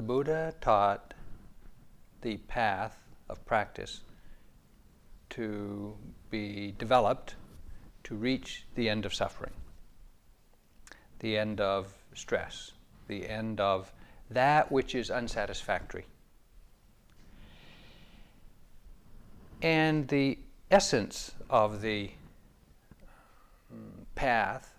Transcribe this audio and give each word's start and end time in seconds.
the 0.00 0.06
Buddha 0.06 0.54
taught 0.62 1.12
the 2.22 2.38
path 2.48 2.96
of 3.28 3.44
practice 3.44 4.00
to 5.28 5.94
be 6.30 6.74
developed 6.78 7.34
to 8.04 8.14
reach 8.14 8.64
the 8.76 8.88
end 8.88 9.04
of 9.04 9.12
suffering, 9.12 9.52
the 11.18 11.36
end 11.36 11.60
of 11.60 11.92
stress, 12.14 12.72
the 13.08 13.28
end 13.28 13.60
of 13.60 13.92
that 14.30 14.72
which 14.72 14.94
is 14.94 15.10
unsatisfactory. 15.10 16.06
And 19.60 20.08
the 20.08 20.38
essence 20.70 21.32
of 21.50 21.82
the 21.82 22.10
mm, 23.70 24.06
path 24.14 24.72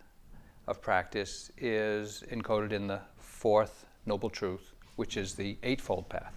of 0.66 0.82
practice 0.82 1.52
is 1.60 2.24
encoded 2.32 2.72
in 2.72 2.88
the 2.88 3.02
fourth 3.18 3.86
noble 4.08 4.32
truth, 4.32 4.71
which 4.96 5.18
is 5.18 5.36
the 5.36 5.58
Eightfold 5.64 6.10
Path. 6.10 6.34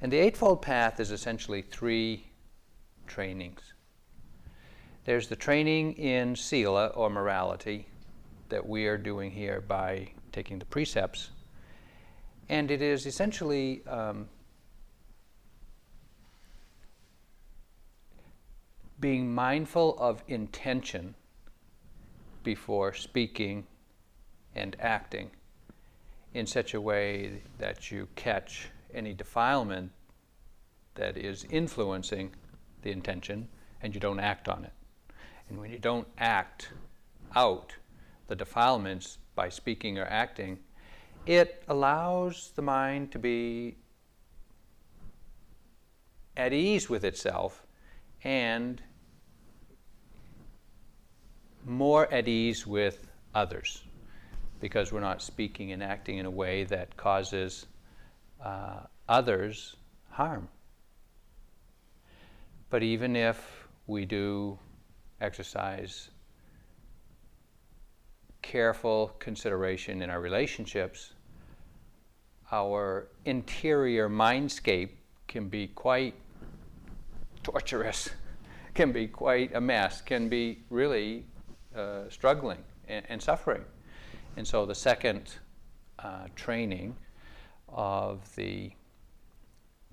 And 0.00 0.12
the 0.12 0.18
Eightfold 0.18 0.62
Path 0.62 1.00
is 1.00 1.10
essentially 1.10 1.62
three 1.62 2.26
trainings. 3.06 3.72
There's 5.04 5.28
the 5.28 5.36
training 5.36 5.94
in 5.94 6.34
Sila 6.34 6.88
or 6.88 7.08
morality 7.08 7.86
that 8.48 8.66
we 8.66 8.86
are 8.86 8.98
doing 8.98 9.30
here 9.30 9.60
by 9.60 10.08
taking 10.32 10.58
the 10.58 10.64
precepts. 10.66 11.30
And 12.48 12.70
it 12.70 12.82
is 12.82 13.06
essentially 13.06 13.86
um, 13.86 14.28
being 19.00 19.32
mindful 19.34 19.96
of 19.98 20.22
intention 20.28 21.14
before 22.42 22.92
speaking 22.92 23.66
and 24.54 24.76
acting 24.80 25.30
in 26.36 26.46
such 26.46 26.74
a 26.74 26.80
way 26.80 27.40
that 27.56 27.90
you 27.90 28.06
catch 28.14 28.68
any 28.92 29.14
defilement 29.14 29.90
that 30.94 31.16
is 31.16 31.46
influencing 31.48 32.30
the 32.82 32.90
intention 32.90 33.48
and 33.80 33.94
you 33.94 34.00
don't 34.00 34.20
act 34.20 34.46
on 34.46 34.62
it. 34.62 34.72
And 35.48 35.58
when 35.58 35.70
you 35.70 35.78
don't 35.78 36.06
act 36.18 36.68
out 37.34 37.74
the 38.26 38.36
defilements 38.36 39.16
by 39.34 39.48
speaking 39.48 39.98
or 39.98 40.04
acting, 40.04 40.58
it 41.24 41.64
allows 41.68 42.52
the 42.54 42.60
mind 42.60 43.12
to 43.12 43.18
be 43.18 43.76
at 46.36 46.52
ease 46.52 46.90
with 46.90 47.02
itself 47.02 47.66
and 48.24 48.82
more 51.64 52.12
at 52.12 52.28
ease 52.28 52.66
with 52.66 53.08
others 53.34 53.85
because 54.60 54.92
we're 54.92 55.00
not 55.00 55.22
speaking 55.22 55.72
and 55.72 55.82
acting 55.82 56.18
in 56.18 56.26
a 56.26 56.30
way 56.30 56.64
that 56.64 56.96
causes 56.96 57.66
uh, 58.42 58.80
others 59.08 59.76
harm. 60.10 60.48
But 62.70 62.82
even 62.82 63.16
if 63.16 63.68
we 63.86 64.04
do 64.04 64.58
exercise 65.20 66.10
careful 68.42 69.12
consideration 69.18 70.02
in 70.02 70.10
our 70.10 70.20
relationships, 70.20 71.12
our 72.52 73.08
interior 73.24 74.08
mindscape 74.08 74.90
can 75.26 75.48
be 75.48 75.66
quite 75.68 76.14
torturous, 77.42 78.08
can 78.74 78.92
be 78.92 79.06
quite 79.06 79.54
a 79.54 79.60
mess, 79.60 80.00
can 80.00 80.28
be 80.28 80.58
really 80.70 81.24
uh, 81.74 82.08
struggling 82.08 82.62
and, 82.88 83.04
and, 83.08 83.20
suffering. 83.20 83.64
And 84.36 84.46
so 84.46 84.66
the 84.66 84.74
second 84.74 85.34
uh, 85.98 86.26
training 86.36 86.96
of 87.68 88.34
the 88.36 88.72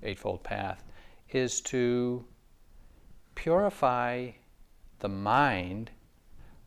Eightfold 0.02 0.42
Path 0.42 0.84
is 1.30 1.60
to 1.62 2.24
purify 3.34 4.30
the 4.98 5.08
mind 5.08 5.90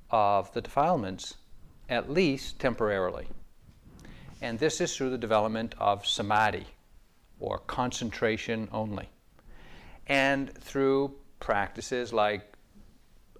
of 0.09 0.51
the 0.53 0.61
defilements, 0.61 1.35
at 1.89 2.09
least 2.09 2.59
temporarily. 2.59 3.27
And 4.41 4.59
this 4.59 4.81
is 4.81 4.95
through 4.95 5.11
the 5.11 5.17
development 5.17 5.75
of 5.77 6.05
samadhi, 6.05 6.65
or 7.39 7.59
concentration 7.59 8.67
only, 8.71 9.09
and 10.07 10.53
through 10.55 11.13
practices 11.39 12.11
like 12.11 12.53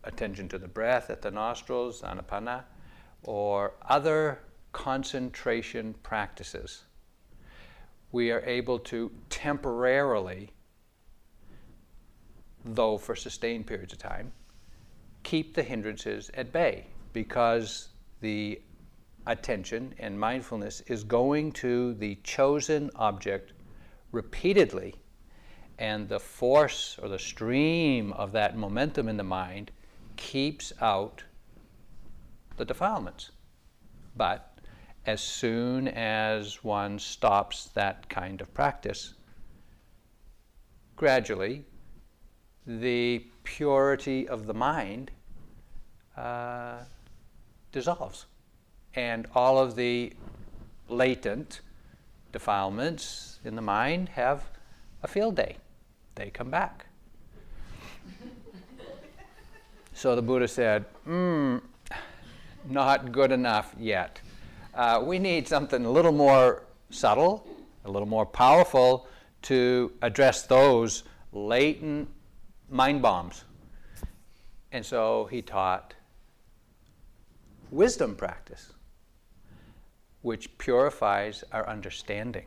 attention 0.03 0.47
to 0.49 0.57
the 0.57 0.67
breath 0.67 1.09
at 1.09 1.21
the 1.21 1.31
nostrils, 1.31 2.01
anapana, 2.01 2.63
or 3.23 3.73
other 3.88 4.39
concentration 4.72 5.95
practices. 6.03 6.83
We 8.11 8.31
are 8.31 8.41
able 8.41 8.79
to 8.79 9.11
temporarily 9.29 10.51
though 12.75 12.97
for 12.97 13.16
sustained 13.16 13.67
periods 13.67 13.94
of 13.94 14.00
time, 14.00 14.31
keep 15.23 15.53
the 15.53 15.63
hindrances 15.63 16.29
at 16.33 16.51
bay 16.51 16.88
because 17.13 17.89
the 18.22 18.61
attention 19.25 19.94
and 20.00 20.19
mindfulness 20.19 20.81
is 20.81 21.03
going 21.03 21.51
to 21.51 21.94
the 21.95 22.16
chosen 22.23 22.89
object 22.95 23.53
repeatedly, 24.11 24.95
and 25.79 26.07
the 26.07 26.19
force 26.19 26.97
or 27.01 27.09
the 27.09 27.19
stream 27.19 28.13
of 28.13 28.31
that 28.31 28.57
momentum 28.57 29.07
in 29.07 29.17
the 29.17 29.23
mind 29.23 29.72
keeps 30.16 30.73
out 30.81 31.23
the 32.57 32.66
defilements. 32.66 33.31
But 34.16 34.59
as 35.06 35.22
soon 35.22 35.88
as 35.88 36.63
one 36.63 37.00
stops 37.00 37.69
that 37.75 38.09
kind 38.09 38.41
of 38.41 38.53
practice, 38.53 39.13
gradually 40.95 41.63
the 42.66 43.25
purity 43.44 44.28
of 44.28 44.45
the 44.45 44.53
mind 44.53 45.12
uh, 46.18 46.79
dissolves. 47.72 48.25
And 48.94 49.28
all 49.34 49.57
of 49.57 49.75
the 49.75 50.12
latent 50.89 51.62
defilements 52.31 53.39
in 53.45 53.56
the 53.56 53.62
mind 53.62 54.09
have 54.09 54.50
a 55.03 55.07
field 55.07 55.35
day. 55.35 55.57
They 56.16 56.29
come 56.29 56.50
back. 56.50 56.88
so 59.94 60.16
the 60.16 60.22
Buddha 60.22 60.47
said, 60.47 60.85
hmm, 61.06 61.57
not 62.69 63.11
good 63.11 63.31
enough 63.31 63.73
yet. 63.79 64.19
Uh, 64.73 65.01
we 65.03 65.19
need 65.19 65.47
something 65.47 65.85
a 65.85 65.89
little 65.89 66.11
more 66.11 66.63
subtle, 66.89 67.47
a 67.85 67.91
little 67.91 68.07
more 68.07 68.25
powerful 68.25 69.07
to 69.44 69.91
address 70.01 70.44
those 70.44 71.03
latent 71.31 72.09
mind 72.69 73.01
bombs. 73.01 73.44
And 74.72 74.85
so 74.85 75.27
he 75.31 75.41
taught 75.41 75.94
wisdom 77.72 78.16
practice, 78.16 78.73
which 80.22 80.57
purifies 80.57 81.44
our 81.51 81.67
understanding. 81.67 82.45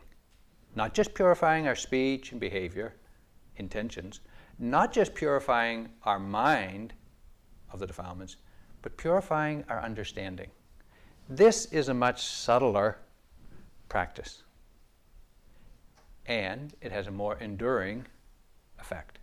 Not 0.76 0.94
just 0.94 1.14
purifying 1.14 1.66
our 1.66 1.74
speech 1.74 2.32
and 2.32 2.40
behavior, 2.40 2.94
intentions, 3.56 4.20
not 4.58 4.92
just 4.92 5.14
purifying 5.14 5.88
our 6.04 6.18
mind 6.18 6.92
of 7.72 7.80
the 7.80 7.86
defilements, 7.86 8.36
but 8.82 8.96
purifying 8.96 9.64
our 9.68 9.80
understanding. 9.80 10.50
This 11.28 11.66
is 11.66 11.88
a 11.88 11.94
much 11.94 12.24
subtler 12.24 12.98
practice, 13.88 14.42
and 16.26 16.74
it 16.80 16.92
has 16.92 17.06
a 17.06 17.10
more 17.10 17.36
enduring 17.38 18.06
effect. 18.78 19.18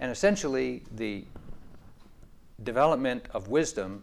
And 0.00 0.10
essentially, 0.10 0.82
the 0.96 1.24
development 2.62 3.26
of 3.32 3.48
wisdom 3.48 4.02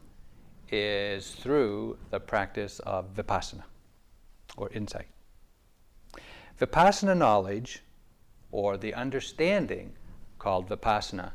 is 0.70 1.32
through 1.32 1.98
the 2.12 2.20
practice 2.20 2.80
of 2.80 3.14
vipassana 3.16 3.64
or 4.58 4.70
insight. 4.74 5.08
Vipassana 6.60 7.16
knowledge, 7.16 7.84
or 8.52 8.78
the 8.78 8.94
understanding 8.94 9.94
called 10.40 10.70
vipassana, 10.70 11.32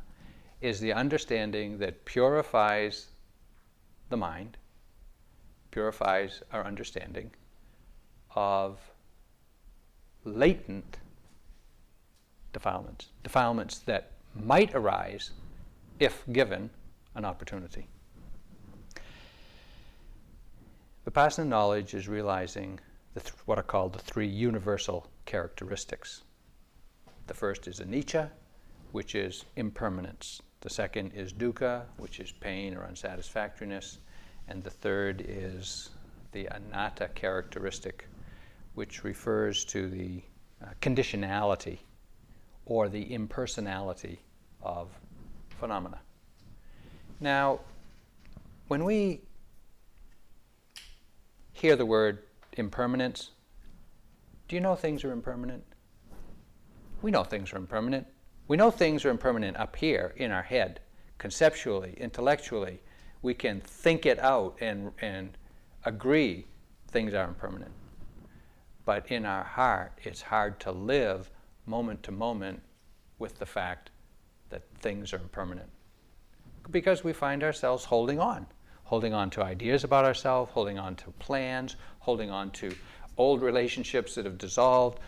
is 0.62 0.78
the 0.78 0.92
understanding 0.92 1.78
that 1.78 2.04
purifies 2.04 3.08
the 4.08 4.16
mind, 4.16 4.56
purifies 5.72 6.42
our 6.52 6.64
understanding 6.64 7.32
of 8.36 8.78
latent 10.24 10.98
defilements, 12.52 13.08
defilements 13.24 13.80
that 13.80 14.12
might 14.34 14.72
arise 14.74 15.32
if 15.98 16.22
given 16.32 16.70
an 17.16 17.24
opportunity. 17.24 17.88
Vipassana 21.06 21.46
knowledge 21.46 21.94
is 21.94 22.06
realizing 22.06 22.78
th- 23.14 23.32
what 23.46 23.58
are 23.58 23.64
called 23.64 23.92
the 23.92 23.98
three 23.98 24.28
universal 24.28 25.08
characteristics. 25.26 26.22
The 27.26 27.34
first 27.34 27.66
is 27.66 27.80
anicca, 27.80 28.30
which 28.92 29.16
is 29.16 29.44
impermanence. 29.56 30.40
The 30.62 30.70
second 30.70 31.12
is 31.12 31.32
dukkha, 31.32 31.82
which 31.96 32.20
is 32.20 32.30
pain 32.30 32.76
or 32.76 32.86
unsatisfactoriness. 32.86 33.98
And 34.46 34.62
the 34.62 34.70
third 34.70 35.24
is 35.26 35.90
the 36.30 36.46
anatta 36.46 37.08
characteristic, 37.08 38.06
which 38.74 39.02
refers 39.02 39.64
to 39.66 39.88
the 39.88 40.22
uh, 40.62 40.66
conditionality 40.80 41.78
or 42.64 42.88
the 42.88 43.12
impersonality 43.12 44.20
of 44.62 44.88
phenomena. 45.58 45.98
Now, 47.18 47.58
when 48.68 48.84
we 48.84 49.20
hear 51.52 51.74
the 51.74 51.86
word 51.86 52.22
impermanence, 52.52 53.30
do 54.46 54.54
you 54.54 54.60
know 54.60 54.76
things 54.76 55.02
are 55.02 55.10
impermanent? 55.10 55.64
We 57.02 57.10
know 57.10 57.24
things 57.24 57.52
are 57.52 57.56
impermanent. 57.56 58.06
We 58.52 58.58
know 58.58 58.70
things 58.70 59.06
are 59.06 59.08
impermanent 59.08 59.56
up 59.56 59.76
here 59.76 60.12
in 60.14 60.30
our 60.30 60.42
head, 60.42 60.80
conceptually, 61.16 61.94
intellectually. 61.96 62.82
We 63.22 63.32
can 63.32 63.62
think 63.62 64.04
it 64.04 64.18
out 64.18 64.58
and, 64.60 64.92
and 65.00 65.38
agree 65.86 66.44
things 66.88 67.14
are 67.14 67.26
impermanent. 67.26 67.72
But 68.84 69.10
in 69.10 69.24
our 69.24 69.42
heart, 69.42 69.98
it's 70.02 70.20
hard 70.20 70.60
to 70.60 70.70
live 70.70 71.30
moment 71.64 72.02
to 72.02 72.12
moment 72.12 72.60
with 73.18 73.38
the 73.38 73.46
fact 73.46 73.88
that 74.50 74.64
things 74.80 75.14
are 75.14 75.20
impermanent. 75.20 75.70
Because 76.70 77.02
we 77.02 77.14
find 77.14 77.42
ourselves 77.42 77.86
holding 77.86 78.20
on, 78.20 78.46
holding 78.84 79.14
on 79.14 79.30
to 79.30 79.42
ideas 79.42 79.82
about 79.82 80.04
ourselves, 80.04 80.50
holding 80.52 80.78
on 80.78 80.94
to 80.96 81.10
plans, 81.12 81.76
holding 82.00 82.30
on 82.30 82.50
to 82.50 82.74
old 83.16 83.40
relationships 83.40 84.14
that 84.14 84.26
have 84.26 84.36
dissolved, 84.36 84.98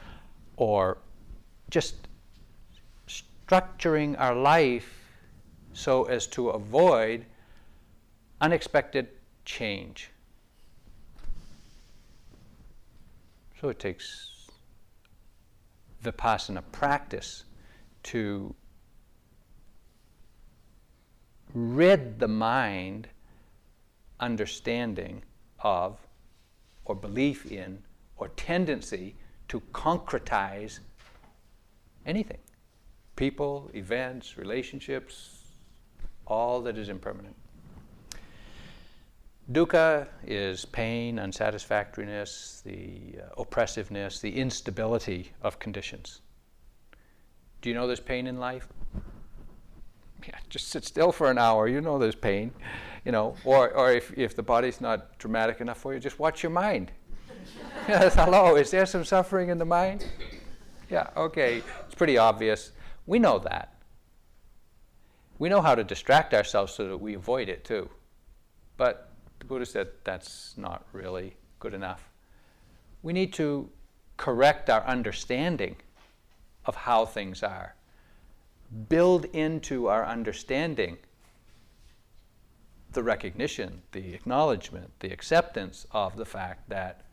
or 0.56 0.96
just 1.69 2.08
structuring 3.46 4.19
our 4.19 4.35
life 4.35 5.05
so 5.73 6.05
as 6.05 6.26
to 6.26 6.50
avoid 6.50 7.25
unexpected 8.41 9.08
change. 9.44 10.11
So 13.61 13.69
it 13.69 13.79
takes 13.79 14.31
vipassana 16.02 16.62
practice 16.73 17.44
to 18.05 18.55
rid 21.55 22.19
the 22.19 22.29
mind 22.29 23.08
understanding 24.20 25.23
of 25.61 25.99
or 26.85 26.94
belief 26.94 27.50
in 27.50 27.82
or 28.17 28.29
tendency 28.29 29.14
to 29.49 29.61
concretize 29.73 30.81
anything 32.05 32.38
people, 33.17 33.71
events, 33.75 34.37
relationships, 34.37 35.39
all 36.27 36.61
that 36.63 36.79
is 36.79 36.89
impermanent. 36.89 37.37
Dukkha 39.53 40.09
is 40.27 40.65
pain, 40.65 41.19
unsatisfactoriness, 41.19 42.63
the 42.65 43.21
uh, 43.21 43.43
oppressiveness, 43.43 44.21
the 44.21 44.35
instability 44.35 45.33
of 45.43 45.59
conditions. 45.59 46.23
Do 47.61 47.69
you 47.69 47.75
know 47.75 47.87
there's 47.87 48.01
pain 48.01 48.27
in 48.27 48.39
life? 48.39 48.69
Yeah, 50.27 50.39
just 50.49 50.69
sit 50.69 50.85
still 50.85 51.13
for 51.13 51.31
an 51.31 51.37
hour. 51.37 51.69
You 51.69 51.83
know 51.83 51.99
there's 51.99 52.15
pain, 52.15 52.53
you 53.05 53.13
know. 53.13 53.37
Or, 53.45 53.71
or 53.73 53.93
if, 53.93 54.17
if 54.17 54.35
the 54.35 54.43
body's 54.43 54.81
not 54.81 55.19
dramatic 55.19 55.61
enough 55.61 55.79
for 55.79 55.93
you, 55.93 56.01
just 56.01 56.19
watch 56.19 56.43
your 56.43 56.51
mind. 56.51 56.91
hello, 57.87 58.57
is 58.57 58.71
there 58.71 58.87
some 58.87 59.05
suffering 59.05 59.51
in 59.51 59.59
the 59.59 59.65
mind? 59.67 60.07
Yeah, 60.89 61.11
okay, 61.17 61.63
it's 61.87 61.95
pretty 61.95 62.17
obvious. 62.17 62.73
We 63.06 63.19
know 63.19 63.39
that. 63.39 63.75
We 65.39 65.49
know 65.49 65.61
how 65.61 65.75
to 65.75 65.85
distract 65.85 66.33
ourselves 66.33 66.73
so 66.73 66.89
that 66.89 66.99
we 66.99 67.15
avoid 67.15 67.49
it 67.49 67.65
too. 67.65 67.91
But 68.77 69.11
the 69.39 69.45
Buddha 69.45 69.67
said 69.67 69.89
that's 70.05 70.55
not 70.56 70.87
really 70.93 71.37
good 71.59 71.75
enough. 71.75 72.09
We 73.03 73.12
need 73.12 73.33
to 73.35 73.69
correct 74.17 74.71
our 74.71 74.85
understanding 74.85 75.77
of 76.65 76.77
how 76.77 77.05
things 77.05 77.43
are, 77.43 77.75
build 78.89 79.27
into 79.27 79.89
our 79.89 80.06
understanding 80.06 80.99
the 82.93 83.03
recognition, 83.03 83.83
the 83.93 84.15
acknowledgement, 84.15 84.91
the 85.01 85.11
acceptance 85.12 85.87
of 85.91 86.17
the 86.17 86.25
fact 86.25 86.69
that 86.69 87.05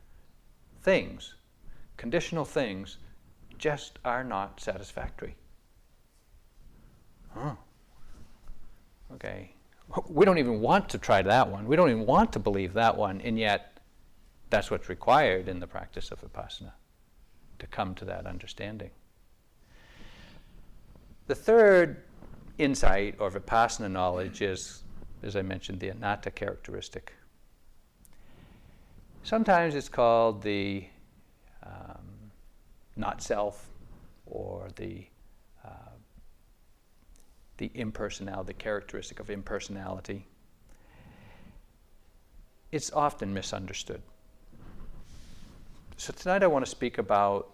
things, 0.82 1.36
conditional 1.98 2.46
things, 2.46 2.98
just 3.58 4.00
are 4.06 4.24
not 4.24 4.60
satisfactory. 4.60 5.36
Huh. 7.34 7.56
Okay 9.14 9.52
we 10.08 10.26
don't 10.26 10.38
even 10.38 10.62
want 10.62 10.90
to 10.90 10.98
try 10.98 11.22
that 11.22 11.50
one. 11.50 11.66
We 11.66 11.76
don't 11.76 11.90
even 11.90 12.06
want 12.06 12.34
to 12.34 12.40
believe 12.40 12.74
that 12.74 12.98
one, 12.98 13.22
and 13.22 13.38
yet 13.38 13.80
that's 14.50 14.72
what's 14.72 14.90
required 14.90 15.48
in 15.48 15.60
the 15.60 15.68
practice 15.68 16.12
of 16.12 16.22
vipassana 16.22 16.72
to 17.60 17.68
come 17.68 17.96
to 17.96 18.06
that 18.06 18.26
understanding. 18.26 18.92
The 21.28 21.36
third 21.36 22.04
insight 22.58 23.16
or 23.20 23.32
vipassana 23.32 23.92
knowledge 23.92 24.42
is, 24.42 24.84
as 25.24 25.36
I 25.36 25.42
mentioned, 25.42 25.80
the 25.80 25.90
anatta 25.90 26.32
characteristic. 26.32 27.14
Sometimes 29.24 29.76
it's 29.76 29.90
called 29.90 30.42
the 30.42 30.86
um, 31.64 32.32
not 32.96 33.22
self 33.22 33.70
or 34.26 34.68
the 34.76 35.06
the 37.62 37.70
impersonality, 37.76 38.48
the 38.48 38.54
characteristic 38.54 39.20
of 39.20 39.30
impersonality. 39.30 40.26
It's 42.72 42.92
often 42.92 43.36
misunderstood. 43.36 44.02
So 45.96 46.12
tonight 46.12 46.42
I 46.42 46.48
want 46.48 46.66
to 46.66 46.72
speak 46.72 46.98
about 46.98 47.52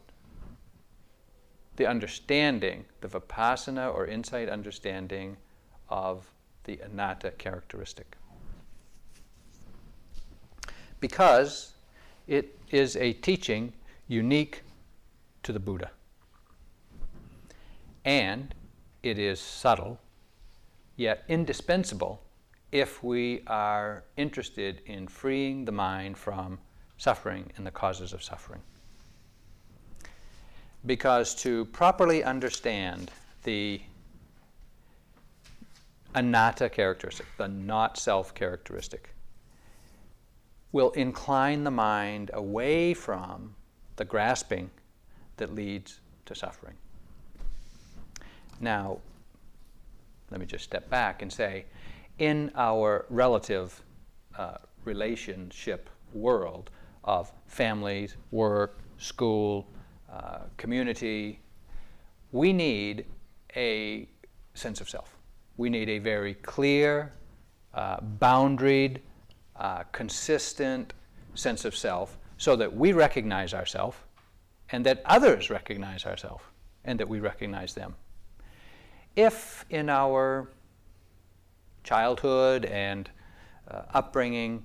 the 1.75 1.87
understanding, 1.87 2.85
the 3.01 3.09
vipassana 3.09 3.93
or 3.93 4.07
insight 4.07 4.47
understanding 4.47 5.35
of 5.89 6.31
the 6.63 6.79
anatta 6.85 7.31
characteristic. 7.31 8.15
Because 11.01 11.73
it 12.27 12.57
is 12.71 12.95
a 12.95 13.11
teaching 13.11 13.73
unique 14.07 14.61
to 15.43 15.51
the 15.51 15.59
Buddha. 15.59 15.91
And 18.05 18.55
it 19.03 19.19
is 19.19 19.39
subtle, 19.39 19.99
yet 20.95 21.23
indispensable 21.27 22.21
if 22.71 23.03
we 23.03 23.41
are 23.47 24.03
interested 24.17 24.81
in 24.85 25.07
freeing 25.07 25.65
the 25.65 25.71
mind 25.71 26.17
from 26.17 26.59
suffering 26.97 27.51
and 27.55 27.65
the 27.65 27.71
causes 27.71 28.13
of 28.13 28.23
suffering. 28.23 28.61
Because 30.85 31.35
to 31.35 31.65
properly 31.65 32.23
understand 32.23 33.11
the 33.43 33.81
anatta 36.15 36.69
characteristic, 36.69 37.25
the 37.37 37.47
not 37.47 37.97
self 37.97 38.33
characteristic, 38.33 39.09
will 40.71 40.91
incline 40.91 41.63
the 41.63 41.71
mind 41.71 42.31
away 42.33 42.93
from 42.93 43.55
the 43.95 44.05
grasping 44.05 44.69
that 45.37 45.53
leads 45.53 45.99
to 46.25 46.35
suffering. 46.35 46.75
Now, 48.59 48.99
let 50.31 50.39
me 50.39 50.45
just 50.45 50.63
step 50.63 50.89
back 50.89 51.21
and 51.21 51.31
say, 51.31 51.65
in 52.19 52.51
our 52.55 53.05
relative 53.09 53.81
uh, 54.37 54.57
relationship 54.83 55.89
world 56.13 56.71
of 57.03 57.31
families, 57.45 58.17
work, 58.31 58.79
school, 58.97 59.67
uh, 60.11 60.39
community, 60.57 61.39
we 62.31 62.51
need 62.51 63.05
a 63.55 64.07
sense 64.53 64.81
of 64.81 64.89
self. 64.89 65.15
We 65.57 65.69
need 65.69 65.89
a 65.89 65.99
very 65.99 66.33
clear, 66.35 67.13
uh, 67.73 67.97
boundaried, 68.19 68.99
uh, 69.55 69.83
consistent 69.91 70.93
sense 71.35 71.65
of 71.65 71.75
self 71.75 72.17
so 72.37 72.55
that 72.55 72.75
we 72.75 72.93
recognize 72.93 73.53
ourselves 73.53 73.97
and 74.71 74.85
that 74.85 75.01
others 75.05 75.49
recognize 75.49 76.05
ourselves 76.05 76.43
and 76.83 76.99
that 76.99 77.07
we 77.07 77.19
recognize 77.19 77.73
them 77.73 77.95
if 79.17 79.65
in 79.69 79.89
our 79.89 80.47
childhood 81.83 82.63
and 82.65 83.09
uh, 83.69 83.81
upbringing 83.93 84.63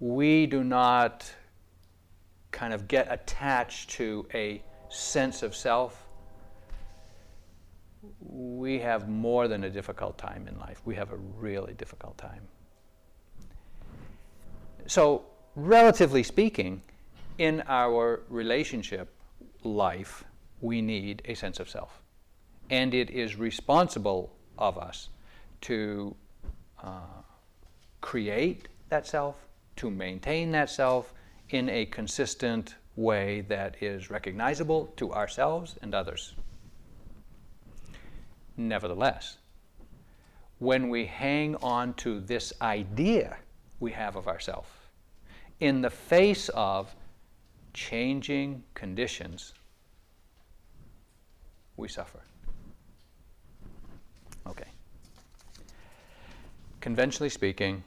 we 0.00 0.46
do 0.46 0.62
not 0.62 1.32
kind 2.50 2.74
of 2.74 2.88
get 2.88 3.06
attached 3.10 3.90
to 3.90 4.26
a 4.34 4.62
sense 4.90 5.42
of 5.42 5.54
self, 5.54 6.06
we 8.20 8.78
have 8.78 9.08
more 9.08 9.48
than 9.48 9.64
a 9.64 9.70
difficult 9.70 10.18
time 10.18 10.46
in 10.48 10.58
life. 10.58 10.82
We 10.84 10.94
have 10.96 11.12
a 11.12 11.16
really 11.16 11.74
difficult 11.74 12.18
time. 12.18 12.42
So, 14.86 15.24
relatively 15.54 16.22
speaking, 16.22 16.82
in 17.38 17.62
our 17.68 18.22
relationship 18.28 19.14
life, 19.64 20.24
we 20.60 20.82
need 20.82 21.22
a 21.24 21.34
sense 21.34 21.58
of 21.58 21.68
self 21.68 22.02
and 22.70 22.94
it 22.94 23.10
is 23.10 23.36
responsible 23.36 24.32
of 24.58 24.78
us 24.78 25.08
to 25.62 26.14
uh, 26.82 27.00
create 28.00 28.68
that 28.88 29.06
self, 29.06 29.36
to 29.76 29.90
maintain 29.90 30.50
that 30.52 30.70
self 30.70 31.12
in 31.50 31.68
a 31.68 31.86
consistent 31.86 32.74
way 32.96 33.42
that 33.42 33.82
is 33.82 34.10
recognizable 34.10 34.86
to 34.96 35.12
ourselves 35.12 35.76
and 35.82 35.94
others. 35.94 36.34
Nevertheless, 38.56 39.36
when 40.58 40.88
we 40.88 41.04
hang 41.04 41.56
on 41.56 41.92
to 41.94 42.20
this 42.20 42.52
idea 42.62 43.36
we 43.78 43.92
have 43.92 44.16
of 44.16 44.26
ourselves, 44.26 44.68
in 45.60 45.82
the 45.82 45.90
face 45.90 46.48
of 46.50 46.94
changing 47.74 48.62
conditions, 48.74 49.52
we 51.76 51.88
suffer. 51.88 52.20
Okay. 54.46 54.68
Conventionally 56.80 57.30
speaking, 57.30 57.84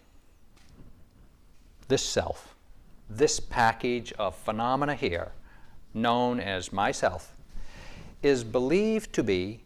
this 1.88 2.04
self, 2.04 2.56
this 3.10 3.40
package 3.40 4.14
of 4.14 4.36
phenomena 4.36 4.96
here, 4.96 5.32
known 5.94 6.40
as 6.40 6.72
myself, 6.72 7.36
is 8.22 8.44
believed 8.44 9.14
to 9.14 9.24
be 9.24 9.62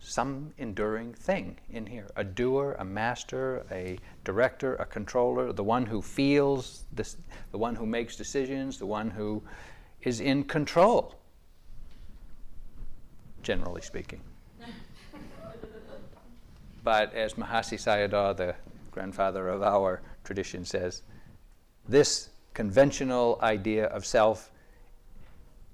some 0.00 0.52
enduring 0.58 1.14
thing 1.14 1.56
in 1.70 1.86
here 1.86 2.08
a 2.16 2.24
doer, 2.24 2.76
a 2.78 2.84
master, 2.84 3.64
a 3.70 3.98
director, 4.24 4.74
a 4.76 4.84
controller, 4.84 5.52
the 5.52 5.62
one 5.62 5.86
who 5.86 6.02
feels, 6.02 6.84
this, 6.92 7.16
the 7.52 7.58
one 7.58 7.74
who 7.74 7.86
makes 7.86 8.16
decisions, 8.16 8.78
the 8.78 8.86
one 8.86 9.10
who 9.10 9.42
is 10.02 10.20
in 10.20 10.42
control, 10.42 11.14
generally 13.42 13.80
speaking. 13.80 14.20
But 16.84 17.14
as 17.14 17.34
Mahasi 17.34 17.78
Sayadaw, 17.78 18.36
the 18.36 18.54
grandfather 18.90 19.48
of 19.48 19.62
our 19.62 20.02
tradition, 20.24 20.64
says, 20.64 21.02
this 21.88 22.30
conventional 22.54 23.38
idea 23.42 23.86
of 23.86 24.04
self 24.04 24.50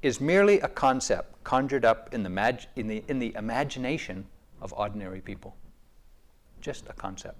is 0.03 0.21
merely 0.21 0.61
a 0.61 0.69
concept 0.69 1.43
conjured 1.45 1.85
up 1.85 2.13
in 2.13 2.23
the, 2.23 2.31
mag- 2.31 2.67
in, 2.77 2.87
the, 2.87 3.03
in 3.09 3.19
the 3.19 3.35
imagination 3.37 4.27
of 4.61 4.73
ordinary 4.75 5.21
people. 5.21 5.57
Just 6.61 6.89
a 6.89 6.93
concept 6.93 7.37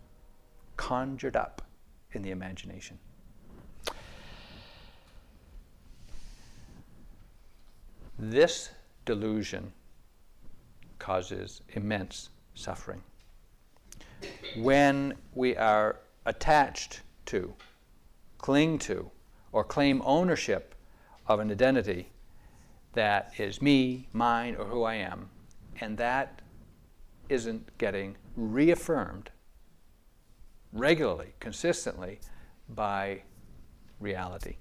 conjured 0.77 1.37
up 1.37 1.63
in 2.13 2.23
the 2.23 2.31
imagination. 2.31 2.99
This 8.19 8.71
delusion 9.05 9.73
causes 10.99 11.61
immense 11.75 12.31
suffering. 12.55 13.03
When 14.57 15.15
we 15.35 15.57
are 15.57 16.01
attached 16.27 17.01
to, 17.27 17.55
cling 18.39 18.79
to, 18.81 19.11
or 19.53 19.65
claim 19.65 20.03
ownership 20.05 20.75
of 21.27 21.41
an 21.41 21.51
identity 21.51 22.09
that 22.95 23.33
is 23.39 23.63
me, 23.63 24.09
mine, 24.13 24.57
or 24.57 24.65
who 24.65 24.83
I 24.83 24.95
am, 24.95 25.31
and 25.81 25.97
that 25.99 26.43
isn't 27.29 27.79
getting 27.79 28.17
reaffirmed 28.37 29.31
regularly, 30.73 31.35
consistently 31.41 32.21
by 32.69 33.23
reality. 34.01 34.57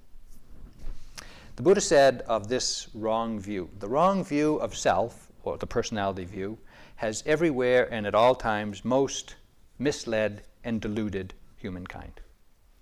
The 1.56 1.64
Buddha 1.64 1.82
said 1.82 2.22
of 2.28 2.48
this 2.48 2.88
wrong 2.94 3.40
view 3.40 3.70
the 3.80 3.88
wrong 3.88 4.24
view 4.24 4.58
of 4.58 4.76
self, 4.76 5.32
or 5.44 5.58
the 5.58 5.68
personality 5.68 6.26
view, 6.26 6.60
has 6.98 7.24
everywhere 7.26 7.92
and 7.92 8.06
at 8.06 8.14
all 8.14 8.36
times 8.36 8.86
most 8.86 9.36
misled 9.80 10.44
and 10.64 10.82
deluded 10.82 11.34
humankind. 11.58 12.22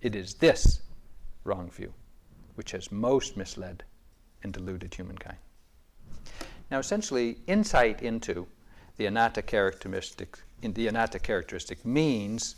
It 0.00 0.14
is 0.14 0.34
this 0.34 0.82
wrong 1.44 1.70
view 1.70 1.92
which 2.54 2.72
has 2.72 2.90
most 2.90 3.36
misled 3.36 3.84
and 4.42 4.52
deluded 4.52 4.94
humankind. 4.94 5.38
Now, 6.70 6.78
essentially, 6.78 7.38
insight 7.46 8.02
into 8.02 8.46
the 8.96 9.06
anatta 9.06 9.42
characteristic, 9.42 10.38
the 10.62 10.88
anatta 10.88 11.18
characteristic 11.18 11.84
means 11.84 12.56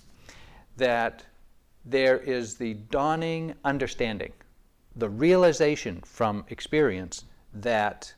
that 0.76 1.25
there 1.85 2.18
is 2.18 2.54
the 2.54 2.75
dawning 2.75 3.54
understanding, 3.64 4.33
the 4.97 5.09
realization 5.09 6.00
from 6.02 6.45
experience 6.49 7.25
that 7.52 8.14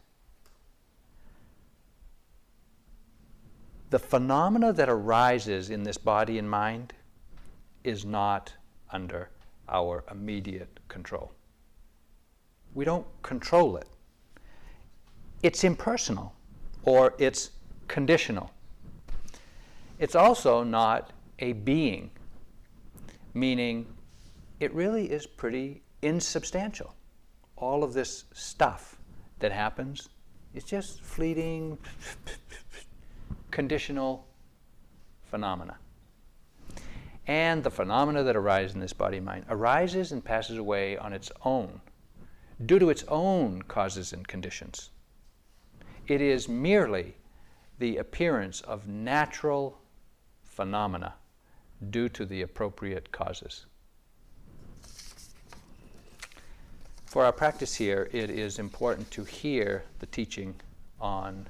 the 3.91 3.99
phenomena 3.99 4.73
that 4.73 4.89
arises 4.89 5.71
in 5.71 5.83
this 5.83 5.99
body 5.99 6.39
and 6.39 6.49
mind 6.49 6.93
is 7.83 8.05
not 8.05 8.53
under 8.93 9.31
our 9.69 10.05
immediate 10.11 10.81
control. 10.89 11.33
We 12.75 12.85
don't 12.85 13.07
control 13.23 13.77
it. 13.77 13.89
It's 15.43 15.65
impersonal 15.65 16.35
or 16.85 17.15
it's 17.19 17.51
conditional. 17.89 18.53
It's 19.99 20.15
also 20.15 20.63
not 20.63 21.13
a 21.41 21.53
being, 21.53 22.11
meaning 23.35 23.87
it 24.61 24.73
really 24.73 25.11
is 25.11 25.27
pretty 25.27 25.83
insubstantial. 26.03 26.95
All 27.57 27.83
of 27.83 27.93
this 27.93 28.25
stuff 28.33 28.99
that 29.41 29.53
happens 29.53 30.09
is 30.55 30.65
just 30.65 31.01
fleeting, 31.01 31.77
conditional 33.51 34.27
phenomena. 35.31 35.77
And 37.27 37.63
the 37.63 37.71
phenomena 37.71 38.23
that 38.25 38.37
arise 38.37 38.75
in 38.75 38.81
this 38.81 38.93
body 38.93 39.21
mind 39.21 39.45
arises 39.49 40.13
and 40.13 40.25
passes 40.25 40.59
away 40.59 40.97
on 40.97 41.13
its 41.13 41.31
own, 41.45 41.81
due 42.67 42.79
to 42.79 42.91
its 42.91 43.05
own 43.09 43.63
causes 43.63 44.13
and 44.13 44.27
conditions. 44.27 44.91
It 46.09 46.21
is 46.21 46.49
merely 46.49 47.17
the 47.79 47.99
appearance 47.99 48.61
of 48.63 48.89
natural 48.89 49.79
phenomena 50.43 51.15
due 51.91 52.09
to 52.11 52.27
the 52.27 52.43
appropriate 52.43 53.13
causes. 53.13 53.67
For 57.07 57.25
our 57.25 57.33
practice 57.33 57.75
here, 57.75 58.09
it 58.13 58.31
is 58.31 58.59
important 58.59 59.11
to 59.13 59.25
hear 59.25 59.85
the 59.99 60.07
teaching 60.07 60.55
on 61.01 61.47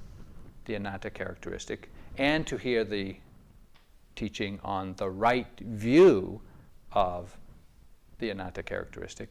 the 0.71 0.77
anatta 0.77 1.11
characteristic 1.11 1.91
and 2.17 2.47
to 2.47 2.57
hear 2.57 2.85
the 2.85 3.17
teaching 4.15 4.61
on 4.62 4.95
the 4.99 5.11
right 5.11 5.59
view 5.59 6.41
of 6.93 7.37
the 8.21 8.31
anatta 8.31 8.62
characteristic 8.62 9.29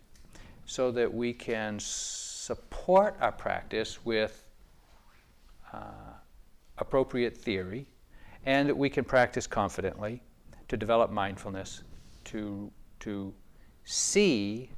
so 0.65 0.91
that 0.91 1.13
we 1.13 1.31
can 1.31 1.79
support 1.79 3.15
our 3.21 3.31
practice 3.31 4.03
with 4.03 4.43
uh, 5.71 6.11
appropriate 6.77 7.37
theory 7.37 7.87
and 8.45 8.67
that 8.67 8.75
we 8.75 8.89
can 8.89 9.05
practice 9.05 9.47
confidently 9.47 10.21
to 10.67 10.75
develop 10.75 11.09
mindfulness, 11.09 11.83
to, 12.25 12.69
to 12.99 13.33
see 13.85 14.71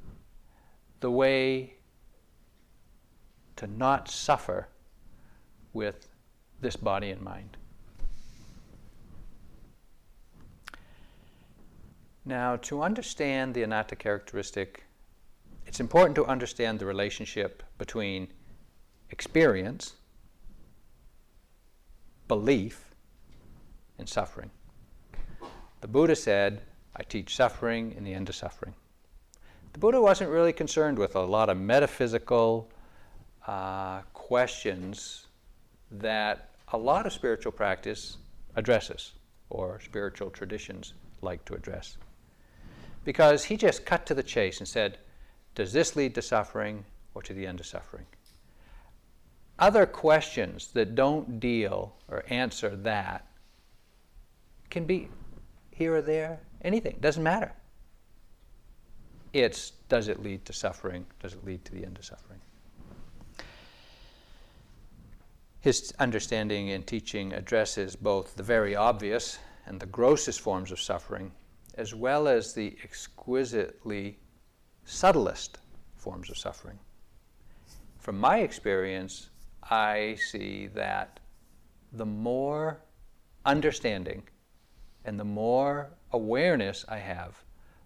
the 1.00 1.10
way 1.10 1.74
to 3.56 3.66
not 3.66 4.08
suffer 4.08 4.68
with 5.72 6.11
this 6.62 6.76
body 6.76 7.10
and 7.10 7.20
mind. 7.20 7.58
Now, 12.24 12.56
to 12.56 12.82
understand 12.82 13.52
the 13.52 13.64
anatta 13.64 13.96
characteristic, 13.96 14.84
it's 15.66 15.80
important 15.80 16.14
to 16.16 16.24
understand 16.24 16.78
the 16.78 16.86
relationship 16.86 17.64
between 17.78 18.28
experience, 19.10 19.94
belief, 22.28 22.94
and 23.98 24.08
suffering. 24.08 24.50
The 25.80 25.88
Buddha 25.88 26.14
said, 26.14 26.62
I 26.96 27.02
teach 27.02 27.34
suffering 27.34 27.94
and 27.96 28.06
the 28.06 28.14
end 28.14 28.28
of 28.28 28.36
suffering. 28.36 28.74
The 29.72 29.80
Buddha 29.80 30.00
wasn't 30.00 30.30
really 30.30 30.52
concerned 30.52 30.98
with 30.98 31.16
a 31.16 31.20
lot 31.20 31.48
of 31.48 31.58
metaphysical 31.58 32.70
uh, 33.48 34.02
questions 34.12 35.26
that 35.90 36.51
a 36.72 36.78
lot 36.78 37.06
of 37.06 37.12
spiritual 37.12 37.52
practice 37.52 38.16
addresses, 38.56 39.12
or 39.50 39.80
spiritual 39.80 40.30
traditions 40.30 40.94
like 41.20 41.44
to 41.44 41.54
address. 41.54 41.98
Because 43.04 43.44
he 43.44 43.56
just 43.56 43.84
cut 43.84 44.06
to 44.06 44.14
the 44.14 44.22
chase 44.22 44.58
and 44.58 44.68
said, 44.68 44.98
Does 45.54 45.72
this 45.72 45.96
lead 45.96 46.14
to 46.14 46.22
suffering 46.22 46.84
or 47.14 47.22
to 47.22 47.34
the 47.34 47.46
end 47.46 47.60
of 47.60 47.66
suffering? 47.66 48.06
Other 49.58 49.86
questions 49.86 50.68
that 50.68 50.94
don't 50.94 51.38
deal 51.38 51.94
or 52.08 52.24
answer 52.28 52.74
that 52.76 53.26
can 54.70 54.84
be 54.86 55.08
here 55.70 55.96
or 55.96 56.02
there, 56.02 56.40
anything, 56.62 56.96
doesn't 57.00 57.22
matter. 57.22 57.52
It's 59.32 59.72
does 59.88 60.08
it 60.08 60.22
lead 60.22 60.44
to 60.46 60.52
suffering? 60.52 61.06
Does 61.20 61.34
it 61.34 61.44
lead 61.44 61.64
to 61.66 61.72
the 61.72 61.84
end 61.84 61.98
of 61.98 62.04
suffering? 62.04 62.40
His 65.62 65.94
understanding 66.00 66.70
and 66.72 66.84
teaching 66.84 67.32
addresses 67.32 67.94
both 67.94 68.34
the 68.34 68.42
very 68.42 68.74
obvious 68.74 69.38
and 69.64 69.78
the 69.78 69.86
grossest 69.86 70.40
forms 70.40 70.72
of 70.72 70.80
suffering, 70.80 71.30
as 71.74 71.94
well 71.94 72.26
as 72.26 72.52
the 72.52 72.76
exquisitely 72.82 74.18
subtlest 74.84 75.58
forms 75.94 76.30
of 76.30 76.36
suffering. 76.36 76.80
From 78.00 78.18
my 78.18 78.38
experience, 78.38 79.30
I 79.62 80.16
see 80.16 80.66
that 80.74 81.20
the 81.92 82.06
more 82.06 82.82
understanding 83.46 84.24
and 85.04 85.18
the 85.18 85.24
more 85.24 85.92
awareness 86.10 86.84
I 86.88 86.98
have, 86.98 87.40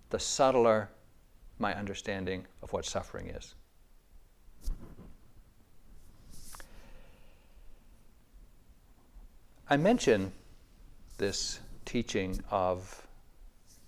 the 0.08 0.18
subtler 0.18 0.88
my 1.58 1.74
understanding 1.74 2.46
of 2.62 2.72
what 2.72 2.86
suffering 2.86 3.28
is. 3.28 3.54
I 9.68 9.76
mention 9.76 10.32
this 11.18 11.58
teaching 11.84 12.40
of 12.52 13.04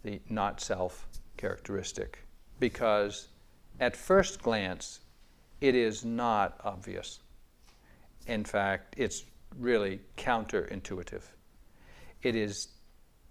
the 0.03 0.21
not 0.29 0.61
self 0.61 1.07
characteristic 1.37 2.19
because 2.59 3.29
at 3.79 3.97
first 3.97 4.43
glance 4.43 4.99
it 5.61 5.77
is 5.77 6.05
not 6.05 6.61
obvious. 6.65 7.21
In 8.27 8.45
fact, 8.45 8.97
it's 8.97 9.25
really 9.57 10.01
counterintuitive. 10.17 11.23
It 12.23 12.35
is 12.35 12.69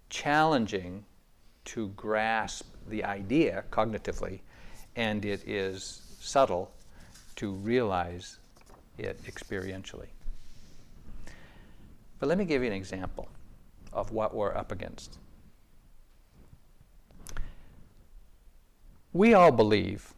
challenging 0.08 1.04
to 1.66 1.88
grasp 1.88 2.66
the 2.88 3.04
idea 3.04 3.64
cognitively, 3.70 4.40
and 4.96 5.22
it 5.26 5.46
is 5.46 6.16
subtle 6.18 6.72
to 7.36 7.52
realize 7.52 8.38
it 8.96 9.22
experientially. 9.24 10.08
But 12.18 12.28
let 12.28 12.38
me 12.38 12.44
give 12.44 12.62
you 12.62 12.68
an 12.68 12.74
example 12.74 13.28
of 13.92 14.12
what 14.12 14.34
we're 14.34 14.54
up 14.54 14.72
against. 14.72 15.18
We 19.12 19.34
all 19.34 19.52
believe 19.52 20.14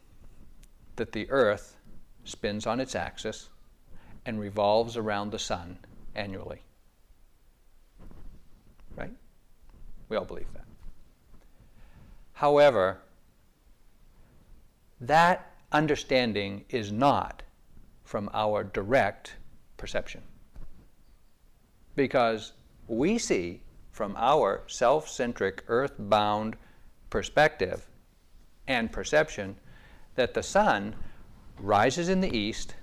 that 0.95 1.11
the 1.11 1.29
Earth 1.29 1.77
spins 2.23 2.67
on 2.67 2.79
its 2.79 2.95
axis 2.95 3.49
and 4.25 4.39
revolves 4.39 4.97
around 4.97 5.31
the 5.31 5.39
sun 5.39 5.77
annually. 6.15 6.61
Right? 8.95 9.13
We 10.09 10.17
all 10.17 10.25
believe 10.25 10.51
that. 10.53 10.65
However, 12.33 12.99
that 14.99 15.53
understanding 15.71 16.65
is 16.69 16.91
not 16.91 17.43
from 18.03 18.29
our 18.33 18.63
direct 18.63 19.35
perception. 19.77 20.21
Because 21.95 22.53
we 22.87 23.17
see 23.17 23.61
from 23.91 24.15
our 24.17 24.63
self 24.67 25.09
centric, 25.09 25.63
earth 25.67 25.93
bound 25.97 26.55
perspective 27.09 27.87
and 28.67 28.91
perception 28.91 29.55
that 30.15 30.33
the 30.33 30.43
sun 30.43 30.95
rises 31.59 32.09
in 32.09 32.21
the 32.21 32.35
east, 32.35 32.75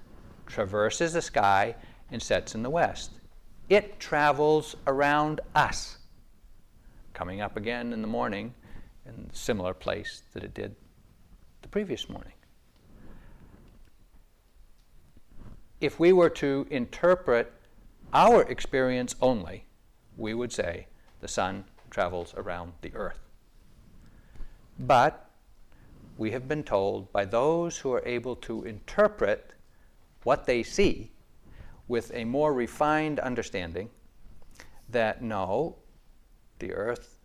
traverses 0.46 1.12
the 1.12 1.22
sky, 1.22 1.74
and 2.10 2.22
sets 2.22 2.54
in 2.54 2.62
the 2.62 2.70
west. 2.70 3.12
It 3.68 4.00
travels 4.00 4.76
around 4.86 5.40
us, 5.54 5.98
coming 7.12 7.40
up 7.40 7.56
again 7.56 7.92
in 7.92 8.00
the 8.00 8.08
morning 8.08 8.54
in 9.06 9.28
similar 9.32 9.74
place 9.74 10.22
that 10.32 10.44
it 10.44 10.54
did 10.54 10.74
the 11.62 11.68
previous 11.68 12.08
morning. 12.08 12.32
If 15.80 16.00
we 16.00 16.12
were 16.12 16.30
to 16.30 16.66
interpret 16.70 17.52
our 18.12 18.42
experience 18.42 19.14
only, 19.20 19.66
we 20.16 20.34
would 20.34 20.52
say 20.52 20.86
the 21.20 21.28
sun 21.28 21.64
travels 21.90 22.34
around 22.36 22.72
the 22.80 22.94
earth. 22.94 23.20
But 24.78 25.30
we 26.16 26.30
have 26.30 26.48
been 26.48 26.62
told 26.62 27.12
by 27.12 27.24
those 27.24 27.78
who 27.78 27.92
are 27.92 28.06
able 28.06 28.36
to 28.36 28.64
interpret 28.64 29.52
what 30.24 30.46
they 30.46 30.62
see 30.62 31.12
with 31.86 32.10
a 32.14 32.24
more 32.24 32.52
refined 32.52 33.18
understanding 33.20 33.88
that 34.88 35.22
no, 35.22 35.76
the 36.58 36.72
earth 36.72 37.18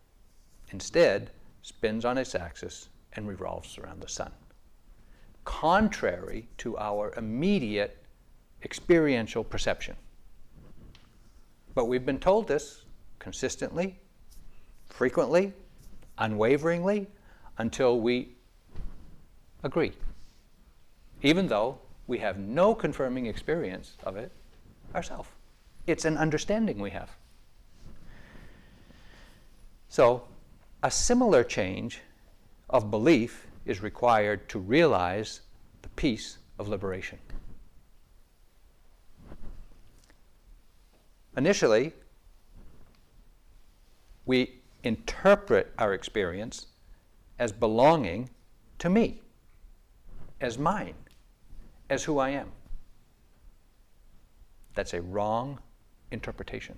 instead 0.70 1.30
spins 1.62 2.04
on 2.04 2.18
its 2.18 2.34
axis 2.34 2.88
and 3.14 3.28
revolves 3.28 3.78
around 3.78 4.00
the 4.00 4.08
sun, 4.08 4.32
contrary 5.44 6.48
to 6.58 6.76
our 6.78 7.12
immediate 7.16 8.04
experiential 8.62 9.44
perception. 9.44 9.96
But 11.74 11.86
we've 11.86 12.06
been 12.06 12.20
told 12.20 12.46
this 12.46 12.84
consistently, 13.18 13.98
frequently, 14.86 15.52
unwaveringly, 16.18 17.08
until 17.58 18.00
we 18.00 18.34
agree, 19.62 19.92
even 21.22 21.48
though 21.48 21.78
we 22.06 22.18
have 22.18 22.38
no 22.38 22.74
confirming 22.74 23.26
experience 23.26 23.96
of 24.04 24.16
it 24.16 24.30
ourselves. 24.94 25.28
It's 25.86 26.04
an 26.04 26.16
understanding 26.16 26.78
we 26.78 26.90
have. 26.90 27.10
So, 29.88 30.24
a 30.82 30.90
similar 30.90 31.44
change 31.44 32.00
of 32.68 32.90
belief 32.90 33.46
is 33.64 33.82
required 33.82 34.48
to 34.50 34.58
realize 34.58 35.40
the 35.82 35.88
peace 35.90 36.38
of 36.58 36.68
liberation. 36.68 37.18
Initially, 41.36 41.92
we 44.26 44.60
interpret 44.82 45.72
our 45.78 45.92
experience 45.92 46.66
as 47.38 47.52
belonging 47.52 48.30
to 48.78 48.88
me 48.88 49.20
as 50.40 50.58
mine, 50.58 50.94
as 51.90 52.04
who 52.04 52.18
I 52.18 52.30
am. 52.30 52.52
That's 54.74 54.94
a 54.94 55.00
wrong 55.00 55.58
interpretation. 56.10 56.76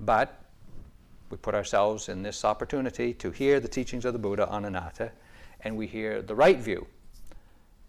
But 0.00 0.38
we 1.30 1.36
put 1.36 1.54
ourselves 1.54 2.08
in 2.08 2.22
this 2.22 2.44
opportunity 2.44 3.14
to 3.14 3.30
hear 3.30 3.60
the 3.60 3.68
teachings 3.68 4.04
of 4.04 4.12
the 4.12 4.18
Buddha 4.18 4.48
on 4.48 4.64
anatta, 4.64 5.12
and 5.60 5.76
we 5.76 5.86
hear 5.86 6.20
the 6.20 6.34
right 6.34 6.58
view, 6.58 6.86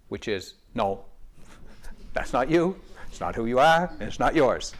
which 0.07 0.27
is 0.27 0.55
no, 0.73 1.05
that's 2.13 2.31
not 2.31 2.49
you, 2.49 2.79
it's 3.09 3.19
not 3.19 3.35
who 3.35 3.45
you 3.45 3.59
are, 3.59 3.89
and 3.99 4.03
it's 4.03 4.19
not 4.19 4.35
yours. 4.35 4.73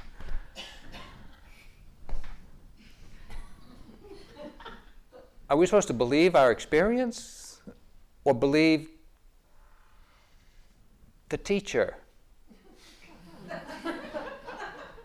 Are 5.49 5.57
we 5.57 5.65
supposed 5.65 5.87
to 5.87 5.93
believe 5.93 6.35
our 6.35 6.51
experience 6.51 7.61
or 8.23 8.33
believe 8.33 8.89
the 11.29 11.37
teacher. 11.37 11.97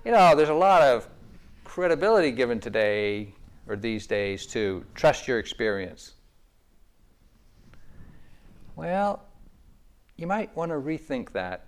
you 0.05 0.12
know, 0.12 0.35
there's 0.35 0.48
a 0.48 0.55
lot 0.55 0.83
of 0.83 1.09
credibility 1.64 2.31
given 2.31 2.61
today 2.61 3.35
or 3.66 3.76
these 3.76 4.07
days 4.07 4.46
to 4.46 4.85
trust 4.94 5.29
your 5.29 5.38
experience. 5.38 6.14
Well, 8.76 9.22
you 10.16 10.26
might 10.26 10.55
want 10.57 10.70
to 10.70 10.76
rethink 10.76 11.33
that. 11.33 11.66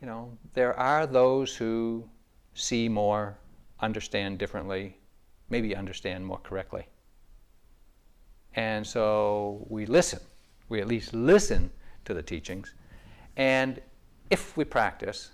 You 0.00 0.06
know, 0.06 0.36
there 0.54 0.78
are 0.78 1.06
those 1.06 1.56
who 1.56 2.08
see 2.54 2.88
more, 2.88 3.38
understand 3.80 4.38
differently, 4.38 4.96
maybe 5.50 5.74
understand 5.74 6.24
more 6.24 6.38
correctly. 6.38 6.86
And 8.56 8.86
so 8.86 9.64
we 9.68 9.86
listen. 9.86 10.20
We 10.68 10.80
at 10.80 10.88
least 10.88 11.12
listen 11.14 11.70
to 12.06 12.14
the 12.14 12.22
teachings. 12.22 12.74
And 13.36 13.80
if 14.30 14.56
we 14.56 14.64
practice, 14.64 15.30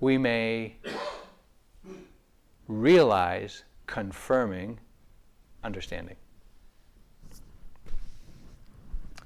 we 0.00 0.18
may 0.18 0.76
realize 2.66 3.64
confirming 3.86 4.80
understanding. 5.62 6.16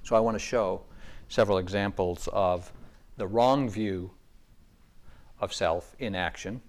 So 0.03 0.17
I 0.17 0.21
want 0.21 0.35
to 0.35 0.45
show 0.45 0.83
several 1.29 1.59
examples 1.59 2.29
of 2.33 2.73
the 3.17 3.27
wrong 3.27 3.69
view 3.69 4.11
of 5.41 5.53
self 5.53 5.95
in 5.99 6.15
action 6.15 6.61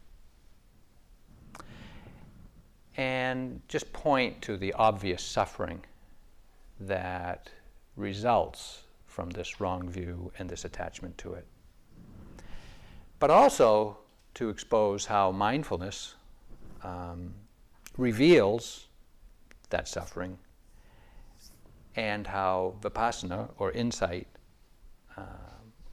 and 2.99 3.61
just 3.69 3.93
point 3.93 4.41
to 4.41 4.57
the 4.57 4.73
obvious 4.73 5.23
suffering 5.23 5.79
that 6.81 7.49
results 7.95 8.81
from 9.07 9.29
this 9.29 9.61
wrong 9.61 9.87
view 9.87 10.29
and 10.37 10.49
this 10.49 10.65
attachment 10.65 11.17
to 11.17 11.33
it. 11.33 11.45
But 13.19 13.31
also 13.31 13.97
to 14.33 14.49
expose 14.49 15.05
how 15.05 15.31
mindfulness 15.31 16.15
um, 16.83 17.33
reveals 17.95 18.87
that 19.69 19.87
suffering 19.87 20.37
and 21.95 22.27
how 22.27 22.75
vipassana 22.81 23.49
or 23.59 23.71
insight 23.71 24.27
uh, 25.15 25.21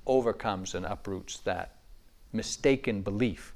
overcomes 0.09 0.75
and 0.75 0.85
uproots 0.85 1.39
that 1.45 1.77
mistaken 2.33 3.03
belief. 3.03 3.53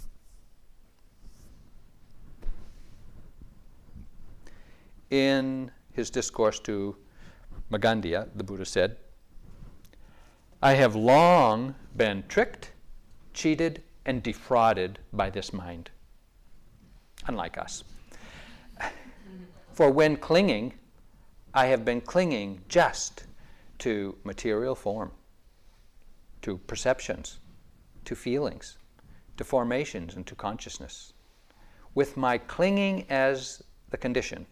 In 5.11 5.71
his 5.93 6.09
discourse 6.09 6.61
to 6.61 6.97
Magandia, 7.71 8.29
the 8.35 8.45
Buddha 8.45 8.65
said, 8.65 8.97
I 10.63 10.75
have 10.75 10.95
long 10.95 11.75
been 11.97 12.25
tricked, 12.29 12.73
cheated, 13.35 13.83
and 14.07 14.23
defrauded 14.23 14.99
by 15.13 15.31
this 15.31 15.53
mind. 15.53 15.91
Unlike 17.27 17.59
us. 17.59 17.85
For 19.73 19.91
when 19.91 20.17
clinging, 20.17 20.75
I 21.55 21.67
have 21.67 21.85
been 21.85 22.01
clinging 22.01 22.63
just 22.69 23.25
to 23.79 24.17
material 24.25 24.75
form, 24.75 25.11
to 26.43 26.59
perceptions, 26.59 27.39
to 28.05 28.15
feelings, 28.15 28.79
to 29.39 29.45
formations, 29.45 30.15
and 30.15 30.27
to 30.27 30.35
consciousness. 30.35 31.15
With 31.95 32.17
my 32.17 32.39
clinging 32.39 33.07
as 33.09 33.63
the 33.91 33.97
condition, 33.97 34.47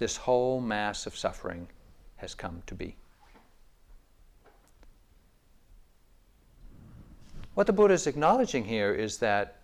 this 0.00 0.16
whole 0.16 0.62
mass 0.62 1.06
of 1.06 1.16
suffering 1.16 1.68
has 2.16 2.34
come 2.34 2.62
to 2.66 2.74
be. 2.74 2.96
What 7.54 7.66
the 7.66 7.74
Buddha 7.74 7.92
is 7.92 8.06
acknowledging 8.06 8.64
here 8.64 8.94
is 8.94 9.18
that 9.18 9.58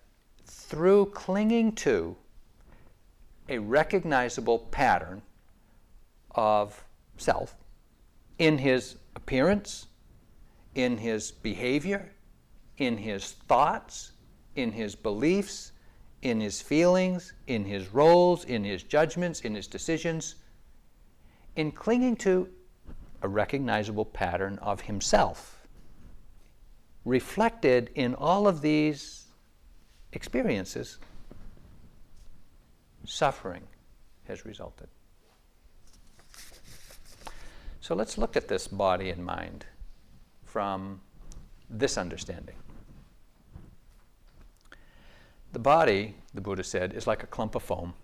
through 0.44 1.06
clinging 1.06 1.72
to 1.76 2.16
a 3.48 3.58
recognizable 3.58 4.58
pattern 4.58 5.22
of 6.32 6.84
self 7.16 7.54
in 8.38 8.58
his 8.58 8.96
appearance, 9.14 9.86
in 10.74 10.98
his 10.98 11.30
behavior, 11.30 12.12
in 12.76 12.98
his 12.98 13.32
thoughts, 13.48 14.12
in 14.54 14.72
his 14.72 14.94
beliefs, 14.94 15.72
in 16.26 16.40
his 16.40 16.60
feelings, 16.60 17.32
in 17.46 17.64
his 17.64 17.94
roles, 17.94 18.44
in 18.44 18.64
his 18.64 18.82
judgments, 18.82 19.42
in 19.42 19.54
his 19.54 19.68
decisions, 19.68 20.34
in 21.54 21.70
clinging 21.70 22.16
to 22.16 22.48
a 23.22 23.28
recognizable 23.28 24.04
pattern 24.04 24.58
of 24.60 24.80
himself, 24.80 25.66
reflected 27.04 27.90
in 27.94 28.14
all 28.16 28.48
of 28.48 28.60
these 28.60 29.26
experiences, 30.12 30.98
suffering 33.04 33.62
has 34.24 34.44
resulted. 34.44 34.88
So 37.80 37.94
let's 37.94 38.18
look 38.18 38.36
at 38.36 38.48
this 38.48 38.66
body 38.66 39.10
and 39.10 39.24
mind 39.24 39.64
from 40.44 41.00
this 41.70 41.96
understanding. 41.96 42.56
The 45.56 45.62
body, 45.62 46.14
the 46.34 46.42
Buddha 46.42 46.62
said, 46.62 46.92
is 46.92 47.06
like 47.06 47.22
a 47.22 47.26
clump 47.26 47.54
of 47.54 47.62
foam. 47.62 47.94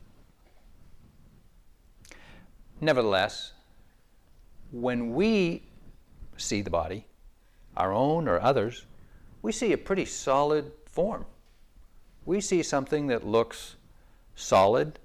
Nevertheless, 2.80 3.52
when 4.70 5.12
we 5.12 5.64
see 6.38 6.62
the 6.62 6.70
body, 6.70 7.04
our 7.76 7.92
own 7.92 8.26
or 8.26 8.40
others, 8.40 8.86
we 9.42 9.52
see 9.52 9.74
a 9.74 9.76
pretty 9.76 10.06
solid 10.06 10.72
form. 10.86 11.26
We 12.24 12.40
see 12.40 12.62
something 12.62 13.08
that 13.08 13.26
looks 13.26 13.76
solid. 14.34 14.98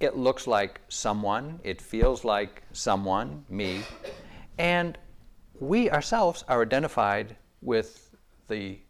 It 0.00 0.18
looks 0.18 0.46
like 0.46 0.82
someone. 0.88 1.60
It 1.64 1.80
feels 1.80 2.26
like 2.26 2.62
someone, 2.72 3.46
me. 3.48 3.84
And 4.58 4.98
we 5.58 5.88
ourselves 5.90 6.44
are 6.46 6.60
identified 6.60 7.36
with 7.62 8.14
the 8.48 8.80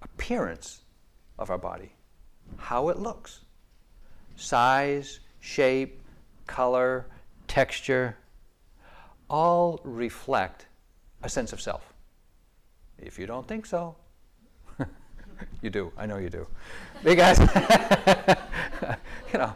appearance 0.00 0.80
of 1.38 1.50
our 1.50 1.58
body, 1.58 1.92
how 2.62 2.88
it 2.88 2.98
looks 2.98 3.40
size, 4.36 5.20
shape, 5.40 6.00
color, 6.46 7.06
texture, 7.48 8.16
all 9.28 9.80
reflect 9.84 10.66
a 11.22 11.28
sense 11.28 11.52
of 11.52 11.60
self. 11.60 11.92
If 12.98 13.18
you 13.18 13.26
don't 13.26 13.46
think 13.46 13.66
so, 13.66 13.96
you 15.62 15.70
do. 15.70 15.92
I 15.98 16.06
know 16.06 16.18
you 16.18 16.30
do. 16.30 16.46
Because, 17.02 17.40
you 19.32 19.38
know, 19.38 19.54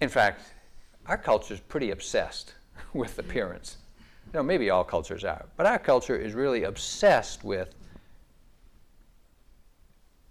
in 0.00 0.08
fact, 0.08 0.42
our 1.06 1.16
culture 1.16 1.54
is 1.54 1.60
pretty 1.60 1.90
obsessed 1.90 2.54
with 2.92 3.18
appearance. 3.18 3.78
You 4.26 4.40
know, 4.40 4.42
maybe 4.42 4.68
all 4.68 4.84
cultures 4.84 5.24
are, 5.24 5.46
but 5.56 5.64
our 5.64 5.78
culture 5.78 6.16
is 6.16 6.34
really 6.34 6.64
obsessed 6.64 7.44
with 7.44 7.74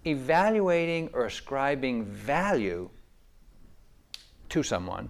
evaluating 0.05 1.10
or 1.13 1.25
ascribing 1.25 2.05
value 2.05 2.89
to 4.49 4.63
someone 4.63 5.10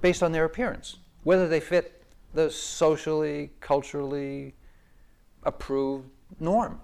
based 0.00 0.22
on 0.22 0.32
their 0.32 0.44
appearance 0.44 0.98
whether 1.26 1.48
they 1.48 1.58
fit 1.58 2.04
the 2.34 2.48
socially, 2.48 3.50
culturally 3.58 4.54
approved 5.42 6.08
norm 6.38 6.80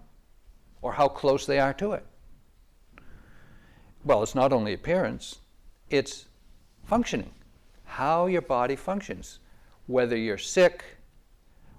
or 0.81 0.93
how 0.93 1.07
close 1.07 1.47
they 1.47 1.61
are 1.61 1.73
to 1.73 1.93
it. 1.93 2.05
Well, 4.05 4.25
it's 4.25 4.35
not 4.35 4.53
only 4.53 4.73
appearance, 4.73 5.38
it's 5.91 6.27
functioning, 6.83 7.31
how 7.85 8.27
your 8.27 8.43
body 8.43 8.75
functions, 8.75 9.38
whether 9.87 10.17
you're 10.17 10.38
sick 10.38 10.83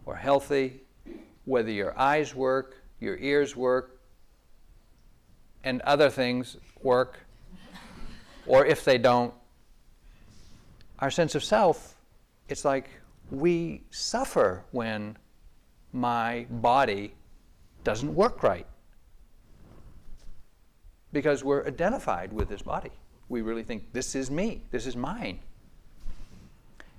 or 0.06 0.16
healthy, 0.16 0.80
whether 1.44 1.72
your 1.72 2.00
eyes 2.00 2.34
work, 2.34 2.82
your 3.02 3.18
ears 3.18 3.58
work, 3.58 4.00
and 5.64 5.82
other 5.82 6.10
things 6.10 6.58
work, 6.82 7.20
or 8.46 8.66
if 8.66 8.84
they 8.84 8.98
don't, 8.98 9.34
our 11.00 11.12
sense 11.12 11.36
of 11.36 11.44
self 11.44 11.94
it's 12.50 12.66
like 12.66 12.90
we 13.32 13.84
suffer 13.90 14.64
when 14.72 15.18
my 15.92 16.46
body 16.50 17.14
doesn't 17.84 18.14
work 18.14 18.44
right 18.44 18.68
because 21.12 21.44
we're 21.44 21.66
identified 21.66 22.34
with 22.34 22.50
this 22.50 22.62
body. 22.62 22.92
We 23.30 23.42
really 23.42 23.64
think 23.64 23.94
this 23.94 24.16
is 24.16 24.30
me, 24.30 24.62
this 24.72 24.86
is 24.86 24.96
mine. 24.96 25.40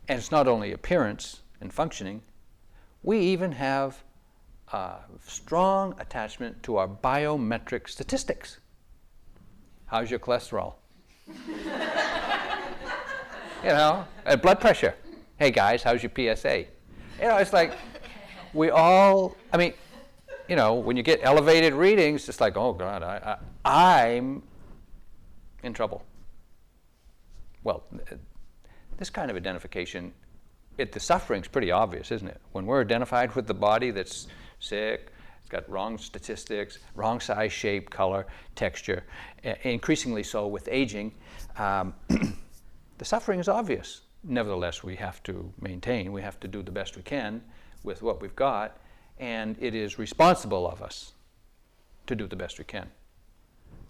And 0.08 0.18
it's 0.18 0.30
not 0.30 0.46
only 0.46 0.72
appearance 0.72 1.42
and 1.60 1.72
functioning, 1.72 2.22
we 3.02 3.18
even 3.18 3.52
have 3.52 4.02
a 4.72 4.96
strong 5.26 5.94
attachment 6.00 6.62
to 6.64 6.76
our 6.76 6.88
biometric 6.88 7.88
statistics. 7.88 8.58
How's 9.86 10.10
your 10.10 10.20
cholesterol? 10.20 10.74
you 11.28 11.34
know, 13.64 14.06
blood 14.42 14.60
pressure 14.60 14.94
hey 15.38 15.50
guys, 15.50 15.82
how's 15.82 16.02
your 16.02 16.12
PSA? 16.14 16.64
You 17.20 17.28
know, 17.28 17.36
it's 17.38 17.52
like 17.52 17.74
we 18.52 18.70
all, 18.70 19.36
I 19.52 19.56
mean, 19.56 19.74
you 20.48 20.56
know, 20.56 20.74
when 20.74 20.96
you 20.96 21.02
get 21.02 21.20
elevated 21.22 21.74
readings, 21.74 22.28
it's 22.28 22.40
like, 22.40 22.56
oh 22.56 22.72
God, 22.72 23.02
I, 23.02 23.36
I, 23.64 24.16
I'm 24.16 24.42
in 25.62 25.72
trouble. 25.72 26.04
Well, 27.62 27.84
this 28.98 29.10
kind 29.10 29.30
of 29.30 29.36
identification, 29.36 30.12
it, 30.78 30.92
the 30.92 31.00
suffering's 31.00 31.48
pretty 31.48 31.70
obvious, 31.70 32.12
isn't 32.12 32.28
it? 32.28 32.40
When 32.52 32.66
we're 32.66 32.82
identified 32.82 33.34
with 33.34 33.46
the 33.46 33.54
body 33.54 33.90
that's 33.90 34.28
sick, 34.64 35.12
it's 35.40 35.50
got 35.50 35.68
wrong 35.68 35.98
statistics, 35.98 36.78
wrong 36.94 37.20
size, 37.20 37.52
shape, 37.52 37.90
color, 37.90 38.26
texture, 38.54 39.04
increasingly 39.62 40.22
so 40.22 40.46
with 40.46 40.68
aging, 40.70 41.12
um, 41.58 41.94
the 42.98 43.04
suffering 43.04 43.40
is 43.40 43.48
obvious 43.48 44.02
nevertheless, 44.24 44.82
we 44.82 44.96
have 44.96 45.22
to 45.24 45.52
maintain, 45.60 46.12
we 46.12 46.22
have 46.22 46.40
to 46.40 46.48
do 46.48 46.62
the 46.62 46.70
best 46.70 46.96
we 46.96 47.02
can 47.02 47.42
with 47.82 48.02
what 48.02 48.20
we've 48.20 48.36
got, 48.36 48.78
and 49.18 49.56
it 49.60 49.74
is 49.74 49.98
responsible 49.98 50.66
of 50.66 50.82
us 50.82 51.12
to 52.06 52.14
do 52.14 52.26
the 52.26 52.36
best 52.36 52.58
we 52.58 52.64
can. 52.64 52.90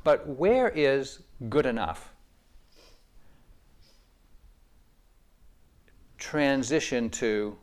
But 0.03 0.27
where 0.27 0.69
is 0.69 1.21
good 1.49 1.67
enough? 1.67 2.13
Transition 6.19 7.09
to 7.11 7.57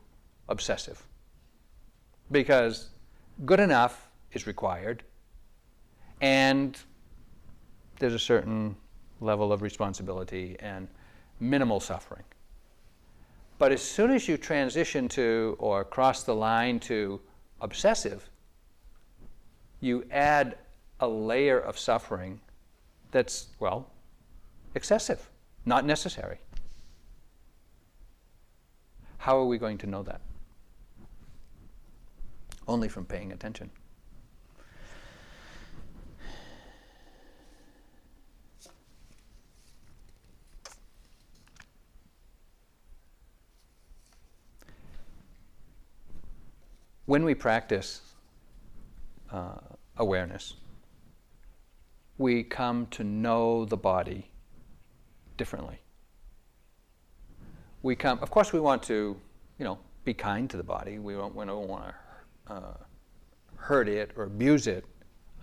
obsessive. 0.50 1.04
Because 2.32 2.90
good 3.46 3.60
enough 3.60 4.10
is 4.32 4.48
required, 4.48 5.04
and 6.22 6.78
there's 8.00 8.14
a 8.14 8.20
certain 8.20 8.76
level 9.20 9.52
of 9.52 9.62
responsibility 9.62 10.56
and 10.60 10.88
minimal 11.40 11.80
suffering. 11.80 12.24
But 13.58 13.72
as 13.72 13.82
soon 13.82 14.12
as 14.12 14.28
you 14.28 14.38
transition 14.38 15.08
to 15.10 15.56
or 15.60 15.84
cross 15.84 16.24
the 16.24 16.34
line 16.34 16.80
to 16.82 17.22
obsessive, 17.60 18.30
you 19.80 20.06
add 20.12 20.58
a 21.00 21.08
layer 21.08 21.60
of 21.60 21.78
suffering 21.78 22.40
that's, 23.12 23.48
well, 23.60 23.92
excessive, 24.74 25.30
not 25.66 25.86
necessary. 25.86 26.40
How 29.18 29.38
are 29.38 29.46
we 29.46 29.58
going 29.58 29.78
to 29.80 29.88
know 29.88 30.02
that? 30.04 30.22
Only 32.68 32.90
from 32.90 33.06
paying 33.06 33.32
attention. 33.32 33.72
when 47.12 47.26
we 47.26 47.36
practice 47.36 48.00
uh, 49.34 49.58
awareness, 49.98 50.54
we 52.18 52.42
come 52.42 52.86
to 52.86 53.04
know 53.04 53.66
the 53.66 53.76
body 53.76 54.32
differently. 55.36 55.78
We 57.84 57.98
come, 57.98 58.20
of 58.22 58.32
course, 58.32 58.54
we 58.54 58.62
want 58.62 58.82
to, 58.84 59.18
you 59.60 59.66
know, 59.66 59.78
be 60.06 60.14
kind 60.14 60.50
to 60.52 60.56
the 60.56 60.64
body. 60.64 61.00
We 61.00 61.12
don't, 61.16 61.36
we 61.36 61.44
don't 61.44 61.68
want 61.68 61.84
to 61.84 61.94
uh, 62.52 62.74
hurt 63.56 63.88
it 63.88 64.12
or 64.16 64.24
abuse 64.24 64.68
it 64.68 64.86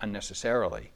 unnecessarily. 0.01 0.91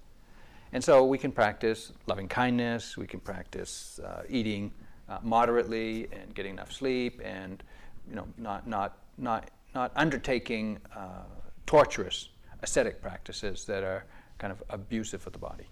And 0.71 0.83
so 0.83 1.05
we 1.05 1.17
can 1.17 1.31
practice 1.31 1.91
loving 2.07 2.27
kindness, 2.27 2.97
we 2.97 3.07
can 3.07 3.19
practice 3.19 3.99
uh, 4.03 4.23
eating 4.29 4.71
uh, 5.09 5.19
moderately 5.21 6.07
and 6.11 6.33
getting 6.33 6.53
enough 6.53 6.71
sleep 6.71 7.21
and 7.23 7.63
you 8.09 8.15
know, 8.15 8.27
not, 8.37 8.67
not, 8.67 8.97
not, 9.17 9.49
not 9.73 9.91
undertaking 9.95 10.79
uh, 10.95 11.23
torturous 11.65 12.29
ascetic 12.61 13.01
practices 13.01 13.65
that 13.65 13.83
are 13.83 14.05
kind 14.37 14.51
of 14.51 14.61
abusive 14.69 15.21
for 15.21 15.29
the 15.29 15.37
body. 15.37 15.65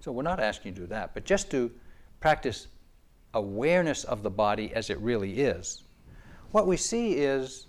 So 0.00 0.12
we're 0.12 0.22
not 0.22 0.40
asking 0.40 0.72
you 0.72 0.74
to 0.74 0.80
do 0.82 0.86
that, 0.88 1.14
but 1.14 1.24
just 1.24 1.50
to 1.52 1.70
practice 2.20 2.68
awareness 3.34 4.04
of 4.04 4.22
the 4.22 4.30
body 4.30 4.72
as 4.74 4.90
it 4.90 4.98
really 4.98 5.40
is. 5.40 5.84
What 6.50 6.66
we 6.66 6.76
see 6.76 7.14
is 7.14 7.66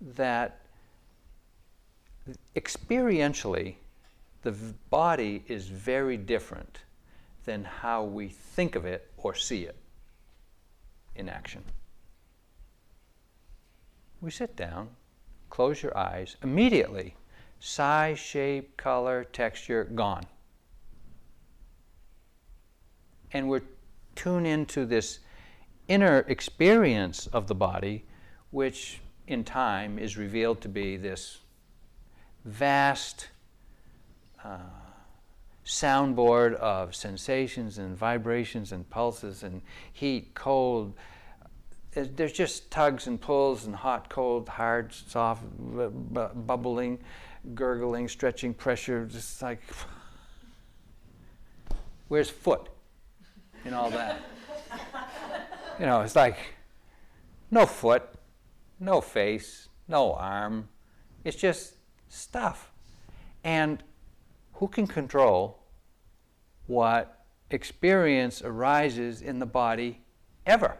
that 0.00 0.59
experientially, 2.56 3.76
the 4.42 4.52
body 4.90 5.44
is 5.48 5.68
very 5.68 6.16
different 6.16 6.78
than 7.44 7.64
how 7.64 8.04
we 8.04 8.28
think 8.28 8.76
of 8.76 8.84
it 8.84 9.10
or 9.16 9.34
see 9.34 9.64
it 9.64 9.76
in 11.14 11.28
action. 11.28 11.62
We 14.20 14.30
sit 14.30 14.56
down, 14.56 14.90
close 15.48 15.82
your 15.82 15.96
eyes, 15.96 16.36
immediately, 16.42 17.16
size, 17.58 18.18
shape, 18.18 18.76
color, 18.76 19.24
texture, 19.24 19.84
gone. 19.84 20.24
And 23.32 23.48
we're 23.48 23.62
tuned 24.14 24.46
into 24.46 24.84
this 24.84 25.20
inner 25.88 26.20
experience 26.28 27.26
of 27.28 27.46
the 27.46 27.54
body, 27.54 28.04
which 28.50 29.00
in 29.26 29.44
time 29.44 29.98
is 29.98 30.16
revealed 30.16 30.60
to 30.60 30.68
be 30.68 30.96
this 30.96 31.38
vast 32.44 33.28
uh, 34.44 34.58
soundboard 35.64 36.54
of 36.54 36.94
sensations 36.94 37.78
and 37.78 37.96
vibrations 37.96 38.72
and 38.72 38.88
pulses 38.90 39.42
and 39.42 39.62
heat, 39.92 40.34
cold. 40.34 40.94
There's 41.92 42.32
just 42.32 42.70
tugs 42.70 43.06
and 43.06 43.20
pulls 43.20 43.66
and 43.66 43.74
hot, 43.74 44.08
cold, 44.08 44.48
hard, 44.48 44.92
soft, 44.92 45.42
bubbling, 46.46 46.98
gurgling, 47.54 48.08
stretching, 48.08 48.54
pressure, 48.54 49.06
just 49.06 49.42
like. 49.42 49.60
Where's 52.08 52.30
foot 52.30 52.68
and 53.64 53.74
all 53.74 53.90
that? 53.90 54.20
you 55.78 55.86
know, 55.86 56.00
it's 56.00 56.16
like 56.16 56.36
no 57.50 57.66
foot, 57.66 58.02
no 58.78 59.00
face, 59.00 59.68
no 59.86 60.14
arm. 60.14 60.68
It's 61.24 61.36
just 61.36 61.74
stuff. 62.10 62.70
And 63.42 63.82
who 64.54 64.68
can 64.68 64.86
control 64.86 65.62
what 66.66 67.24
experience 67.50 68.42
arises 68.42 69.22
in 69.22 69.38
the 69.38 69.46
body 69.46 70.02
ever? 70.44 70.76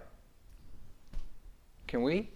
Can 1.87 2.03
we? 2.03 2.31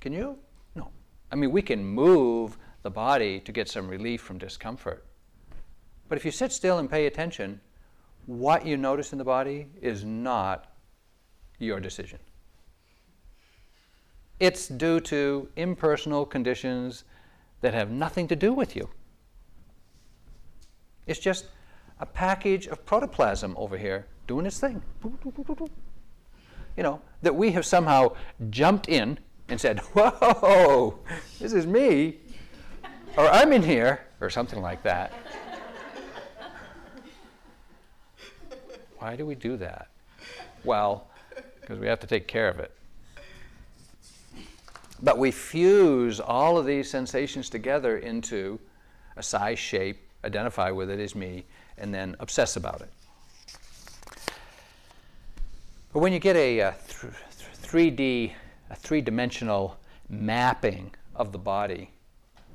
Can 0.00 0.12
you? 0.12 0.36
No. 0.74 0.90
I 1.32 1.36
mean, 1.36 1.50
we 1.50 1.62
can 1.62 1.82
move 1.82 2.58
the 2.82 2.90
body 2.90 3.40
to 3.40 3.52
get 3.52 3.68
some 3.68 3.88
relief 3.88 4.20
from 4.20 4.38
discomfort. 4.38 5.06
But 6.08 6.18
if 6.18 6.24
you 6.24 6.30
sit 6.30 6.52
still 6.52 6.78
and 6.78 6.90
pay 6.90 7.06
attention, 7.06 7.60
what 8.26 8.66
you 8.66 8.76
notice 8.76 9.12
in 9.12 9.18
the 9.18 9.24
body 9.24 9.66
is 9.80 10.04
not 10.04 10.72
your 11.58 11.80
decision. 11.80 12.18
It's 14.38 14.68
due 14.68 15.00
to 15.00 15.48
impersonal 15.56 16.24
conditions 16.24 17.04
that 17.60 17.74
have 17.74 17.90
nothing 17.90 18.28
to 18.28 18.36
do 18.36 18.52
with 18.52 18.74
you. 18.74 18.88
It's 21.06 21.20
just 21.20 21.46
a 21.98 22.06
package 22.06 22.66
of 22.66 22.84
protoplasm 22.86 23.54
over 23.56 23.76
here 23.76 24.06
doing 24.26 24.46
its 24.46 24.58
thing. 24.58 24.82
You 26.76 26.82
know, 26.82 27.00
that 27.22 27.34
we 27.34 27.50
have 27.52 27.66
somehow 27.66 28.14
jumped 28.48 28.88
in 28.88 29.18
and 29.48 29.60
said, 29.60 29.80
Whoa, 29.94 30.98
this 31.38 31.52
is 31.52 31.66
me, 31.66 32.18
or 33.16 33.28
I'm 33.28 33.52
in 33.52 33.62
here, 33.62 34.06
or 34.20 34.30
something 34.30 34.62
like 34.62 34.82
that. 34.84 35.12
Why 38.98 39.16
do 39.16 39.26
we 39.26 39.34
do 39.34 39.56
that? 39.56 39.88
Well, 40.62 41.08
because 41.60 41.78
we 41.78 41.86
have 41.86 42.00
to 42.00 42.06
take 42.06 42.28
care 42.28 42.48
of 42.48 42.58
it. 42.60 42.70
But 45.02 45.18
we 45.18 45.30
fuse 45.30 46.20
all 46.20 46.58
of 46.58 46.66
these 46.66 46.90
sensations 46.90 47.48
together 47.48 47.98
into 47.98 48.60
a 49.16 49.22
size, 49.22 49.58
shape, 49.58 50.08
identify 50.24 50.70
with 50.70 50.90
it 50.90 51.00
as 51.00 51.14
me, 51.14 51.46
and 51.78 51.92
then 51.92 52.16
obsess 52.20 52.56
about 52.56 52.82
it. 52.82 52.90
But 55.92 56.00
when 56.00 56.12
you 56.12 56.18
get 56.18 56.36
a, 56.36 56.60
a 56.60 56.74
th- 56.86 57.12
3D, 57.62 58.32
a 58.70 58.76
three-dimensional 58.76 59.76
mapping 60.08 60.94
of 61.16 61.32
the 61.32 61.38
body, 61.38 61.90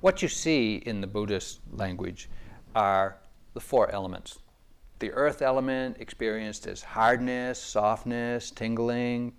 what 0.01 0.21
you 0.21 0.27
see 0.27 0.75
in 0.85 1.01
the 1.01 1.07
Buddhist 1.07 1.59
language 1.71 2.29
are 2.75 3.17
the 3.53 3.59
four 3.59 3.89
elements. 3.91 4.39
The 4.99 5.11
earth 5.11 5.41
element 5.41 5.97
experienced 5.99 6.67
as 6.67 6.83
hardness, 6.83 7.59
softness, 7.59 8.51
tingling, 8.51 9.33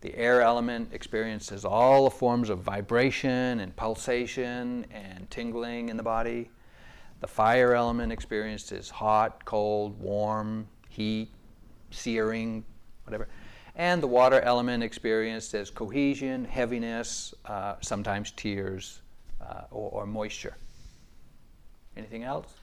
the 0.00 0.14
air 0.14 0.40
element 0.42 0.90
experiences 0.92 1.64
all 1.64 2.04
the 2.04 2.10
forms 2.10 2.50
of 2.50 2.60
vibration 2.60 3.60
and 3.60 3.74
pulsation 3.74 4.86
and 4.92 5.28
tingling 5.30 5.88
in 5.88 5.96
the 5.96 6.02
body. 6.02 6.50
The 7.20 7.26
fire 7.26 7.74
element 7.74 8.12
experiences 8.12 8.88
hot, 8.88 9.44
cold, 9.44 10.00
warm, 10.00 10.68
heat, 10.88 11.30
searing, 11.90 12.64
whatever. 13.04 13.28
And 13.74 14.00
the 14.02 14.06
water 14.06 14.40
element 14.40 14.84
experienced 14.84 15.54
as 15.54 15.70
cohesion, 15.70 16.44
heaviness, 16.44 17.34
uh, 17.44 17.74
sometimes 17.80 18.32
tears 18.32 19.02
uh, 19.40 19.62
or, 19.70 20.02
or 20.02 20.06
moisture. 20.06 20.56
Anything 21.96 22.22
else? 22.22 22.54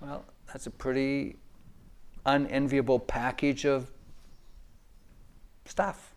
Well, 0.00 0.24
that's 0.46 0.66
a 0.66 0.70
pretty 0.70 1.36
unenviable 2.24 2.98
package 2.98 3.66
of 3.66 3.90
stuff. 5.64 6.14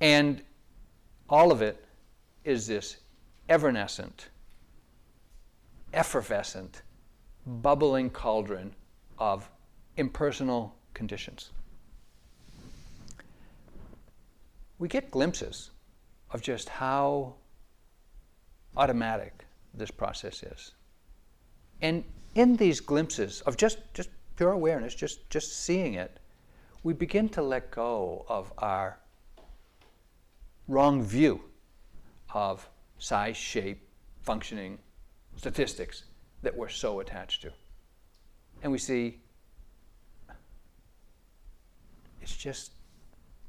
And 0.00 0.42
all 1.28 1.50
of 1.50 1.62
it 1.62 1.84
is 2.44 2.66
this 2.66 2.98
evanescent, 3.48 4.28
effervescent, 5.92 6.82
bubbling 7.46 8.10
cauldron 8.10 8.74
of 9.18 9.48
impersonal 9.96 10.74
conditions. 10.94 11.50
We 14.78 14.88
get 14.88 15.10
glimpses 15.10 15.70
of 16.30 16.42
just 16.42 16.68
how 16.68 17.34
automatic 18.76 19.46
this 19.72 19.90
process 19.90 20.42
is. 20.42 20.72
And 21.80 22.04
in 22.34 22.56
these 22.56 22.80
glimpses 22.80 23.40
of 23.42 23.56
just, 23.56 23.78
just 23.94 24.10
pure 24.36 24.52
awareness, 24.52 24.94
just, 24.94 25.28
just 25.30 25.64
seeing 25.64 25.94
it, 25.94 26.18
we 26.82 26.92
begin 26.92 27.28
to 27.30 27.42
let 27.42 27.70
go 27.70 28.24
of 28.28 28.52
our 28.58 28.98
wrong 30.68 31.02
view 31.02 31.40
of 32.32 32.68
size, 32.98 33.36
shape, 33.36 33.88
functioning, 34.22 34.78
statistics 35.36 36.04
that 36.42 36.56
we're 36.56 36.68
so 36.68 37.00
attached 37.00 37.42
to. 37.42 37.50
And 38.62 38.70
we 38.70 38.78
see 38.78 39.18
it's 42.22 42.36
just 42.36 42.72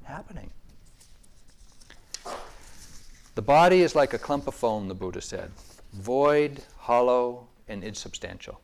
happening. 0.03 0.51
The 3.35 3.41
body 3.41 3.81
is 3.81 3.95
like 3.95 4.13
a 4.13 4.17
clump 4.17 4.47
of 4.47 4.55
foam, 4.55 4.87
the 4.87 4.95
Buddha 4.95 5.21
said 5.21 5.51
void, 5.93 6.61
hollow, 6.77 7.47
and 7.67 7.83
insubstantial. 7.83 8.59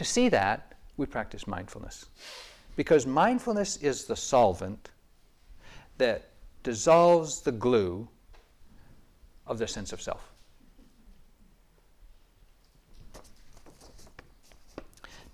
To 0.00 0.04
see 0.06 0.30
that, 0.30 0.76
we 0.96 1.04
practice 1.04 1.46
mindfulness. 1.46 2.06
Because 2.74 3.06
mindfulness 3.06 3.76
is 3.76 4.06
the 4.06 4.16
solvent 4.16 4.88
that 5.98 6.30
dissolves 6.62 7.42
the 7.42 7.52
glue 7.52 8.08
of 9.46 9.58
the 9.58 9.68
sense 9.68 9.92
of 9.92 10.00
self. 10.00 10.32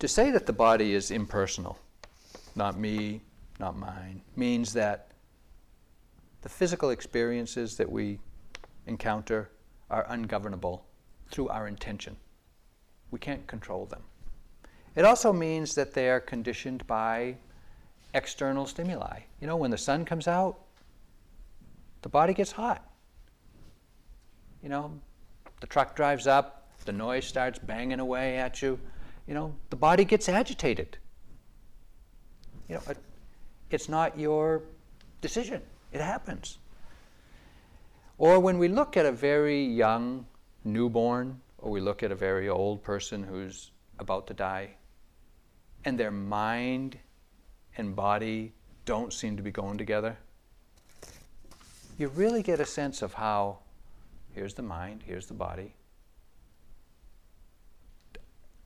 To 0.00 0.08
say 0.08 0.32
that 0.32 0.46
the 0.46 0.52
body 0.52 0.94
is 0.94 1.12
impersonal, 1.12 1.78
not 2.56 2.76
me, 2.76 3.20
not 3.60 3.76
mine, 3.76 4.20
means 4.34 4.72
that 4.72 5.12
the 6.42 6.48
physical 6.48 6.90
experiences 6.90 7.76
that 7.76 7.88
we 7.88 8.18
encounter 8.88 9.48
are 9.90 10.06
ungovernable 10.08 10.84
through 11.30 11.50
our 11.50 11.68
intention. 11.68 12.16
We 13.12 13.20
can't 13.20 13.46
control 13.46 13.86
them. 13.86 14.02
It 14.96 15.04
also 15.04 15.30
means 15.30 15.74
that 15.74 15.92
they 15.92 16.08
are 16.08 16.20
conditioned 16.20 16.86
by 16.86 17.36
external 18.14 18.66
stimuli. 18.66 19.20
You 19.40 19.46
know, 19.46 19.56
when 19.56 19.70
the 19.70 19.78
sun 19.78 20.06
comes 20.06 20.26
out, 20.26 20.58
the 22.00 22.08
body 22.08 22.32
gets 22.32 22.50
hot. 22.50 22.82
You 24.62 24.70
know, 24.70 24.98
the 25.60 25.66
truck 25.66 25.94
drives 25.94 26.26
up, 26.26 26.70
the 26.86 26.92
noise 26.92 27.26
starts 27.26 27.58
banging 27.58 28.00
away 28.00 28.38
at 28.38 28.62
you. 28.62 28.80
You 29.26 29.34
know, 29.34 29.54
the 29.68 29.76
body 29.76 30.04
gets 30.04 30.30
agitated. 30.30 30.96
You 32.68 32.76
know, 32.76 32.82
it's 33.70 33.88
not 33.90 34.18
your 34.18 34.62
decision, 35.20 35.60
it 35.92 36.00
happens. 36.00 36.58
Or 38.16 38.40
when 38.40 38.56
we 38.56 38.68
look 38.68 38.96
at 38.96 39.04
a 39.04 39.12
very 39.12 39.62
young 39.62 40.26
newborn, 40.64 41.40
or 41.58 41.70
we 41.70 41.80
look 41.80 42.02
at 42.02 42.10
a 42.10 42.14
very 42.14 42.48
old 42.48 42.82
person 42.82 43.22
who's 43.22 43.72
about 43.98 44.26
to 44.28 44.34
die, 44.34 44.76
and 45.86 45.96
their 45.96 46.10
mind 46.10 46.98
and 47.78 47.94
body 47.94 48.52
don't 48.84 49.12
seem 49.12 49.36
to 49.36 49.42
be 49.42 49.52
going 49.52 49.78
together, 49.78 50.18
you 51.96 52.08
really 52.08 52.42
get 52.42 52.58
a 52.58 52.66
sense 52.66 53.02
of 53.02 53.14
how 53.14 53.58
here's 54.34 54.54
the 54.54 54.62
mind, 54.62 55.02
here's 55.06 55.26
the 55.26 55.34
body. 55.34 55.72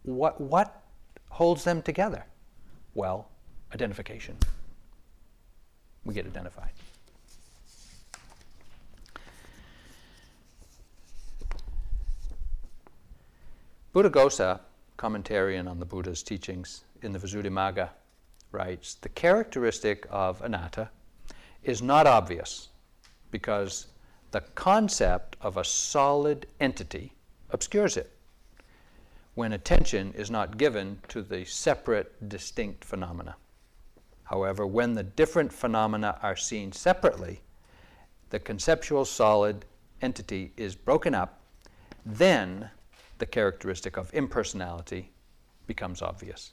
What, 0.03 0.41
what 0.41 0.83
holds 1.29 1.63
them 1.63 1.83
together? 1.83 2.25
Well, 2.95 3.29
identification. 3.75 4.37
We 6.07 6.15
get 6.15 6.25
identified. 6.25 6.71
Buddhaghosa, 13.95 14.61
commentarian 14.97 15.69
on 15.69 15.79
the 15.79 15.85
Buddha's 15.85 16.23
teachings 16.23 16.85
in 17.03 17.13
the 17.13 17.19
Visuddhimagga, 17.19 17.91
writes 18.53 18.95
The 18.95 19.09
characteristic 19.09 20.07
of 20.11 20.43
anatta 20.43 20.91
is 21.63 21.83
not 21.83 22.07
obvious 22.07 22.69
because 23.31 23.87
the 24.31 24.41
concept 24.55 25.37
of 25.41 25.57
a 25.57 25.65
solid 25.65 26.47
entity 26.61 27.13
obscures 27.51 27.97
it 27.97 28.13
when 29.35 29.53
attention 29.53 30.13
is 30.15 30.31
not 30.31 30.59
given 30.59 30.99
to 31.09 31.23
the 31.23 31.45
separate, 31.45 32.29
distinct 32.29 32.85
phenomena. 32.85 33.37
However, 34.25 34.67
when 34.67 34.95
the 34.95 35.03
different 35.03 35.53
phenomena 35.53 36.19
are 36.23 36.37
seen 36.37 36.73
separately, 36.73 37.41
the 38.31 38.39
conceptual 38.39 39.05
solid 39.05 39.65
entity 40.03 40.53
is 40.57 40.75
broken 40.75 41.15
up, 41.15 41.41
then 42.05 42.71
the 43.19 43.27
characteristic 43.27 43.97
of 43.97 44.13
impersonality 44.15 45.11
becomes 45.67 46.03
obvious. 46.03 46.53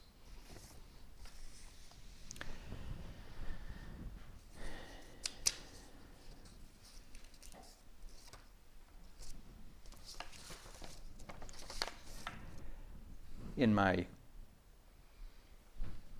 In 13.58 13.74
my 13.74 14.06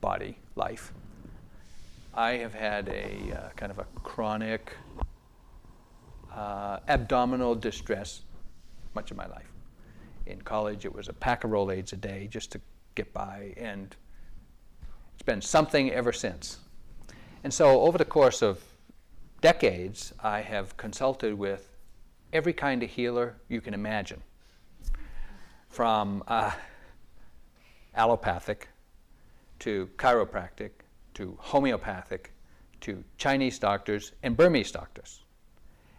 body 0.00 0.38
life, 0.56 0.92
I 2.12 2.32
have 2.32 2.52
had 2.52 2.88
a 2.88 3.32
uh, 3.32 3.48
kind 3.54 3.70
of 3.70 3.78
a 3.78 3.86
chronic 4.02 4.72
uh, 6.34 6.80
abdominal 6.88 7.54
distress 7.54 8.22
much 8.92 9.12
of 9.12 9.16
my 9.16 9.28
life. 9.28 9.46
In 10.26 10.42
college, 10.42 10.84
it 10.84 10.92
was 10.92 11.08
a 11.08 11.12
pack 11.12 11.44
of 11.44 11.52
Rolaids 11.52 11.92
a 11.92 11.96
day 11.96 12.26
just 12.28 12.50
to 12.50 12.60
get 12.96 13.12
by, 13.12 13.54
and 13.56 13.94
it's 15.14 15.22
been 15.22 15.40
something 15.40 15.92
ever 15.92 16.12
since. 16.12 16.58
And 17.44 17.54
so, 17.54 17.82
over 17.82 17.98
the 17.98 18.04
course 18.04 18.42
of 18.42 18.60
decades, 19.40 20.12
I 20.18 20.40
have 20.40 20.76
consulted 20.76 21.34
with 21.34 21.70
every 22.32 22.52
kind 22.52 22.82
of 22.82 22.90
healer 22.90 23.36
you 23.48 23.60
can 23.60 23.74
imagine, 23.74 24.22
from 25.68 26.24
uh, 26.26 26.50
allopathic 27.98 28.68
to 29.58 29.90
chiropractic 29.96 30.70
to 31.14 31.36
homeopathic 31.40 32.32
to 32.80 33.02
Chinese 33.16 33.58
doctors 33.58 34.12
and 34.22 34.36
Burmese 34.36 34.70
doctors. 34.70 35.24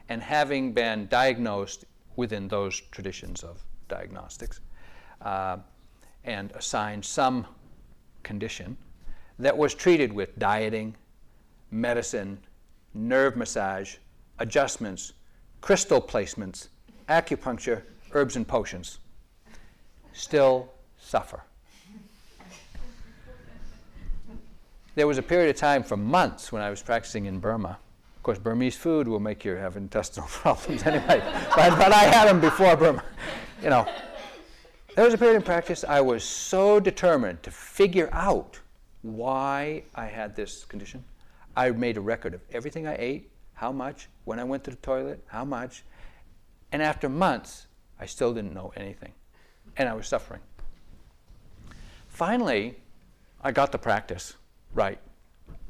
And 0.08 0.22
having 0.22 0.72
been 0.72 1.08
diagnosed 1.08 1.86
within 2.16 2.48
those 2.48 2.80
traditions 2.80 3.44
of 3.44 3.62
diagnostics 3.90 4.62
uh, 5.22 5.58
and 6.24 6.52
assigned 6.54 7.04
some 7.04 7.46
condition 8.24 8.78
that 9.38 9.58
was 9.58 9.74
treated 9.74 10.12
with 10.14 10.38
dieting, 10.40 10.96
medicine, 11.70 12.40
nerve 12.94 13.36
massage, 13.36 13.98
adjustments, 14.40 15.14
crystal 15.62 16.02
placements, 16.02 16.70
acupuncture, 17.10 17.84
herbs 18.14 18.38
and 18.38 18.48
potions. 18.48 19.00
Still 20.14 20.72
suffer. 20.98 21.44
There 25.00 25.08
was 25.08 25.18
a 25.18 25.24
period 25.24 25.50
of 25.50 25.56
time 25.56 25.82
for 25.84 25.96
months 25.96 26.52
when 26.52 26.62
I 26.62 26.70
was 26.70 26.82
practicing 26.82 27.26
in 27.26 27.40
Burma. 27.40 27.78
Of 28.18 28.24
course, 28.24 28.38
Burmese 28.38 28.76
food 28.76 29.08
will 29.08 29.22
make 29.22 29.46
you 29.46 29.54
have 29.56 29.78
intestinal 29.78 30.28
problems 30.30 30.84
anyway, 30.84 31.22
but, 31.56 31.70
but 31.78 31.94
I 31.94 32.04
had 32.04 32.28
them 32.28 32.42
before 32.42 32.76
Burma 32.76 33.02
you 33.64 33.70
know, 33.70 33.88
there 34.98 35.06
was 35.06 35.14
a 35.14 35.18
period 35.18 35.38
in 35.38 35.42
practice 35.42 35.86
I 35.88 36.02
was 36.02 36.26
so 36.26 36.82
determined 36.82 37.42
to 37.44 37.50
figure 37.50 38.10
out 38.12 38.60
why 39.02 39.84
I 39.96 40.08
had 40.08 40.36
this 40.36 40.66
condition. 40.66 41.06
I 41.56 41.72
made 41.72 41.96
a 41.96 42.02
record 42.02 42.34
of 42.34 42.42
everything 42.52 42.86
I 42.86 42.98
ate, 43.00 43.32
how 43.54 43.72
much, 43.72 44.10
when 44.26 44.38
I 44.38 44.44
went 44.44 44.66
to 44.66 44.72
the 44.72 44.76
toilet, 44.76 45.24
how 45.28 45.46
much. 45.46 45.86
And 46.74 46.82
after 46.82 47.08
months, 47.08 47.68
I 48.02 48.06
still 48.06 48.34
didn't 48.34 48.54
know 48.54 48.74
anything. 48.76 49.14
And 49.78 49.88
I 49.88 49.94
was 49.94 50.10
suffering. 50.10 50.42
Finally, 52.10 52.76
I 53.42 53.54
got 53.54 53.72
the 53.72 53.78
practice 53.78 54.34
right, 54.74 55.00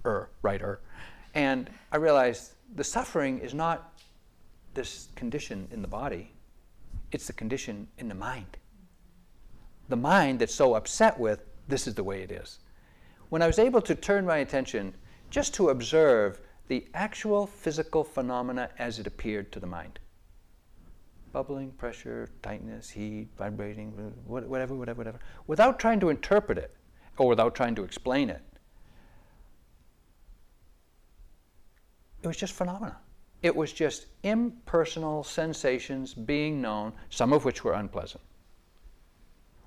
er, 0.06 0.30
righter. 0.42 0.82
And 1.34 1.70
I 1.92 1.98
realized 1.98 2.54
the 2.76 2.84
suffering 2.84 3.40
is 3.40 3.54
not 3.54 3.94
this 4.74 5.10
condition 5.16 5.68
in 5.72 5.82
the 5.82 5.88
body, 5.88 6.32
it's 7.12 7.28
the 7.28 7.34
condition 7.34 7.88
in 7.98 8.08
the 8.08 8.16
mind. 8.16 8.58
The 9.90 9.96
mind 9.96 10.40
that's 10.40 10.54
so 10.54 10.76
upset 10.76 11.20
with, 11.20 11.44
this 11.68 11.88
is 11.88 11.96
the 11.96 12.04
way 12.04 12.22
it 12.22 12.32
is. 12.32 12.60
When 13.30 13.42
I 13.42 13.48
was 13.48 13.60
able 13.60 13.82
to 13.82 13.96
turn 13.96 14.26
my 14.26 14.38
attention 14.38 14.94
just 15.30 15.54
to 15.56 15.70
observe 15.70 16.40
the 16.68 16.86
actual 16.94 17.48
physical 17.48 18.04
phenomena 18.04 18.70
as 18.78 19.00
it 19.00 19.08
appeared 19.08 19.52
to 19.52 19.60
the 19.60 19.68
mind 19.68 20.00
bubbling, 21.32 21.70
pressure, 21.72 22.28
tightness, 22.42 22.90
heat, 22.90 23.28
vibrating, 23.38 23.92
whatever, 24.26 24.74
whatever, 24.74 24.98
whatever, 24.98 25.20
without 25.46 25.80
trying 25.80 26.00
to 26.00 26.10
interpret 26.10 26.58
it 26.58 26.76
or 27.18 27.28
without 27.28 27.54
trying 27.54 27.76
to 27.76 27.84
explain 27.84 28.32
it. 28.32 28.42
It 32.22 32.28
was 32.28 32.38
just 32.38 32.54
phenomena. 32.54 32.98
It 33.42 33.56
was 33.56 33.72
just 33.72 34.08
impersonal 34.24 35.24
sensations 35.24 36.14
being 36.14 36.62
known, 36.62 36.92
some 37.10 37.32
of 37.32 37.46
which 37.46 37.64
were 37.64 37.74
unpleasant. 37.74 38.22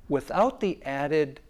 Without 0.08 0.60
the 0.60 0.82
added 0.84 1.40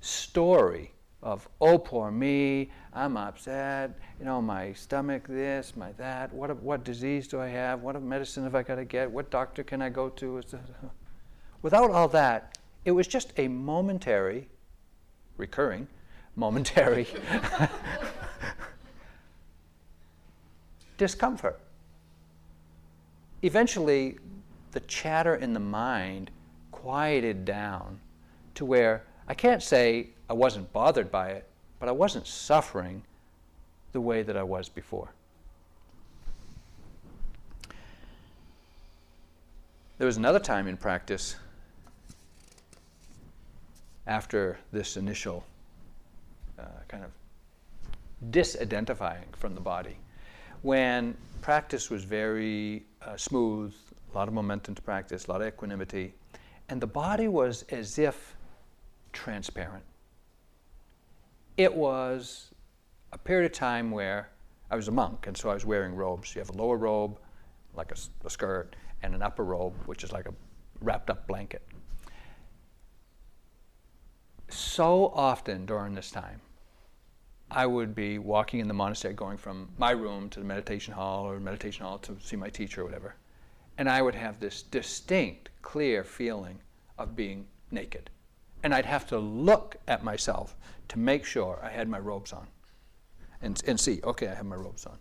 story 0.00 0.92
of, 1.22 1.48
oh, 1.60 1.76
poor 1.76 2.10
me, 2.10 2.70
I'm 2.94 3.16
upset, 3.16 3.98
you 4.18 4.24
know, 4.24 4.40
my 4.40 4.72
stomach 4.72 5.26
this, 5.28 5.76
my 5.76 5.92
that, 5.92 6.32
what, 6.32 6.56
what 6.62 6.84
disease 6.84 7.26
do 7.26 7.40
I 7.40 7.48
have, 7.48 7.82
what 7.82 8.00
medicine 8.00 8.44
have 8.44 8.54
I 8.54 8.62
got 8.62 8.76
to 8.76 8.84
get, 8.84 9.10
what 9.10 9.30
doctor 9.30 9.64
can 9.64 9.82
I 9.82 9.88
go 9.88 10.08
to? 10.08 10.40
Without 11.62 11.90
all 11.90 12.08
that, 12.08 12.58
it 12.84 12.92
was 12.92 13.06
just 13.06 13.32
a 13.36 13.48
momentary, 13.48 14.48
recurring, 15.36 15.88
momentary 16.36 17.06
discomfort. 21.00 21.58
Eventually, 23.40 24.18
the 24.72 24.80
chatter 24.80 25.34
in 25.34 25.54
the 25.54 25.60
mind 25.60 26.30
quieted 26.72 27.46
down 27.46 27.98
to 28.54 28.66
where 28.66 29.04
I 29.26 29.32
can't 29.32 29.62
say 29.62 30.08
I 30.28 30.34
wasn't 30.34 30.70
bothered 30.74 31.10
by 31.10 31.30
it, 31.30 31.48
but 31.78 31.88
I 31.88 31.92
wasn't 31.92 32.26
suffering 32.26 33.02
the 33.92 34.00
way 34.02 34.22
that 34.22 34.36
I 34.36 34.42
was 34.42 34.68
before. 34.68 35.08
There 39.96 40.06
was 40.06 40.18
another 40.18 40.38
time 40.38 40.68
in 40.68 40.76
practice 40.76 41.36
after 44.06 44.58
this 44.70 44.98
initial 44.98 45.46
uh, 46.58 46.64
kind 46.88 47.04
of 47.04 47.10
disidentifying 48.30 49.34
from 49.34 49.54
the 49.54 49.62
body. 49.62 49.96
When 50.62 51.16
practice 51.40 51.88
was 51.88 52.04
very 52.04 52.84
uh, 53.00 53.16
smooth, 53.16 53.74
a 54.12 54.16
lot 54.16 54.28
of 54.28 54.34
momentum 54.34 54.74
to 54.74 54.82
practice, 54.82 55.26
a 55.26 55.32
lot 55.32 55.40
of 55.40 55.48
equanimity, 55.48 56.12
and 56.68 56.80
the 56.80 56.86
body 56.86 57.28
was 57.28 57.64
as 57.70 57.98
if 57.98 58.36
transparent. 59.12 59.84
It 61.56 61.74
was 61.74 62.50
a 63.12 63.18
period 63.18 63.50
of 63.50 63.56
time 63.56 63.90
where 63.90 64.30
I 64.70 64.76
was 64.76 64.88
a 64.88 64.92
monk, 64.92 65.26
and 65.26 65.36
so 65.36 65.50
I 65.50 65.54
was 65.54 65.64
wearing 65.64 65.94
robes. 65.94 66.34
You 66.34 66.40
have 66.40 66.50
a 66.50 66.56
lower 66.56 66.76
robe, 66.76 67.18
like 67.74 67.90
a, 67.92 68.26
a 68.26 68.30
skirt, 68.30 68.76
and 69.02 69.14
an 69.14 69.22
upper 69.22 69.44
robe, 69.44 69.74
which 69.86 70.04
is 70.04 70.12
like 70.12 70.26
a 70.26 70.34
wrapped 70.80 71.10
up 71.10 71.26
blanket. 71.26 71.62
So 74.48 75.06
often 75.14 75.64
during 75.64 75.94
this 75.94 76.10
time, 76.10 76.40
I 77.50 77.66
would 77.66 77.94
be 77.94 78.18
walking 78.18 78.60
in 78.60 78.68
the 78.68 78.74
monastery, 78.74 79.14
going 79.14 79.36
from 79.36 79.68
my 79.76 79.90
room 79.90 80.30
to 80.30 80.40
the 80.40 80.46
meditation 80.46 80.94
hall 80.94 81.26
or 81.26 81.40
meditation 81.40 81.84
hall 81.84 81.98
to 81.98 82.16
see 82.22 82.36
my 82.36 82.48
teacher 82.48 82.82
or 82.82 82.84
whatever. 82.84 83.16
And 83.78 83.88
I 83.88 84.02
would 84.02 84.14
have 84.14 84.38
this 84.38 84.62
distinct, 84.62 85.50
clear 85.62 86.04
feeling 86.04 86.60
of 86.98 87.16
being 87.16 87.46
naked. 87.70 88.10
And 88.62 88.74
I'd 88.74 88.86
have 88.86 89.06
to 89.08 89.18
look 89.18 89.76
at 89.88 90.04
myself 90.04 90.54
to 90.88 90.98
make 90.98 91.24
sure 91.24 91.58
I 91.62 91.70
had 91.70 91.88
my 91.88 91.98
robes 91.98 92.32
on 92.32 92.46
and, 93.42 93.60
and 93.66 93.80
see, 93.80 94.00
okay, 94.04 94.28
I 94.28 94.34
have 94.34 94.46
my 94.46 94.56
robes 94.56 94.86
on. 94.86 94.98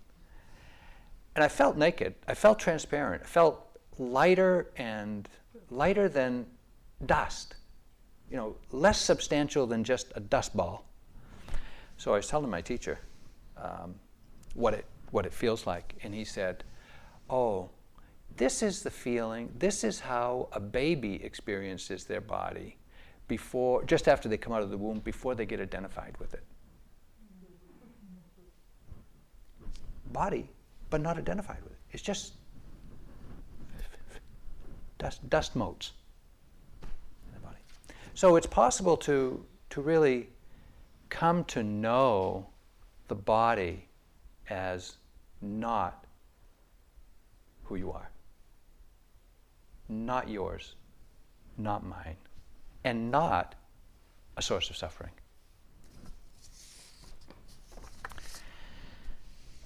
And 1.35 1.43
I 1.43 1.49
felt 1.49 1.77
naked. 1.77 2.15
I 2.27 2.33
felt 2.33 2.57
transparent. 2.57 3.23
I 3.23 3.25
felt 3.25 3.77
lighter 3.97 4.71
and 4.77 5.27
lighter 5.69 6.09
than 6.09 6.45
dust, 7.05 7.55
you 8.29 8.37
know, 8.37 8.55
less 8.71 8.99
substantial 8.99 9.67
than 9.67 9.83
just 9.83 10.11
a 10.15 10.19
dust 10.19 10.55
ball. 10.55 10.88
So 11.99 12.13
I 12.13 12.15
was 12.15 12.27
telling 12.29 12.49
my 12.49 12.61
teacher 12.61 12.97
um, 13.57 13.93
what, 14.53 14.73
it, 14.73 14.85
what 15.11 15.25
it 15.25 15.33
feels 15.33 15.67
like, 15.67 15.95
and 16.01 16.13
he 16.13 16.23
said, 16.23 16.63
Oh, 17.29 17.69
this 18.37 18.63
is 18.63 18.81
the 18.81 18.89
feeling, 18.89 19.51
this 19.59 19.83
is 19.83 19.99
how 19.99 20.47
a 20.53 20.61
baby 20.61 21.21
experiences 21.21 22.05
their 22.05 22.21
body 22.21 22.77
before, 23.27 23.83
just 23.83 24.07
after 24.07 24.29
they 24.29 24.37
come 24.37 24.53
out 24.53 24.63
of 24.63 24.69
the 24.69 24.77
womb, 24.77 24.99
before 24.99 25.35
they 25.35 25.45
get 25.45 25.59
identified 25.59 26.15
with 26.19 26.33
it. 26.33 26.43
Body, 30.13 30.49
but 30.89 31.01
not 31.01 31.17
identified 31.17 31.61
with 31.63 31.73
it. 31.73 31.79
It's 31.91 32.01
just 32.01 32.35
dust, 34.97 35.29
dust 35.29 35.53
motes 35.53 35.91
in 36.81 37.33
the 37.33 37.41
body. 37.41 37.59
So 38.13 38.37
it's 38.37 38.47
possible 38.47 38.95
to, 38.97 39.45
to 39.71 39.81
really 39.81 40.29
come 41.09 41.43
to 41.45 41.63
know 41.63 42.47
the 43.07 43.15
body 43.15 43.87
as 44.49 44.97
not 45.41 46.05
who 47.63 47.75
you 47.75 47.91
are, 47.91 48.09
not 49.87 50.29
yours, 50.29 50.75
not 51.57 51.85
mine, 51.85 52.15
and 52.83 53.11
not 53.11 53.55
a 54.37 54.41
source 54.41 54.69
of 54.69 54.77
suffering. 54.77 55.11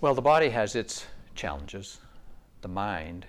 Well, 0.01 0.13
the 0.13 0.21
body 0.21 0.49
has 0.49 0.75
its 0.75 1.05
challenges, 1.33 1.99
the 2.61 2.67
mind 2.67 3.25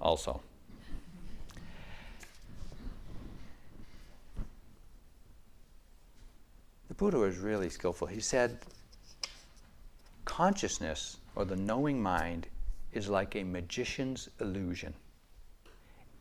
also. 0.00 0.40
Buddha 6.96 7.18
was 7.18 7.38
really 7.38 7.68
skillful. 7.68 8.06
He 8.06 8.20
said, 8.20 8.58
consciousness 10.24 11.18
or 11.34 11.44
the 11.44 11.56
knowing 11.56 12.02
mind 12.02 12.46
is 12.92 13.08
like 13.08 13.36
a 13.36 13.44
magician's 13.44 14.28
illusion. 14.40 14.94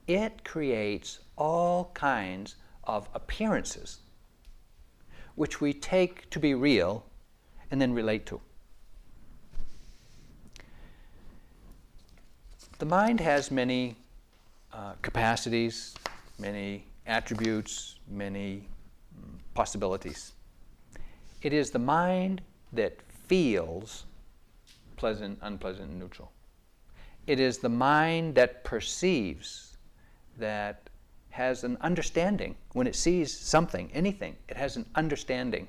It 0.07 0.43
creates 0.43 1.19
all 1.37 1.91
kinds 1.93 2.55
of 2.83 3.09
appearances 3.13 3.99
which 5.35 5.59
we 5.59 5.73
take 5.73 6.29
to 6.29 6.39
be 6.39 6.53
real 6.53 7.05
and 7.71 7.81
then 7.81 7.93
relate 7.93 8.25
to. 8.25 8.39
The 12.77 12.85
mind 12.85 13.19
has 13.19 13.51
many 13.51 13.95
uh, 14.73 14.93
capacities, 15.01 15.95
many 16.39 16.85
attributes, 17.07 17.95
many 18.09 18.67
mm, 19.17 19.37
possibilities. 19.53 20.34
It 21.45 21.53
is 21.53 21.69
the 21.69 21.77
mind 21.77 22.41
that 22.73 23.03
feels 23.27 24.07
pleasant, 24.95 25.37
unpleasant, 25.43 25.91
and 25.91 25.99
neutral. 25.99 26.31
It 27.27 27.39
is 27.39 27.59
the 27.59 27.69
mind 27.69 28.33
that 28.33 28.63
perceives, 28.63 29.77
that 30.39 30.89
has 31.29 31.63
an 31.63 31.77
understanding. 31.81 32.55
When 32.73 32.87
it 32.87 32.95
sees 32.95 33.31
something, 33.31 33.91
anything, 33.93 34.37
it 34.49 34.57
has 34.57 34.75
an 34.75 34.87
understanding, 34.95 35.67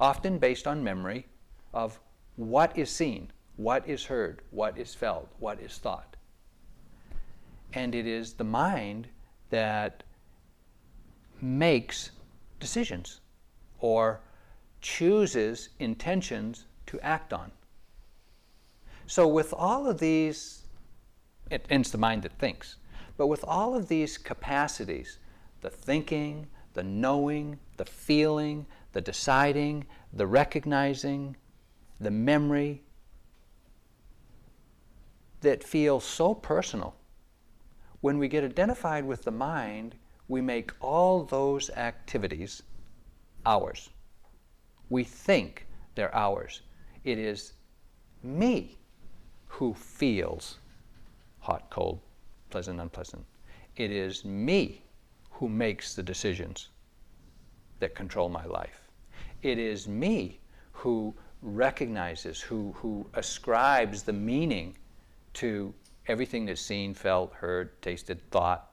often 0.00 0.38
based 0.38 0.66
on 0.66 0.82
memory, 0.82 1.28
of 1.72 2.00
what 2.34 2.76
is 2.76 2.90
seen, 2.90 3.30
what 3.54 3.88
is 3.88 4.06
heard, 4.06 4.42
what 4.50 4.76
is 4.76 4.96
felt, 4.96 5.28
what 5.38 5.60
is 5.60 5.78
thought. 5.78 6.16
And 7.72 7.94
it 7.94 8.08
is 8.08 8.32
the 8.32 8.42
mind 8.42 9.06
that 9.50 10.02
makes 11.40 12.10
decisions 12.58 13.20
or 13.78 14.20
chooses 14.84 15.70
intentions 15.78 16.66
to 16.84 17.00
act 17.00 17.32
on. 17.32 17.50
So, 19.06 19.26
with 19.26 19.54
all 19.56 19.88
of 19.88 19.98
these, 19.98 20.66
it, 21.50 21.64
ends 21.70 21.90
the 21.90 21.96
mind 21.96 22.22
that 22.22 22.38
thinks, 22.38 22.76
but 23.16 23.28
with 23.28 23.42
all 23.48 23.74
of 23.74 23.88
these 23.88 24.18
capacities 24.18 25.18
the 25.62 25.70
thinking, 25.70 26.46
the 26.74 26.82
knowing, 26.82 27.58
the 27.78 27.86
feeling, 27.86 28.66
the 28.92 29.00
deciding, 29.00 29.86
the 30.12 30.26
recognizing, 30.26 31.34
the 31.98 32.10
memory 32.10 32.82
that 35.40 35.64
feel 35.64 35.98
so 35.98 36.34
personal. 36.34 36.94
When 38.02 38.18
we 38.18 38.28
get 38.28 38.44
identified 38.44 39.06
with 39.06 39.24
the 39.24 39.30
mind, 39.30 39.94
we 40.28 40.42
make 40.42 40.72
all 40.80 41.24
those 41.24 41.70
activities 41.70 42.62
ours. 43.46 43.88
We 44.90 45.04
think 45.04 45.66
they're 45.94 46.14
ours. 46.14 46.62
It 47.04 47.18
is 47.18 47.54
me 48.22 48.76
who 49.46 49.74
feels 49.74 50.58
hot, 51.40 51.70
cold, 51.70 52.00
pleasant, 52.50 52.80
unpleasant. 52.80 53.24
It 53.76 53.90
is 53.90 54.24
me 54.24 54.82
who 55.30 55.48
makes 55.48 55.94
the 55.94 56.02
decisions 56.02 56.68
that 57.80 57.94
control 57.94 58.28
my 58.28 58.44
life. 58.44 58.88
It 59.42 59.58
is 59.58 59.86
me 59.88 60.38
who 60.72 61.14
recognizes, 61.42 62.40
who, 62.40 62.72
who 62.78 63.06
ascribes 63.14 64.02
the 64.02 64.12
meaning 64.12 64.76
to 65.34 65.74
everything 66.06 66.46
that's 66.46 66.60
seen, 66.60 66.94
felt, 66.94 67.32
heard, 67.34 67.80
tasted, 67.82 68.20
thought. 68.30 68.70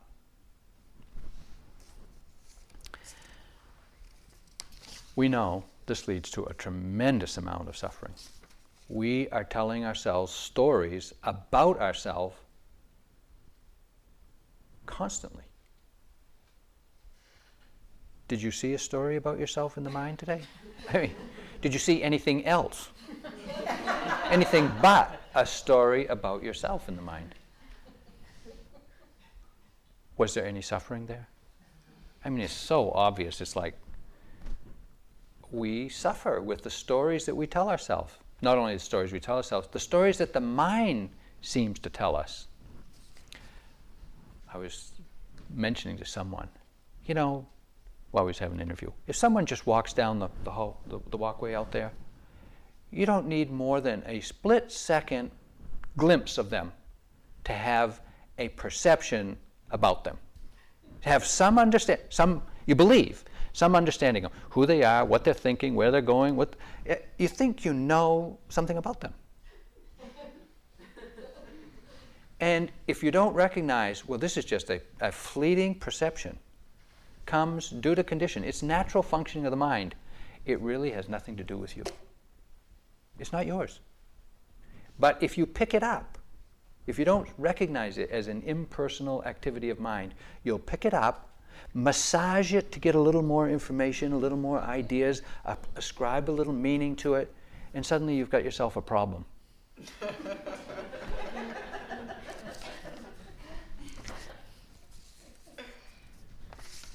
We 5.15 5.27
know 5.27 5.65
this 5.91 6.07
leads 6.07 6.31
to 6.31 6.45
a 6.45 6.53
tremendous 6.53 7.35
amount 7.35 7.67
of 7.67 7.75
suffering. 7.75 8.13
We 8.87 9.27
are 9.27 9.43
telling 9.43 9.83
ourselves 9.83 10.31
stories 10.31 11.13
about 11.21 11.81
ourselves 11.81 12.37
constantly. 14.85 15.43
Did 18.29 18.41
you 18.41 18.51
see 18.51 18.73
a 18.73 18.77
story 18.77 19.17
about 19.17 19.37
yourself 19.37 19.75
in 19.75 19.83
the 19.83 19.89
mind 19.89 20.17
today? 20.17 20.43
I 20.93 20.97
mean, 20.97 21.15
did 21.59 21.73
you 21.73 21.79
see 21.79 22.01
anything 22.01 22.45
else? 22.45 22.87
anything 24.29 24.71
but 24.81 25.21
a 25.35 25.45
story 25.45 26.05
about 26.05 26.41
yourself 26.41 26.87
in 26.87 26.95
the 26.95 27.01
mind? 27.01 27.35
Was 30.15 30.33
there 30.35 30.45
any 30.45 30.61
suffering 30.61 31.07
there? 31.07 31.27
I 32.23 32.29
mean, 32.29 32.39
it's 32.39 32.53
so 32.53 32.91
obvious. 32.91 33.41
It's 33.41 33.57
like 33.57 33.75
we 35.51 35.89
suffer 35.89 36.41
with 36.41 36.63
the 36.63 36.69
stories 36.69 37.25
that 37.25 37.35
we 37.35 37.45
tell 37.45 37.69
ourselves. 37.69 38.13
Not 38.41 38.57
only 38.57 38.73
the 38.73 38.79
stories 38.79 39.11
we 39.11 39.19
tell 39.19 39.37
ourselves, 39.37 39.67
the 39.71 39.79
stories 39.79 40.17
that 40.17 40.33
the 40.33 40.41
mind 40.41 41.09
seems 41.41 41.79
to 41.79 41.89
tell 41.89 42.15
us. 42.15 42.47
I 44.53 44.57
was 44.57 44.91
mentioning 45.53 45.97
to 45.97 46.05
someone, 46.05 46.49
you 47.05 47.13
know, 47.13 47.45
while 48.11 48.23
we 48.25 48.29
was 48.29 48.39
having 48.39 48.57
an 48.57 48.63
interview, 48.63 48.91
if 49.07 49.15
someone 49.15 49.45
just 49.45 49.65
walks 49.65 49.93
down 49.93 50.19
the, 50.19 50.29
the, 50.43 50.51
hall, 50.51 50.81
the, 50.87 50.99
the 51.09 51.17
walkway 51.17 51.53
out 51.53 51.71
there, 51.71 51.91
you 52.91 53.05
don't 53.05 53.27
need 53.27 53.51
more 53.51 53.79
than 53.79 54.03
a 54.05 54.19
split 54.19 54.71
second 54.71 55.31
glimpse 55.97 56.37
of 56.37 56.49
them 56.49 56.71
to 57.43 57.53
have 57.53 58.01
a 58.37 58.49
perception 58.49 59.37
about 59.71 60.03
them. 60.03 60.17
To 61.03 61.09
have 61.09 61.25
some 61.25 61.57
understand, 61.57 62.01
some, 62.09 62.43
you 62.65 62.75
believe 62.75 63.23
some 63.53 63.75
understanding 63.75 64.25
of 64.25 64.31
who 64.49 64.65
they 64.65 64.83
are, 64.83 65.05
what 65.05 65.23
they're 65.23 65.33
thinking, 65.33 65.75
where 65.75 65.91
they're 65.91 66.01
going. 66.01 66.35
What 66.35 66.55
eh, 66.85 66.97
you 67.17 67.27
think 67.27 67.65
you 67.65 67.73
know 67.73 68.37
something 68.49 68.77
about 68.77 69.01
them. 69.01 69.13
and 72.39 72.71
if 72.87 73.03
you 73.03 73.11
don't 73.11 73.33
recognize, 73.33 74.07
well, 74.07 74.19
this 74.19 74.37
is 74.37 74.45
just 74.45 74.69
a, 74.69 74.81
a 75.01 75.11
fleeting 75.11 75.75
perception, 75.75 76.37
comes 77.25 77.69
due 77.69 77.95
to 77.95 78.03
condition. 78.03 78.43
It's 78.43 78.63
natural 78.63 79.03
functioning 79.03 79.45
of 79.45 79.51
the 79.51 79.57
mind. 79.57 79.95
It 80.45 80.59
really 80.61 80.91
has 80.91 81.07
nothing 81.07 81.35
to 81.37 81.43
do 81.43 81.57
with 81.57 81.77
you. 81.77 81.83
It's 83.19 83.31
not 83.31 83.45
yours. 83.45 83.79
But 84.99 85.21
if 85.21 85.37
you 85.37 85.45
pick 85.45 85.73
it 85.73 85.83
up, 85.83 86.17
if 86.87 86.97
you 86.97 87.05
don't 87.05 87.27
recognize 87.37 87.97
it 87.97 88.09
as 88.09 88.27
an 88.27 88.41
impersonal 88.43 89.23
activity 89.23 89.69
of 89.69 89.79
mind, 89.79 90.15
you'll 90.43 90.59
pick 90.59 90.85
it 90.85 90.93
up, 90.93 91.29
massage 91.73 92.53
it 92.53 92.71
to 92.71 92.79
get 92.79 92.95
a 92.95 92.99
little 92.99 93.21
more 93.21 93.49
information, 93.49 94.13
a 94.13 94.17
little 94.17 94.37
more 94.37 94.59
ideas, 94.61 95.21
ascribe 95.75 96.29
a 96.29 96.31
little 96.31 96.53
meaning 96.53 96.95
to 96.97 97.15
it, 97.15 97.33
and 97.73 97.85
suddenly 97.85 98.15
you've 98.15 98.29
got 98.29 98.43
yourself 98.43 98.75
a 98.75 98.81
problem. 98.81 99.25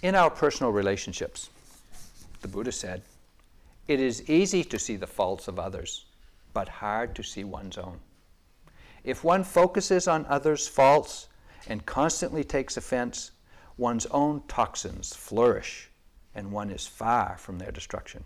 In 0.02 0.14
our 0.14 0.30
personal 0.30 0.72
relationships, 0.72 1.50
the 2.40 2.48
Buddha 2.48 2.70
said, 2.70 3.02
it 3.88 4.00
is 4.00 4.28
easy 4.28 4.62
to 4.64 4.78
see 4.78 4.96
the 4.96 5.06
faults 5.06 5.48
of 5.48 5.58
others, 5.58 6.04
but 6.52 6.68
hard 6.68 7.14
to 7.16 7.22
see 7.22 7.44
one's 7.44 7.78
own. 7.78 7.98
If 9.04 9.24
one 9.24 9.44
focuses 9.44 10.06
on 10.08 10.26
others' 10.26 10.68
faults 10.68 11.28
and 11.68 11.86
constantly 11.86 12.44
takes 12.44 12.76
offense, 12.76 13.30
one's 13.76 14.06
own 14.06 14.42
toxins 14.48 15.14
flourish 15.14 15.90
and 16.34 16.52
one 16.52 16.70
is 16.70 16.86
far 16.86 17.36
from 17.38 17.58
their 17.58 17.72
destruction. 17.72 18.24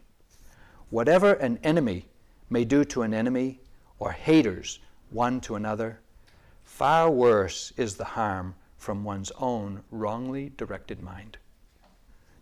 Whatever 0.90 1.34
an 1.34 1.58
enemy 1.62 2.06
may 2.50 2.64
do 2.64 2.84
to 2.84 3.02
an 3.02 3.14
enemy, 3.14 3.60
or 4.00 4.10
haters 4.10 4.80
one 5.10 5.40
to 5.40 5.54
another, 5.54 6.00
far 6.64 7.08
worse 7.08 7.72
is 7.76 7.94
the 7.94 8.04
harm 8.04 8.54
from 8.76 9.04
one's 9.04 9.30
own 9.38 9.82
wrongly 9.90 10.52
directed 10.56 11.00
mind. 11.00 11.38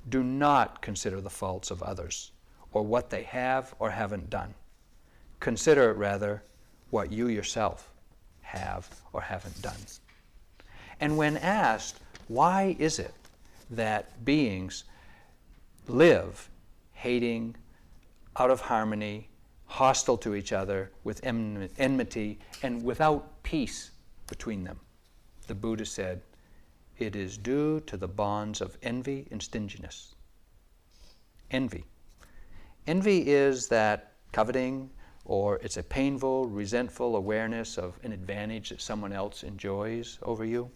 Do 0.09 0.24
not 0.24 0.80
consider 0.80 1.20
the 1.20 1.28
faults 1.28 1.70
of 1.70 1.82
others, 1.82 2.32
or 2.72 2.82
what 2.82 3.11
they 3.11 3.24
have 3.24 3.74
or 3.78 3.90
haven't 3.90 4.30
done. 4.30 4.54
Consider, 5.40 5.92
rather, 5.92 6.42
what 6.90 7.12
you 7.12 7.28
yourself 7.28 7.92
have 8.40 8.88
or 9.12 9.20
haven't 9.20 9.61
done. 9.61 9.80
And 11.00 11.18
when 11.18 11.36
asked, 11.36 12.00
why 12.28 12.76
is 12.78 12.98
it 12.98 13.14
that 13.70 14.24
beings 14.24 14.84
live 15.86 16.48
hating, 16.92 17.56
out 18.36 18.50
of 18.50 18.60
harmony, 18.60 19.28
hostile 19.66 20.16
to 20.18 20.34
each 20.34 20.52
other, 20.52 20.90
with 21.04 21.20
enmity, 21.24 22.38
and 22.62 22.82
without 22.84 23.42
peace 23.42 23.90
between 24.26 24.64
them? 24.64 24.78
The 25.46 25.54
Buddha 25.54 25.86
said, 25.86 26.20
it 26.98 27.14
is 27.14 27.38
due 27.38 27.80
to 27.80 27.96
the 27.96 28.08
bonds 28.08 28.60
of 28.60 28.76
envy 28.82 29.28
and 29.30 29.42
stinginess. 29.42 30.14
Envy. 31.50 31.84
Envy 32.86 33.30
is 33.30 33.68
that 33.68 34.12
coveting, 34.32 34.90
or 35.24 35.56
it's 35.62 35.76
a 35.76 35.82
painful, 35.82 36.46
resentful 36.48 37.16
awareness 37.16 37.78
of 37.78 37.98
an 38.02 38.12
advantage 38.12 38.70
that 38.70 38.80
someone 38.80 39.12
else 39.12 39.44
enjoys 39.44 40.18
over 40.22 40.44
you. 40.44 40.70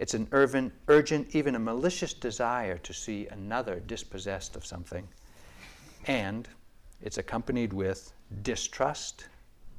It's 0.00 0.14
an 0.14 0.28
urgent, 0.32 0.72
urgent, 0.88 1.36
even 1.36 1.54
a 1.54 1.58
malicious 1.58 2.14
desire 2.14 2.78
to 2.78 2.94
see 2.94 3.26
another 3.26 3.80
dispossessed 3.80 4.56
of 4.56 4.64
something. 4.64 5.06
And 6.06 6.48
it's 7.02 7.18
accompanied 7.18 7.74
with 7.74 8.14
distrust, 8.42 9.28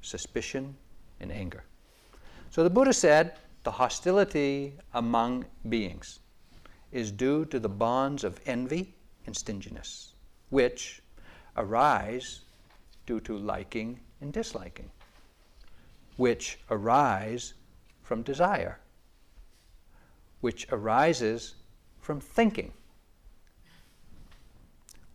suspicion, 0.04 0.76
and 1.20 1.32
anger. 1.32 1.64
So 2.52 2.64
the 2.64 2.70
Buddha 2.70 2.94
said 2.94 3.34
the 3.64 3.72
hostility 3.72 4.74
among 4.94 5.46
beings 5.70 6.20
is 6.92 7.12
due 7.12 7.46
to 7.46 7.60
the 7.60 7.70
bonds 7.70 8.24
of 8.24 8.40
envy 8.46 8.94
and 9.26 9.36
stinginess, 9.36 10.14
which 10.52 11.02
arise 11.58 12.42
due 13.08 13.22
to 13.22 13.40
liking 13.40 14.00
and 14.22 14.32
disliking, 14.32 14.92
which 16.18 16.60
arise 16.70 17.56
from 18.04 18.22
desire, 18.22 18.78
which 20.42 20.68
arises 20.72 21.56
from 22.00 22.20
thinking, 22.20 22.74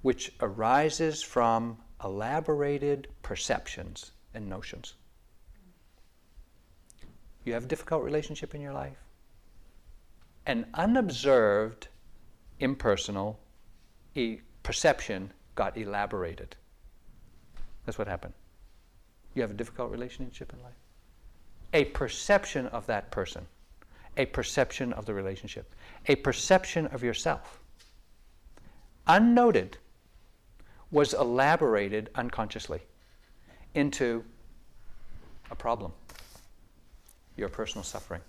which 0.02 0.32
arises 0.40 1.22
from 1.22 1.78
elaborated 2.02 3.08
perceptions 3.22 4.12
and 4.34 4.48
notions. 4.48 4.94
You 7.44 7.52
have 7.54 7.64
a 7.64 7.68
difficult 7.68 8.02
relationship 8.02 8.54
in 8.54 8.60
your 8.60 8.72
life? 8.72 8.98
An 10.46 10.66
unobserved, 10.74 11.88
impersonal 12.60 13.38
e- 14.14 14.40
perception 14.62 15.32
got 15.54 15.76
elaborated. 15.76 16.56
That's 17.84 17.98
what 17.98 18.08
happened. 18.08 18.34
You 19.34 19.42
have 19.42 19.50
a 19.50 19.54
difficult 19.54 19.90
relationship 19.90 20.52
in 20.52 20.62
life. 20.62 20.74
A 21.72 21.84
perception 21.84 22.66
of 22.66 22.86
that 22.86 23.10
person, 23.10 23.46
a 24.16 24.26
perception 24.26 24.92
of 24.94 25.06
the 25.06 25.14
relationship, 25.14 25.74
a 26.06 26.16
perception 26.16 26.86
of 26.88 27.02
yourself, 27.02 27.60
unnoted, 29.06 29.78
was 30.90 31.14
elaborated 31.14 32.10
unconsciously 32.14 32.80
into 33.74 34.24
a 35.50 35.54
problem, 35.54 35.92
your 37.36 37.48
personal 37.48 37.84
suffering. 37.84 38.20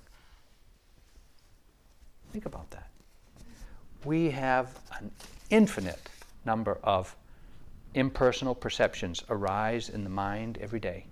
Think 2.31 2.45
about 2.45 2.69
that. 2.71 2.89
We 4.05 4.29
have 4.31 4.77
an 4.99 5.11
infinite 5.49 6.09
number 6.45 6.77
of 6.83 7.15
impersonal 7.93 8.53
perceptions 8.53 9.23
arise 9.29 9.89
in 9.89 10.03
the 10.03 10.09
mind 10.09 10.57
every 10.61 10.79
day. 10.79 11.05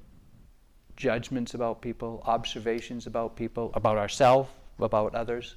Judgments 0.95 1.53
about 1.53 1.81
people, 1.81 2.21
observations 2.25 3.07
about 3.07 3.35
people, 3.35 3.71
about 3.73 3.97
ourselves, 3.97 4.49
about 4.79 5.15
others. 5.15 5.55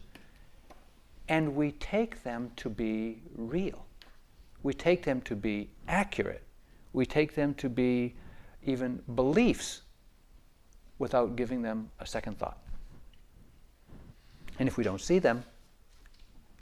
And 1.29 1.55
we 1.55 1.73
take 1.73 2.23
them 2.23 2.53
to 2.57 2.69
be 2.69 3.21
real. 3.37 3.85
We 4.63 4.73
take 4.73 5.05
them 5.05 5.21
to 5.23 5.37
be 5.37 5.71
accurate. 5.87 6.43
We 6.93 7.07
take 7.07 7.35
them 7.35 7.55
to 7.55 7.69
be 7.69 8.15
even 8.65 9.03
beliefs 9.15 9.83
without 10.99 11.37
giving 11.37 11.63
them 11.63 11.91
a 12.01 12.07
second 12.07 12.39
thought. 12.39 12.59
And 14.59 14.69
if 14.69 14.77
we 14.77 14.85
don't 14.85 15.01
see 15.01 15.19
them, 15.19 15.45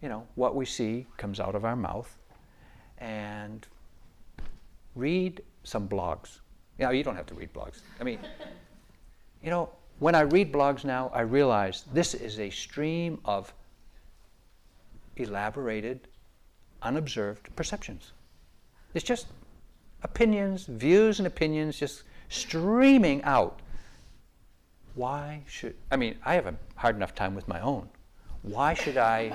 you 0.03 0.09
know, 0.09 0.27
what 0.35 0.55
we 0.55 0.67
see 0.67 1.07
comes 1.17 1.41
out 1.41 1.55
of 1.55 1.65
our 1.65 1.77
mouth 1.77 2.19
and 2.99 3.67
read 4.95 5.43
some 5.65 5.89
blogs. 5.89 6.41
You 6.79 6.85
know, 6.85 6.91
you 6.91 7.03
don't 7.03 7.17
have 7.17 7.27
to 7.27 7.35
read 7.35 7.53
blogs. 7.55 7.81
I 8.01 8.05
mean, 8.05 8.19
you 9.43 9.51
know, 9.51 9.71
when 9.99 10.15
I 10.15 10.21
read 10.21 10.53
blogs 10.53 10.85
now, 10.85 11.11
I 11.15 11.23
realize 11.23 11.85
this 11.93 12.15
is 12.15 12.39
a 12.39 12.51
stream 12.51 13.19
of 13.25 13.53
elaborated, 15.17 16.09
unobserved 16.83 17.55
perceptions. 17.57 18.13
It's 18.95 19.05
just 19.05 19.27
opinions, 20.03 20.67
views, 20.67 21.19
and 21.19 21.27
opinions 21.27 21.79
just 21.79 22.03
streaming 22.29 23.23
out. 23.23 23.61
Why 24.95 25.43
should, 25.49 25.75
I 25.91 25.97
mean, 25.97 26.17
I 26.25 26.35
have 26.35 26.47
a 26.47 26.55
hard 26.75 26.97
enough 26.97 27.15
time 27.15 27.35
with 27.35 27.49
my 27.49 27.61
own. 27.61 27.89
Why 28.43 28.75
should 28.75 28.97
I, 28.97 29.31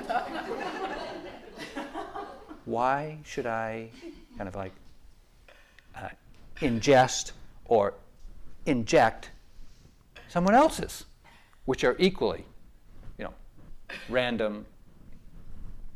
why 2.65 3.17
should 3.25 3.45
I 3.45 3.89
kind 4.37 4.47
of 4.47 4.55
like 4.55 4.71
uh, 5.95 6.09
ingest 6.61 7.31
or 7.65 7.93
inject 8.65 9.31
someone 10.31 10.55
else's, 10.55 11.05
which 11.65 11.83
are 11.83 11.97
equally, 11.99 12.45
you 13.17 13.25
know, 13.25 13.33
random, 14.07 14.65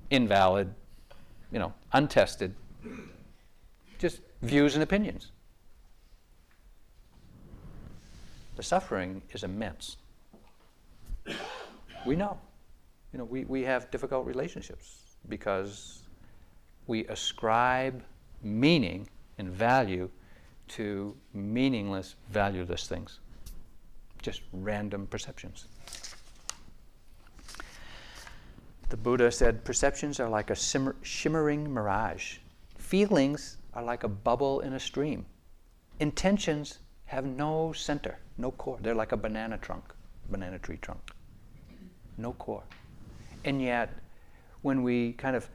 invalid, 0.09 0.73
you 1.53 1.59
know, 1.59 1.73
untested, 1.93 2.53
just 3.97 4.19
views 4.41 4.73
and 4.73 4.83
opinions. 4.83 5.31
The 8.57 8.63
suffering 8.63 9.21
is 9.31 9.43
immense. 9.43 9.95
We 12.05 12.17
know. 12.17 12.37
You 13.13 13.19
know, 13.19 13.25
we, 13.25 13.45
we 13.45 13.63
have 13.63 13.89
difficult 13.89 14.25
relationships 14.25 15.15
because 15.29 16.01
we 16.87 17.05
ascribe 17.07 18.03
meaning 18.43 19.07
and 19.37 19.49
value 19.49 20.09
to 20.67 21.15
meaningless, 21.33 22.15
valueless 22.29 22.87
things. 22.87 23.19
Just 24.25 24.41
random 24.53 25.05
perceptions. 25.05 25.67
The 28.89 28.97
Buddha 28.97 29.31
said 29.31 29.63
perceptions 29.63 30.19
are 30.19 30.27
like 30.27 30.49
a 30.49 30.55
shimmer, 30.55 30.95
shimmering 31.03 31.71
mirage. 31.71 32.37
Feelings 32.75 33.57
are 33.75 33.83
like 33.83 34.03
a 34.03 34.07
bubble 34.07 34.61
in 34.61 34.73
a 34.73 34.79
stream. 34.79 35.27
Intentions 35.99 36.79
have 37.05 37.23
no 37.23 37.71
center, 37.73 38.17
no 38.39 38.49
core. 38.49 38.79
They're 38.81 38.95
like 38.95 39.11
a 39.11 39.17
banana 39.17 39.59
trunk, 39.59 39.93
banana 40.31 40.57
tree 40.57 40.79
trunk. 40.81 41.11
No 42.17 42.33
core. 42.33 42.63
And 43.43 43.61
yet, 43.61 43.93
when 44.63 44.81
we 44.81 45.13
kind 45.13 45.35
of 45.35 45.47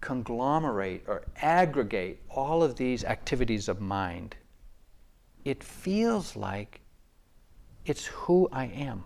conglomerate 0.00 1.04
or 1.06 1.24
aggregate 1.42 2.22
all 2.30 2.62
of 2.62 2.76
these 2.76 3.04
activities 3.04 3.68
of 3.68 3.82
mind, 3.82 4.34
it 5.44 5.62
feels 5.62 6.36
like 6.36 6.81
it's 7.84 8.06
who 8.06 8.48
I 8.52 8.66
am. 8.66 9.04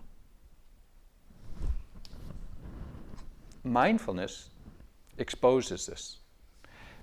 Mindfulness 3.63 4.49
exposes 5.17 5.85
this 5.87 6.17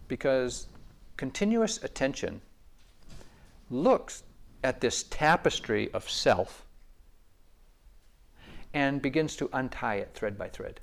because 0.08 0.68
continuous 1.16 1.82
attention 1.82 2.40
looks 3.70 4.22
at 4.62 4.80
this 4.80 5.02
tapestry 5.04 5.92
of 5.92 6.08
self 6.08 6.64
and 8.72 9.02
begins 9.02 9.36
to 9.36 9.48
untie 9.52 9.96
it 9.96 10.10
thread 10.14 10.38
by 10.38 10.48
thread. 10.48 10.80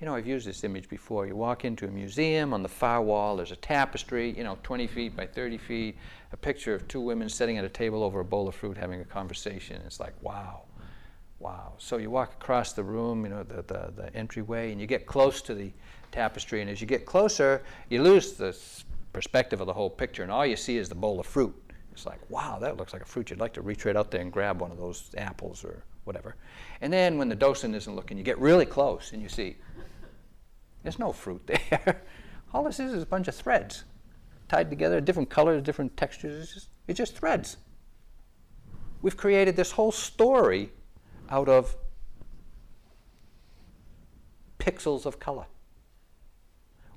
You 0.00 0.06
know, 0.06 0.14
I've 0.14 0.28
used 0.28 0.46
this 0.46 0.62
image 0.62 0.88
before. 0.88 1.26
You 1.26 1.34
walk 1.34 1.64
into 1.64 1.84
a 1.84 1.90
museum, 1.90 2.54
on 2.54 2.62
the 2.62 2.68
far 2.68 3.02
wall, 3.02 3.36
there's 3.36 3.50
a 3.50 3.56
tapestry, 3.56 4.30
you 4.36 4.44
know, 4.44 4.56
20 4.62 4.86
feet 4.86 5.16
by 5.16 5.26
30 5.26 5.58
feet, 5.58 5.96
a 6.32 6.36
picture 6.36 6.72
of 6.72 6.86
two 6.86 7.00
women 7.00 7.28
sitting 7.28 7.58
at 7.58 7.64
a 7.64 7.68
table 7.68 8.04
over 8.04 8.20
a 8.20 8.24
bowl 8.24 8.46
of 8.46 8.54
fruit 8.54 8.76
having 8.76 9.00
a 9.00 9.04
conversation. 9.04 9.82
It's 9.84 9.98
like, 9.98 10.14
wow, 10.22 10.62
wow. 11.40 11.72
So 11.78 11.96
you 11.96 12.10
walk 12.10 12.34
across 12.34 12.74
the 12.74 12.84
room, 12.84 13.24
you 13.24 13.30
know, 13.30 13.42
the, 13.42 13.62
the, 13.62 13.92
the 13.96 14.14
entryway, 14.14 14.70
and 14.70 14.80
you 14.80 14.86
get 14.86 15.04
close 15.04 15.42
to 15.42 15.54
the 15.54 15.72
tapestry. 16.12 16.60
And 16.60 16.70
as 16.70 16.80
you 16.80 16.86
get 16.86 17.04
closer, 17.04 17.64
you 17.88 18.00
lose 18.00 18.34
the 18.34 18.56
perspective 19.12 19.60
of 19.60 19.66
the 19.66 19.74
whole 19.74 19.90
picture, 19.90 20.22
and 20.22 20.30
all 20.30 20.46
you 20.46 20.56
see 20.56 20.76
is 20.76 20.88
the 20.88 20.94
bowl 20.94 21.18
of 21.18 21.26
fruit. 21.26 21.56
It's 21.90 22.06
like, 22.06 22.20
wow, 22.30 22.60
that 22.60 22.76
looks 22.76 22.92
like 22.92 23.02
a 23.02 23.04
fruit. 23.04 23.30
You'd 23.30 23.40
like 23.40 23.54
to 23.54 23.62
reach 23.62 23.84
right 23.84 23.96
out 23.96 24.12
there 24.12 24.20
and 24.20 24.30
grab 24.30 24.60
one 24.60 24.70
of 24.70 24.78
those 24.78 25.10
apples 25.16 25.64
or 25.64 25.82
whatever. 26.04 26.36
And 26.80 26.92
then 26.92 27.18
when 27.18 27.28
the 27.28 27.34
docent 27.34 27.74
isn't 27.74 27.96
looking, 27.96 28.16
you 28.16 28.22
get 28.22 28.38
really 28.38 28.64
close 28.64 29.12
and 29.12 29.20
you 29.20 29.28
see 29.28 29.56
there's 30.82 30.98
no 30.98 31.12
fruit 31.12 31.46
there. 31.46 32.02
All 32.54 32.64
this 32.64 32.80
is 32.80 32.94
is 32.94 33.02
a 33.02 33.06
bunch 33.06 33.28
of 33.28 33.34
threads 33.34 33.84
tied 34.48 34.70
together, 34.70 35.00
different 35.00 35.28
colors, 35.28 35.62
different 35.62 35.96
textures. 35.96 36.42
It's 36.42 36.54
just, 36.54 36.68
it's 36.86 36.98
just 36.98 37.16
threads. 37.16 37.58
We've 39.02 39.16
created 39.16 39.56
this 39.56 39.72
whole 39.72 39.92
story 39.92 40.70
out 41.30 41.48
of 41.48 41.76
pixels 44.58 45.06
of 45.06 45.20
color. 45.20 45.46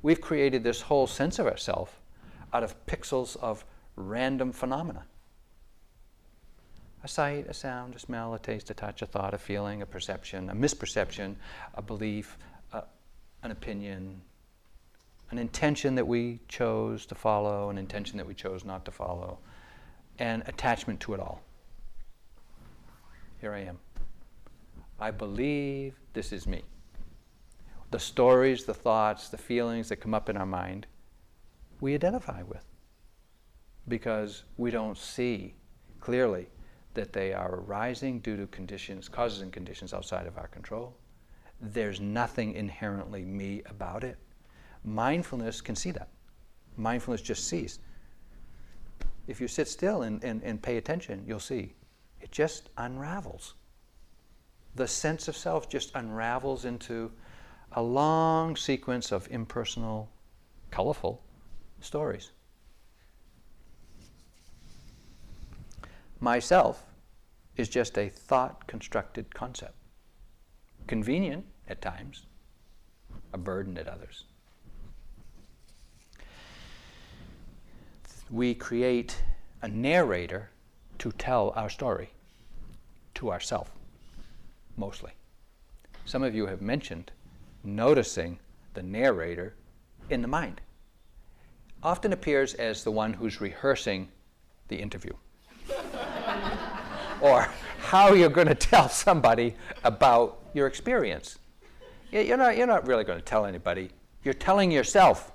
We've 0.02 0.22
created 0.22 0.64
this 0.64 0.82
whole 0.82 1.08
sense 1.08 1.38
of 1.38 1.46
ourselves 1.46 1.92
out 2.54 2.64
of 2.64 2.86
pixels 2.86 3.38
of 3.38 3.64
random 3.96 4.52
phenomena. 4.52 5.06
A 7.04 7.08
sight, 7.08 7.48
a 7.48 7.54
sound, 7.54 7.96
a 7.96 8.00
smell, 8.00 8.34
a 8.34 8.40
taste, 8.40 8.70
a 8.70 8.74
touch, 8.74 9.02
a 9.02 9.06
thought, 9.06 9.34
a 9.34 9.38
feeling, 9.38 9.82
a 9.82 9.86
perception, 9.86 10.50
a 10.50 10.56
misperception, 10.56 11.36
a 11.74 11.82
belief, 11.82 12.38
an 13.44 13.52
opinion, 13.52 14.22
an 15.32 15.38
intention 15.38 15.96
that 15.96 16.08
we 16.08 16.40
chose 16.48 17.06
to 17.08 17.16
follow, 17.16 17.70
an 17.70 17.78
intention 17.78 18.18
that 18.18 18.28
we 18.28 18.34
chose 18.34 18.64
not 18.64 18.86
to 18.86 18.92
follow, 18.92 19.40
and 20.20 20.44
attachment 20.46 21.00
to 21.00 21.14
it 21.14 21.20
all. 21.20 21.42
Here 23.40 23.54
I 23.54 23.62
am. 23.62 23.80
I 25.00 25.10
believe 25.10 25.96
this 26.14 26.32
is 26.32 26.46
me. 26.46 26.64
The 27.90 28.00
stories, 28.00 28.66
the 28.66 28.74
thoughts, 28.74 29.30
the 29.30 29.38
feelings 29.38 29.90
that 29.90 29.98
come 29.98 30.14
up 30.14 30.30
in 30.30 30.38
our 30.38 30.46
mind, 30.46 30.86
we 31.80 31.96
identify 31.96 32.44
with 32.44 32.66
because 33.88 34.44
we 34.58 34.70
don't 34.70 34.98
see 34.98 35.56
clearly 36.00 36.48
that 36.94 37.14
they 37.14 37.34
are 37.34 37.56
arising 37.56 38.20
due 38.20 38.38
to 38.38 38.46
conditions, 38.48 39.10
causes 39.10 39.42
and 39.42 39.52
conditions 39.52 39.94
outside 39.94 40.28
of 40.28 40.38
our 40.38 40.48
control 40.48 40.96
there's 41.62 42.00
nothing 42.00 42.54
inherently 42.54 43.24
me 43.24 43.62
about 43.68 44.04
it. 44.04 44.18
Mindfulness 44.84 45.62
can 45.62 45.76
see 45.76 45.92
that. 45.92 46.10
Mindfulness 46.76 47.22
just 47.22 47.48
sees. 47.48 47.80
If 49.28 49.40
you 49.40 49.48
sit 49.48 49.68
still 49.68 50.02
and, 50.02 50.24
and, 50.24 50.42
and 50.44 50.62
pay 50.62 50.78
attention, 50.78 51.24
you'll 51.28 51.40
see 51.40 51.76
it 52.20 52.32
just 52.32 52.70
unravels. 52.78 53.54
The 54.76 54.88
sense 54.88 55.28
of 55.28 55.38
self 55.38 55.70
just 55.70 55.92
unravels 55.96 56.66
into 56.66 57.12
a 57.74 57.82
long 57.82 58.56
sequence 58.56 59.12
of 59.12 59.28
impersonal, 59.32 60.10
colorful 60.72 61.22
stories. 61.80 62.32
Myself 66.20 66.86
is 67.58 67.70
just 67.70 67.98
a 67.98 68.10
thought 68.10 68.68
constructed 68.68 69.34
concept. 69.34 69.76
Convenient, 70.88 71.46
at 71.68 71.82
times, 71.82 72.26
a 73.34 73.38
burden 73.38 73.78
at 73.78 73.88
others. 73.88 74.26
We 78.30 78.54
create 78.54 79.22
a 79.62 79.68
narrator 79.68 80.50
to 81.00 81.12
tell 81.12 81.54
our 81.56 81.70
story 81.70 82.12
to 83.16 83.32
ourselves, 83.32 83.72
mostly. 84.78 85.12
Some 86.06 86.24
of 86.24 86.36
you 86.36 86.48
have 86.48 86.62
mentioned 86.62 87.12
noticing 87.64 88.40
the 88.74 88.84
narrator 88.84 89.54
in 90.10 90.22
the 90.22 90.28
mind. 90.28 90.62
Often 91.84 92.14
appears 92.14 92.54
as 92.56 92.84
the 92.84 92.92
one 92.92 93.14
who's 93.14 93.42
rehearsing 93.42 94.10
the 94.68 94.78
interview. 94.78 95.14
or 97.22 97.48
how 97.80 98.14
you're 98.14 98.30
going 98.30 98.48
to 98.48 98.56
tell 98.56 98.90
somebody 98.90 99.56
about 99.84 100.41
your 100.54 100.68
experience. 100.68 101.40
You're 102.12 102.38
not, 102.38 102.58
you're 102.58 102.68
not 102.68 102.88
really 102.88 103.04
going 103.04 103.20
to 103.20 103.26
tell 103.26 103.46
anybody. 103.46 103.90
You're 104.24 104.34
telling 104.34 104.72
yourself 104.72 105.32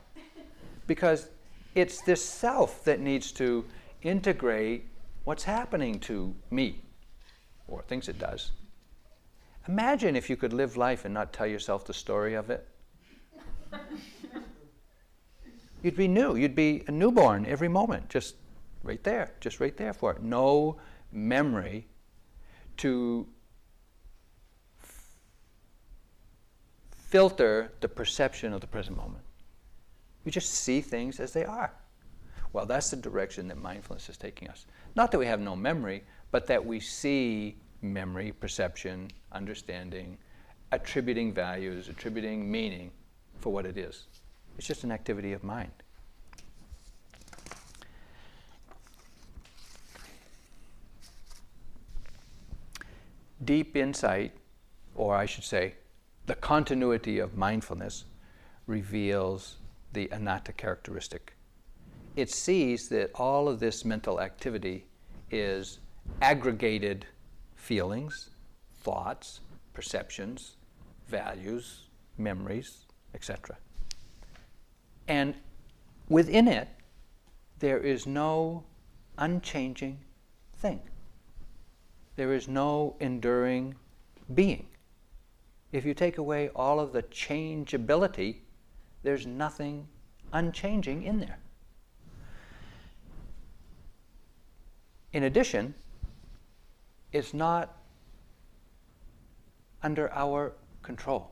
because 0.87 1.29
it's 1.75 2.01
this 2.03 2.25
self 2.25 2.85
that 2.85 3.01
needs 3.01 3.33
to 3.33 3.65
integrate 4.03 4.87
what's 5.25 5.45
happening 5.45 5.99
to 6.01 6.35
me 6.51 6.81
or 7.67 7.83
thinks 7.83 8.09
it 8.09 8.19
does. 8.19 8.53
Imagine 9.69 10.15
if 10.15 10.31
you 10.31 10.37
could 10.37 10.53
live 10.53 10.77
life 10.77 11.05
and 11.05 11.13
not 11.13 11.33
tell 11.33 11.47
yourself 11.47 11.85
the 11.85 11.95
story 11.95 12.35
of 12.35 12.51
it. 12.51 12.69
You'd 15.83 15.97
be 15.97 16.09
new. 16.09 16.37
You'd 16.37 16.55
be 16.55 16.85
a 16.87 16.93
newborn 16.93 17.47
every 17.47 17.69
moment, 17.69 18.09
just 18.09 18.37
right 18.83 19.03
there, 19.03 19.33
just 19.41 19.61
right 19.61 19.77
there 19.77 19.93
for 19.93 20.13
it. 20.13 20.23
No 20.23 20.77
memory 21.13 21.87
to 22.79 23.27
filter 27.09 27.73
the 27.81 27.89
perception 27.89 28.53
of 28.53 28.61
the 28.61 28.67
present 28.67 28.97
moment. 28.97 29.25
We 30.25 30.33
just 30.33 30.53
see 30.53 30.81
things 30.81 31.21
as 31.21 31.33
they 31.33 31.45
are. 31.45 31.73
Well, 32.53 32.67
that's 32.67 32.91
the 32.91 32.97
direction 32.97 33.47
that 33.49 33.59
mindfulness 33.59 34.09
is 34.09 34.17
taking 34.17 34.49
us. 34.49 34.67
Not 34.97 35.13
that 35.13 35.19
we 35.19 35.27
have 35.27 35.41
no 35.41 35.55
memory, 35.55 36.05
but 36.31 36.47
that 36.47 36.65
we 36.65 36.81
see 36.81 37.57
memory, 37.81 38.33
perception, 38.33 39.11
understanding, 39.33 40.19
attributing 40.73 41.33
values, 41.33 41.89
attributing 41.89 42.51
meaning 42.51 42.91
for 43.39 43.53
what 43.53 43.67
it 43.67 43.77
is. 43.77 44.07
It's 44.59 44.67
just 44.67 44.83
an 44.85 44.91
activity 44.91 45.33
of 45.33 45.45
mind. 45.45 45.71
Deep 53.45 53.77
insight, 53.77 54.33
or 54.97 55.15
I 55.15 55.27
should 55.27 55.45
say, 55.45 55.75
the 56.27 56.35
continuity 56.35 57.21
of 57.21 57.37
mindfulness 57.37 58.05
reveals 58.67 59.57
the 59.93 60.09
anatta 60.11 60.53
characteristic. 60.53 61.35
It 62.17 62.31
sees 62.31 62.89
that 62.89 63.13
all 63.15 63.49
of 63.49 63.61
this 63.61 63.85
mental 63.85 64.21
activity 64.21 64.87
is 65.31 65.79
aggregated 66.21 67.07
feelings, 67.55 68.31
thoughts, 68.81 69.41
perceptions, 69.73 70.57
values, 71.09 71.89
memories, 72.19 72.87
etc. 73.15 73.57
And 75.07 75.35
within 76.09 76.49
it, 76.49 76.69
there 77.61 77.79
is 77.79 78.07
no 78.07 78.65
unchanging 79.19 80.01
thing. 80.57 80.81
There 82.17 82.33
is 82.33 82.49
no 82.49 82.97
enduring 82.99 83.77
being 84.35 84.67
if 85.73 85.85
you 85.85 85.95
take 85.95 86.19
away 86.19 86.49
all 86.55 86.81
of 86.81 86.93
the 86.93 87.03
changeability, 87.03 88.43
there's 89.03 89.27
nothing 89.27 89.89
unchanging 90.33 91.03
in 91.03 91.21
there. 91.21 91.39
In 95.13 95.25
addition, 95.25 95.75
it's 97.13 97.33
not 97.33 97.79
under 99.83 100.13
our 100.13 100.53
control. 100.83 101.31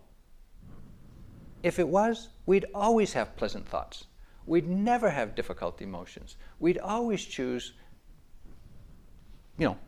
If 1.62 1.78
it 1.78 1.88
was, 1.88 2.28
we'd 2.46 2.66
always 2.74 3.12
have 3.14 3.36
pleasant 3.36 3.68
thoughts. 3.68 4.04
We'd 4.46 4.68
never 4.68 5.10
have 5.10 5.34
difficult 5.34 5.80
emotions. 5.80 6.36
We'd 6.60 6.78
always 6.78 7.24
choose, 7.24 7.72
you 9.58 9.68
know, 9.68 9.78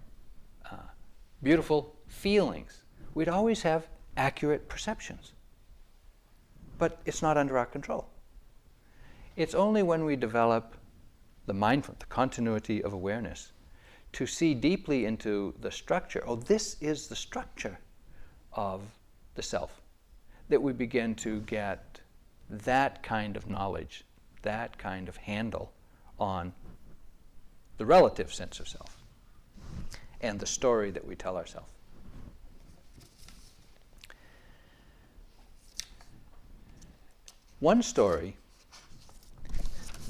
uh, 0.71 0.77
beautiful 1.43 1.97
feelings. 2.09 2.83
We'd 3.15 3.29
always 3.29 3.63
have 3.63 3.87
accurate 4.17 4.69
perceptions. 4.69 5.33
But 6.79 7.01
it's 7.05 7.23
not 7.23 7.37
under 7.37 7.59
our 7.59 7.67
control. 7.67 8.09
It's 9.37 9.55
only 9.55 9.83
when 9.83 10.05
we 10.05 10.17
develop 10.17 10.75
the 11.47 11.55
mindfulness, 11.55 12.01
the 12.01 12.07
continuity 12.07 12.83
of 12.83 12.93
awareness, 12.93 13.53
to 14.13 14.27
see 14.27 14.55
deeply 14.55 15.05
into 15.05 15.55
the 15.61 15.71
structure. 15.71 16.23
Oh, 16.27 16.37
this 16.37 16.77
is 16.81 17.09
the 17.09 17.17
structure 17.17 17.79
of 18.53 18.83
the 19.35 19.43
self. 19.43 19.81
That 20.49 20.63
we 20.63 20.73
begin 20.73 21.15
to 21.17 21.41
get 21.41 22.01
that 22.49 23.03
kind 23.03 23.37
of 23.37 23.49
knowledge, 23.49 24.05
that 24.43 24.79
kind 24.79 25.09
of 25.09 25.17
handle 25.17 25.73
on 26.19 26.53
the 27.79 27.87
relative 27.87 28.33
sense 28.33 28.61
of 28.61 28.69
self 28.69 28.97
and 30.21 30.41
the 30.41 30.47
story 30.47 30.91
that 30.91 31.07
we 31.07 31.15
tell 31.15 31.37
ourselves. 31.37 31.69
One 37.61 37.83
story 37.83 38.37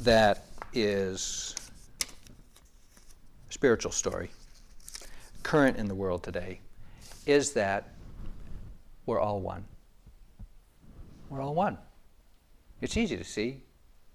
that 0.03 0.47
is 0.73 1.55
a 3.49 3.53
spiritual 3.53 3.93
story, 3.93 4.33
current 5.45 5.77
in 5.77 5.87
the 5.87 5.95
world 5.95 6.25
today, 6.25 6.59
is 7.25 7.53
that 7.53 7.93
we're 9.07 9.21
all 9.21 9.39
one. 9.39 9.65
We're 11.31 11.41
all 11.41 11.55
one. 11.55 11.79
It's 12.81 12.97
easy 12.97 13.17
to 13.17 13.23
see. 13.23 13.63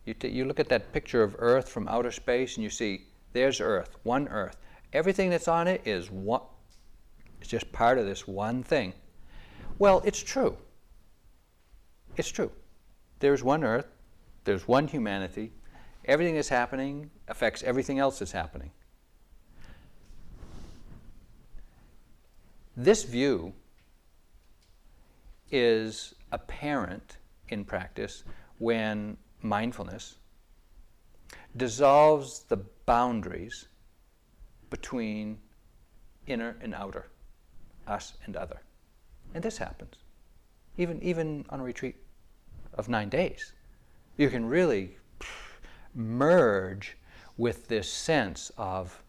You, 0.03 0.13
t- 0.13 0.27
you 0.27 0.43
look 0.43 0.59
at 0.59 0.67
that 0.67 0.91
picture 0.91 1.23
of 1.23 1.37
Earth 1.39 1.69
from 1.69 1.87
outer 1.87 2.11
space 2.11 2.57
and 2.57 2.65
you 2.65 2.69
see 2.69 3.05
there's 3.31 3.61
Earth, 3.61 3.95
one 4.03 4.27
Earth. 4.27 4.57
Everything 4.91 5.29
that's 5.29 5.47
on 5.47 5.69
it 5.69 5.81
is 5.85 6.11
one, 6.11 6.41
it's 7.39 7.49
just 7.49 7.71
part 7.71 7.97
of 7.97 8.05
this 8.05 8.27
one 8.27 8.61
thing. 8.61 8.91
Well, 9.79 10.01
it's 10.03 10.21
true. 10.21 10.57
It's 12.17 12.29
true. 12.29 12.51
There's 13.21 13.43
one 13.43 13.63
Earth, 13.63 13.85
there's 14.45 14.67
one 14.67 14.87
humanity. 14.87 15.53
Everything 16.05 16.33
that's 16.33 16.49
happening 16.49 17.11
affects 17.27 17.61
everything 17.61 17.99
else 17.99 18.17
that's 18.17 18.31
happening. 18.31 18.71
This 22.75 23.03
view 23.03 23.53
is 25.51 26.15
apparent 26.31 27.17
in 27.49 27.63
practice 27.63 28.23
when 28.57 29.17
mindfulness 29.43 30.17
dissolves 31.55 32.39
the 32.49 32.57
boundaries 32.87 33.67
between 34.71 35.37
inner 36.25 36.57
and 36.59 36.73
outer, 36.73 37.11
us 37.85 38.13
and 38.25 38.35
other. 38.35 38.61
And 39.35 39.43
this 39.43 39.59
happens. 39.59 39.93
Even, 40.77 40.99
even 41.03 41.45
on 41.49 41.61
retreat 41.61 41.97
of 42.73 42.89
nine 42.89 43.09
days, 43.09 43.53
you 44.17 44.29
can 44.29 44.45
really 44.45 44.97
merge 45.93 46.97
with 47.37 47.67
this 47.67 47.91
sense 47.91 48.51
of 48.57 49.01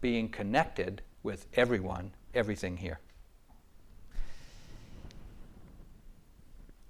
being 0.00 0.28
connected 0.28 1.02
with 1.22 1.46
everyone, 1.54 2.12
everything 2.34 2.76
here. 2.76 3.00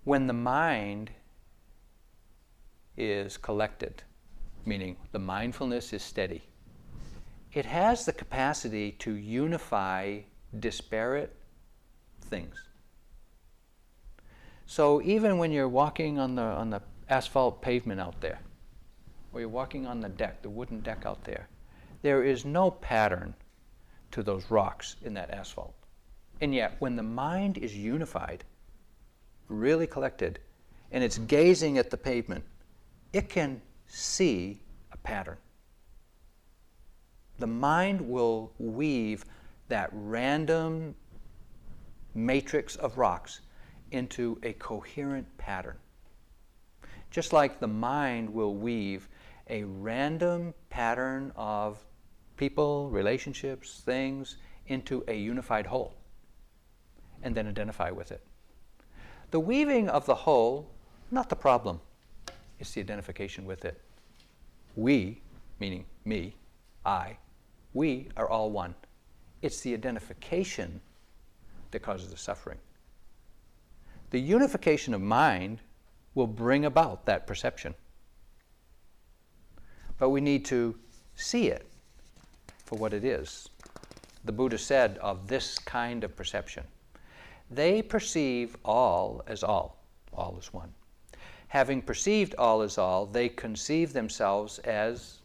When 0.05 0.27
the 0.27 0.33
mind 0.33 1.11
is 2.97 3.37
collected, 3.37 4.03
meaning 4.65 4.97
the 5.13 5.19
mindfulness 5.19 5.93
is 5.93 6.03
steady, 6.03 6.43
it 7.53 7.67
has 7.67 8.07
the 8.07 8.13
capacity 8.13 8.93
to 8.93 9.13
unify 9.13 10.21
disparate 10.59 11.37
things. 12.23 12.69
So 14.67 15.03
even 15.03 15.39
when 15.39 15.53
you're 15.53 15.69
walking 15.69 16.19
on 16.19 16.35
the, 16.35 16.43
on 16.43 16.71
the 16.71 16.83
asphalt 17.09 17.61
pavement 17.63 18.01
out 18.01 18.21
there, 18.21 18.41
or 19.33 19.41
you're 19.41 19.49
walking 19.49 19.87
on 19.87 20.01
the 20.01 20.09
deck, 20.09 20.43
the 20.43 20.51
wooden 20.51 20.81
deck 20.81 21.03
out 21.05 21.25
there, 21.25 21.49
there 22.03 22.23
is 22.23 22.45
no 22.45 22.71
pattern 22.71 23.35
to 24.11 24.23
those 24.23 24.51
rocks 24.51 24.97
in 25.03 25.15
that 25.15 25.31
asphalt. 25.31 25.75
And 26.41 26.55
yet, 26.55 26.77
when 26.81 26.97
the 26.97 27.03
mind 27.03 27.59
is 27.59 27.77
unified, 27.77 28.45
really 29.49 29.87
collected, 29.87 30.39
and 30.91 31.03
it's 31.03 31.19
gazing 31.19 31.79
at 31.79 31.91
the 31.91 31.97
pavement, 31.97 32.45
it 33.13 33.29
can 33.29 33.61
see 33.87 34.61
a 34.93 34.97
pattern. 34.99 35.37
The 37.39 37.47
mind 37.47 38.01
will 38.01 38.53
weave 38.59 39.25
that 39.69 39.91
random 39.93 40.95
matrix 42.15 42.77
of 42.77 42.99
rocks 42.99 43.41
into 43.93 44.39
a 44.43 44.53
coherent 44.55 45.27
pattern. 45.39 45.77
Just 47.11 47.33
like 47.33 47.61
the 47.61 47.69
mind 47.69 48.33
will 48.33 48.55
weave 48.55 49.09
a 49.49 49.65
random 49.65 50.55
pattern 50.71 51.33
of 51.37 51.85
people, 52.37 52.89
relationships, 52.91 53.83
things 53.85 54.37
into 54.67 55.05
a 55.09 55.15
unified 55.15 55.67
whole, 55.67 55.95
and 57.23 57.35
then 57.35 57.47
identify 57.47 57.91
with 57.91 58.13
it. 58.13 58.25
The 59.31 59.41
weaving 59.41 59.89
of 59.89 60.07
the 60.07 60.15
whole, 60.15 60.71
not 61.11 61.29
the 61.29 61.37
problem, 61.37 61.81
it's 62.59 62.73
the 62.73 62.81
identification 62.81 63.45
with 63.45 63.65
it. 63.65 63.81
We, 64.77 65.21
meaning 65.59 65.85
me, 66.05 66.37
I, 66.85 67.19
we 67.75 68.09
are 68.17 68.29
all 68.29 68.51
one. 68.51 68.75
It's 69.43 69.61
the 69.61 69.75
identification 69.75 70.81
that 71.71 71.81
causes 71.81 72.11
the 72.11 72.17
suffering. 72.17 72.59
The 74.13 74.21
unification 74.21 74.93
of 74.93 75.01
mind 75.01 75.61
will 76.15 76.27
bring 76.27 76.67
about 76.67 77.07
that 77.07 77.27
perception. 77.27 77.75
But 79.97 80.11
we 80.11 80.21
need 80.21 80.45
to 80.47 80.77
see 81.15 81.49
it 81.49 81.67
for 82.67 82.79
what 82.79 82.93
it 82.93 83.05
is. 83.05 83.49
The 84.27 84.33
Buddha 84.33 84.59
said 84.59 84.99
of 84.99 85.29
this 85.29 85.59
kind 85.59 86.05
of 86.05 86.15
perception 86.15 86.65
they 87.51 87.81
perceive 87.81 88.57
all 88.65 89.23
as 89.27 89.43
all, 89.43 89.83
all 90.13 90.37
is 90.39 90.53
one. 90.53 90.73
Having 91.49 91.83
perceived 91.83 92.35
all 92.37 92.61
as 92.61 92.77
all, 92.77 93.07
they 93.07 93.31
conceive 93.31 93.95
themselves 93.95 94.59
as 94.61 95.21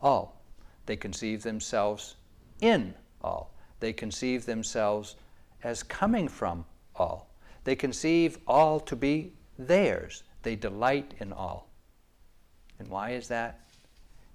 all. 0.00 0.42
They 0.86 0.96
conceive 0.96 1.42
themselves 1.42 2.16
in 2.62 2.94
all. 3.22 3.54
They 3.80 3.92
conceive 3.92 4.46
themselves 4.46 5.16
as 5.62 5.82
coming 5.82 6.28
from 6.28 6.64
all. 6.96 7.33
They 7.64 7.74
conceive 7.74 8.38
all 8.46 8.78
to 8.80 8.94
be 8.94 9.32
theirs. 9.58 10.22
They 10.42 10.56
delight 10.56 11.14
in 11.18 11.32
all. 11.32 11.70
And 12.78 12.88
why 12.88 13.10
is 13.10 13.28
that? 13.28 13.60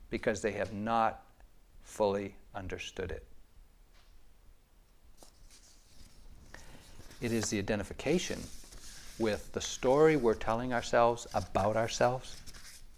Because 0.10 0.42
they 0.42 0.52
have 0.54 0.74
not 0.74 1.24
fully 1.84 2.36
understood 2.56 3.12
it. 3.12 3.26
It 7.22 7.32
is 7.32 7.50
the 7.50 7.60
identification 7.60 8.40
with 9.20 9.52
the 9.52 9.62
story 9.62 10.16
we're 10.16 10.34
telling 10.34 10.74
ourselves 10.74 11.28
about 11.34 11.76
ourselves 11.76 12.38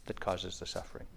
that 0.06 0.20
causes 0.20 0.60
the 0.60 0.66
suffering. 0.66 1.08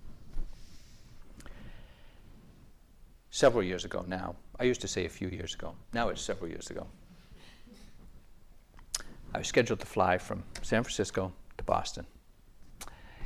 Several 3.31 3.63
years 3.63 3.85
ago 3.85 4.05
now, 4.09 4.37
I 4.59 4.65
used 4.65 4.81
to 4.81 4.89
say 4.89 5.05
a 5.05 5.09
few 5.09 5.29
years 5.29 5.55
ago, 5.55 5.75
now 5.93 6.09
it's 6.09 6.23
several 6.23 6.49
years 6.49 6.71
ago. 6.71 6.87
I 9.35 9.39
was 9.39 9.49
scheduled 9.49 9.81
to 9.81 9.87
fly 9.87 10.17
from 10.17 10.45
San 10.63 10.85
Francisco 10.85 11.33
to 11.59 11.65
Boston 11.65 12.07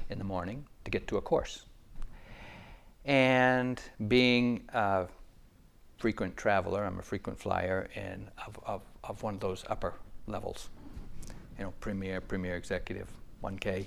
in 0.09 0.17
the 0.17 0.25
morning 0.25 0.67
to 0.85 0.91
get 0.91 1.07
to 1.09 1.19
a 1.19 1.21
course. 1.21 1.67
And 3.05 3.79
being 4.09 4.65
a 4.73 5.07
frequent 5.99 6.35
traveler, 6.35 6.83
I'm 6.85 6.99
a 6.99 7.03
frequent 7.03 7.39
flyer 7.39 7.91
in, 7.95 8.31
of, 8.47 8.59
of, 8.65 8.83
of 9.05 9.23
one 9.23 9.35
of 9.35 9.41
those 9.41 9.65
upper 9.69 9.93
levels, 10.27 10.71
you 11.59 11.65
know, 11.65 11.75
premier, 11.79 12.23
premier 12.23 12.57
executive, 12.57 13.09
1K. 13.45 13.87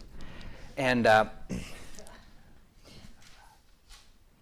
And 0.77 1.07
uh, 1.07 1.25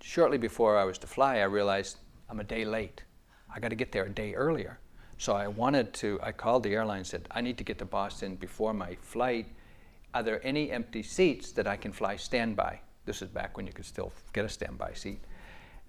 shortly 0.01 0.38
before 0.38 0.77
I 0.77 0.84
was 0.84 0.97
to 0.97 1.07
fly, 1.07 1.38
I 1.38 1.43
realized 1.43 1.97
I'm 2.30 2.41
a 2.41 2.43
day 2.43 2.65
late. 2.65 3.03
I 3.53 3.61
got 3.61 3.69
to 3.69 3.75
get 3.75 3.93
there 3.93 4.03
a 4.03 4.09
day 4.09 4.34
earlier. 4.34 4.80
So 5.20 5.34
I 5.34 5.49
wanted 5.49 5.93
to, 5.95 6.17
I 6.24 6.32
called 6.32 6.63
the 6.63 6.74
airline 6.74 6.99
and 6.99 7.07
said, 7.07 7.28
I 7.30 7.41
need 7.41 7.57
to 7.57 7.63
get 7.65 7.78
to 7.80 7.86
Boston 7.86 8.36
before 8.36 8.74
my 8.74 8.95
flight. 9.01 9.47
Are 10.13 10.24
there 10.24 10.39
any 10.47 10.72
empty 10.72 11.03
seats 11.03 11.51
that 11.51 11.67
I 11.67 11.76
can 11.76 11.91
fly 11.91 12.15
standby? 12.15 12.80
This 13.03 13.22
is 13.22 13.28
back 13.28 13.57
when 13.57 13.67
you 13.67 13.74
could 13.74 13.86
still 13.86 14.13
get 14.32 14.45
a 14.45 14.49
standby 14.49 14.93
seat. 14.93 15.20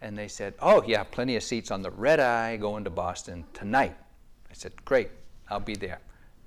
And 0.01 0.18
they 0.18 0.26
said, 0.26 0.55
Oh, 0.61 0.83
yeah, 0.85 1.05
plenty 1.05 1.37
of 1.37 1.45
seats 1.45 1.70
on 1.70 1.81
the 1.81 1.93
red 1.93 2.18
eye 2.18 2.57
going 2.57 2.83
to 2.83 2.91
Boston 2.91 3.45
tonight. 3.53 3.95
I 4.51 4.53
said, 4.53 4.72
Great, 4.85 5.11
I'll 5.49 5.61
be 5.61 5.76
there. 5.76 6.01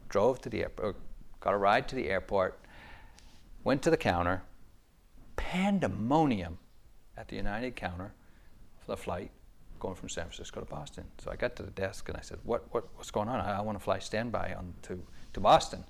drove 0.09 0.41
to 0.41 0.49
the 0.49 0.63
airport, 0.63 0.95
er, 0.95 0.99
got 1.39 1.53
a 1.53 1.57
ride 1.57 1.87
to 1.87 1.95
the 1.95 2.09
airport, 2.09 2.59
went 3.63 3.81
to 3.83 3.91
the 3.91 3.97
counter, 3.97 4.43
pandemonium 5.37 6.59
at 7.15 7.29
the 7.29 7.37
United 7.37 7.77
counter 7.77 8.13
for 8.81 8.87
the 8.87 8.97
flight 8.97 9.31
going 9.83 9.95
from 9.95 10.07
San 10.07 10.23
Francisco 10.23 10.61
to 10.61 10.65
Boston. 10.65 11.03
So 11.21 11.29
I 11.29 11.35
got 11.35 11.57
to 11.57 11.63
the 11.63 11.71
desk 11.71 12.07
and 12.07 12.17
I 12.17 12.21
said, 12.21 12.39
what, 12.43 12.73
what, 12.73 12.87
what's 12.95 13.11
going 13.11 13.27
on? 13.27 13.41
I, 13.41 13.57
I 13.57 13.61
want 13.61 13.77
to 13.77 13.83
fly 13.83 13.99
standby 13.99 14.55
on 14.57 14.73
to, 14.83 14.97
to 15.33 15.39
Boston. 15.41 15.83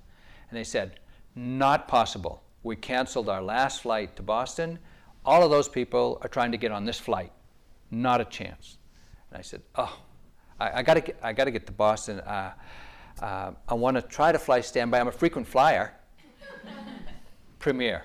And 0.50 0.58
they 0.58 0.64
said, 0.64 0.98
not 1.36 1.86
possible. 1.86 2.42
We 2.64 2.74
canceled 2.74 3.28
our 3.28 3.40
last 3.40 3.82
flight 3.82 4.16
to 4.16 4.22
Boston. 4.22 4.80
All 5.24 5.44
of 5.44 5.50
those 5.50 5.68
people 5.68 6.18
are 6.22 6.28
trying 6.28 6.50
to 6.50 6.58
get 6.58 6.72
on 6.72 6.84
this 6.84 6.98
flight. 6.98 7.30
Not 7.92 8.20
a 8.20 8.24
chance. 8.24 8.78
And 9.30 9.38
I 9.38 9.42
said, 9.42 9.62
oh, 9.76 9.96
I, 10.58 10.80
I 10.80 10.82
got 10.82 10.94
to 10.94 11.26
I 11.26 11.32
gotta 11.32 11.52
get 11.52 11.64
to 11.66 11.72
Boston. 11.72 12.18
Uh, 12.20 12.52
uh, 13.22 13.52
I 13.68 13.74
want 13.74 13.96
to 13.96 14.02
try 14.02 14.32
to 14.32 14.40
fly 14.40 14.60
standby. 14.60 14.98
I'm 14.98 15.08
a 15.08 15.12
frequent 15.12 15.46
flyer. 15.46 15.94
Premier. 17.60 18.04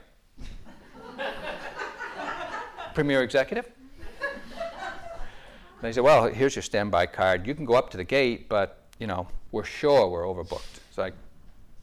Premier 2.94 3.24
executive? 3.24 3.72
They 5.82 5.94
said, 5.94 6.04
well, 6.04 6.28
here's 6.28 6.56
your 6.56 6.64
standby 6.64 7.06
card. 7.08 7.48
You 7.48 7.56
can 7.56 7.66
go 7.66 7.74
up 7.74 7.90
to 7.92 7.98
the 7.98 8.04
gate, 8.04 8.50
but, 8.50 8.84
you 9.00 9.08
know, 9.08 9.28
we're 9.52 9.64
sure 9.64 10.10
we're 10.10 10.24
overbooked. 10.24 10.80
So 10.92 11.04
I 11.04 11.12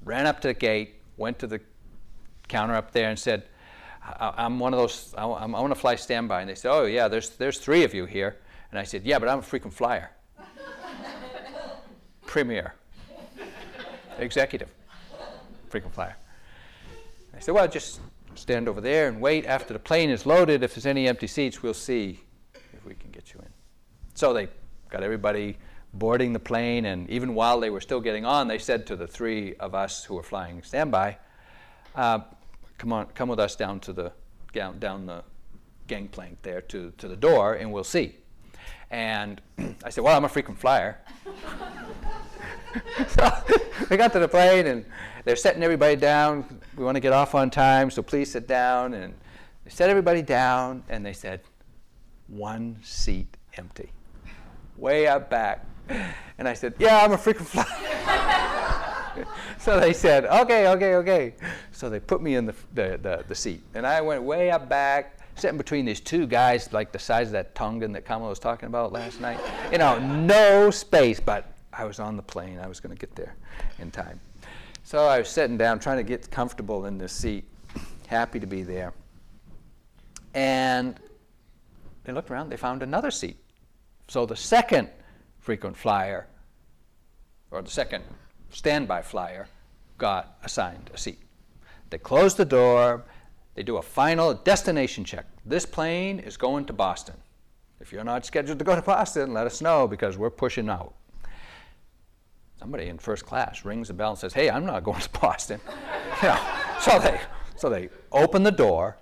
ran 0.05 0.27
up 0.27 0.41
to 0.43 0.49
the 0.49 0.55
gate, 0.55 0.97
went 1.17 1.39
to 1.39 1.47
the 1.47 1.61
counter 2.49 2.75
up 2.75 2.93
there 2.93 3.09
and 3.09 3.19
said, 3.19 3.45
I'm 4.21 4.59
one 4.59 4.73
of 4.73 4.79
those, 4.79 5.15
I, 5.17 5.25
I 5.25 5.47
want 5.47 5.71
to 5.71 5.81
fly 5.81 5.97
standby. 5.97 6.43
And 6.43 6.51
they 6.51 6.55
said, 6.55 6.71
oh, 6.73 6.85
yeah, 6.85 7.09
there's, 7.09 7.31
there's 7.31 7.59
three 7.59 7.85
of 7.85 7.95
you 7.95 8.05
here. 8.05 8.37
And 8.71 8.79
I 8.79 8.85
said, 8.85 9.05
yeah, 9.05 9.19
but 9.19 9.29
I'm 9.29 9.39
a 9.39 9.43
frequent 9.43 9.75
flyer. 9.75 10.11
Premier. 12.27 12.75
Executive. 14.19 14.69
Frequent 15.69 15.95
flyer. 15.95 16.17
I 17.35 17.41
said, 17.41 17.55
well, 17.55 17.67
just 17.67 18.01
stand 18.35 18.69
over 18.69 18.81
there 18.81 19.09
and 19.09 19.21
wait. 19.21 19.47
After 19.47 19.73
the 19.73 19.79
plane 19.79 20.11
is 20.11 20.27
loaded, 20.27 20.63
if 20.63 20.75
there's 20.75 20.87
any 20.87 21.09
empty 21.09 21.27
seats, 21.27 21.63
we'll 21.63 21.75
see 21.75 22.21
if 22.55 22.85
we 22.85 22.95
can 22.95 23.11
get 23.11 23.33
you 23.33 23.41
in. 23.41 23.56
So 24.17 24.33
they 24.33 24.49
got 24.89 25.03
everybody 25.03 25.59
boarding 25.93 26.33
the 26.33 26.39
plane, 26.39 26.87
and 26.87 27.09
even 27.11 27.35
while 27.35 27.61
they 27.61 27.69
were 27.69 27.83
still 27.83 28.01
getting 28.01 28.25
on, 28.25 28.49
they 28.49 28.57
said 28.57 28.87
to 28.87 28.97
the 28.97 29.07
three 29.07 29.55
of 29.57 29.75
us 29.75 30.05
who 30.05 30.15
were 30.15 30.23
flying 30.23 30.63
standby, 30.63 31.19
uh, 31.95 32.21
"Come 32.79 32.95
on, 32.95 33.09
come 33.09 33.29
with 33.29 33.39
us 33.39 33.57
down 33.57 33.79
to 33.81 33.93
the 33.93 34.13
down, 34.55 34.79
down 34.79 35.05
the 35.05 35.23
gangplank 35.87 36.41
there 36.41 36.63
to, 36.63 36.93
to 36.97 37.09
the 37.09 37.17
door, 37.17 37.55
and 37.57 37.71
we'll 37.71 37.85
see." 37.85 38.17
And 38.91 39.43
I 39.85 39.91
said, 39.91 40.03
"Well, 40.03 40.17
I'm 40.17 40.25
a 40.25 40.31
frequent 40.31 40.59
flyer." 40.59 40.99
so 43.09 43.31
we 43.91 43.99
got 43.99 44.15
to 44.15 44.19
the 44.19 44.29
plane, 44.29 44.67
and 44.67 44.87
they're 45.27 45.37
setting 45.37 45.63
everybody 45.63 45.97
down. 45.97 46.59
We 46.75 46.85
want 46.85 46.97
to 46.97 47.01
get 47.01 47.13
off 47.13 47.35
on 47.35 47.51
time, 47.51 47.91
so 47.91 48.01
please 48.01 48.33
sit 48.33 48.49
down. 48.49 48.95
And 48.95 49.13
they 49.65 49.71
set 49.71 49.91
everybody 49.91 50.23
down, 50.23 50.85
and 50.89 51.05
they 51.05 51.13
said, 51.13 51.43
"One 52.29 52.79
seat 52.83 53.37
empty." 53.59 53.91
Way 54.79 55.07
up 55.07 55.31
back. 55.31 55.65
And 56.39 56.49
I 56.49 56.55
said, 56.55 56.75
Yeah, 56.79 57.03
I'm 57.03 57.13
a 57.13 57.19
frequent 57.19 57.49
flyer. 57.49 59.27
so 59.59 59.81
they 59.81 59.93
said, 59.93 60.25
Okay, 60.27 60.69
okay, 60.69 60.95
okay. 60.97 61.35
So 61.73 61.89
they 61.89 62.01
put 62.01 62.23
me 62.23 62.35
in 62.35 62.47
the, 62.47 62.55
the, 62.75 62.99
the, 63.03 63.25
the, 63.29 63.35
seat. 63.35 63.63
And 63.75 63.87
I 63.87 64.01
went 64.01 64.23
way 64.23 64.51
up 64.51 64.69
back, 64.69 65.19
sitting 65.37 65.59
between 65.59 65.85
these 65.85 66.01
two 66.01 66.27
guys, 66.27 66.73
like 66.73 66.93
the 66.93 66.99
size 66.99 67.29
of 67.29 67.33
that 67.33 67.55
Tongan 67.55 67.93
that 67.93 68.05
Kamala 68.05 68.31
was 68.31 68.39
talking 68.39 68.67
about 68.67 68.93
last 68.93 69.21
night. 69.21 69.39
You 69.71 69.79
know, 69.79 69.99
no 69.99 70.71
space, 70.71 71.21
but 71.21 71.53
I 71.73 71.85
was 71.85 72.01
on 72.01 72.17
the 72.17 72.23
plane. 72.23 72.59
I 72.59 72.67
was 72.67 72.81
going 72.81 72.95
to 72.95 72.99
get 72.99 73.15
there 73.15 73.35
in 73.79 73.91
time. 73.91 74.21
So 74.85 75.07
I 75.07 75.19
was 75.19 75.29
sitting 75.29 75.57
down, 75.57 75.79
trying 75.79 75.99
to 75.99 76.05
get 76.05 76.31
comfortable 76.31 76.87
in 76.87 76.97
this 76.97 77.13
seat, 77.13 77.45
happy 78.07 78.39
to 78.39 78.47
be 78.47 78.63
there. 78.63 78.93
And 80.33 81.01
they 82.05 82.13
looked 82.13 82.31
around, 82.31 82.51
they 82.51 82.57
found 82.57 82.83
another 82.83 83.11
seat. 83.11 83.37
So 84.09 84.27
the 84.27 84.37
second 84.37 84.89
frequent 85.39 85.77
flyer, 85.77 86.27
or 87.51 87.63
the 87.63 87.71
second 87.71 88.05
standby 88.51 89.03
flyer, 89.03 89.49
got 89.99 90.39
assigned 90.45 90.91
a 90.95 90.99
seat. 90.99 91.21
They 91.91 91.99
close 91.99 92.35
the 92.35 92.45
door, 92.45 93.05
they 93.55 93.63
do 93.63 93.79
a 93.79 93.83
final 93.83 94.35
destination 94.35 95.05
check. 95.05 95.27
This 95.45 95.65
plane 95.65 96.19
is 96.19 96.37
going 96.37 96.67
to 96.67 96.73
Boston. 96.73 97.15
If 97.81 97.93
you're 97.93 98.05
not 98.05 98.25
scheduled 98.25 98.59
to 98.59 98.65
go 98.65 98.75
to 98.75 98.83
Boston, 98.83 99.33
let 99.33 99.47
us 99.47 99.61
know 99.61 99.87
because 99.87 100.19
we're 100.19 100.31
pushing 100.31 100.69
out. 100.69 100.95
Somebody 102.59 102.89
in 102.89 102.99
first 102.99 103.27
class 103.27 103.65
rings 103.65 103.89
the 103.89 103.95
bell 103.95 104.11
and 104.11 104.19
says, 104.19 104.33
Hey, 104.33 104.51
I'm 104.51 104.65
not 104.65 104.83
going 104.83 105.01
to 105.01 105.11
Boston. 105.21 105.61
so, 106.81 106.99
they, 106.99 107.21
so 107.57 107.69
they 107.69 107.89
open 108.13 108.43
the 108.43 108.51
door, 108.51 108.99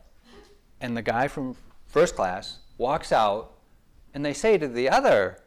and 0.80 0.96
the 0.96 1.02
guy 1.02 1.28
from 1.28 1.56
first 1.86 2.16
class 2.16 2.58
walks 2.78 3.12
out 3.12 3.53
and 4.14 4.24
they 4.24 4.32
say 4.32 4.56
to 4.56 4.68
the 4.68 4.88
other 4.88 5.40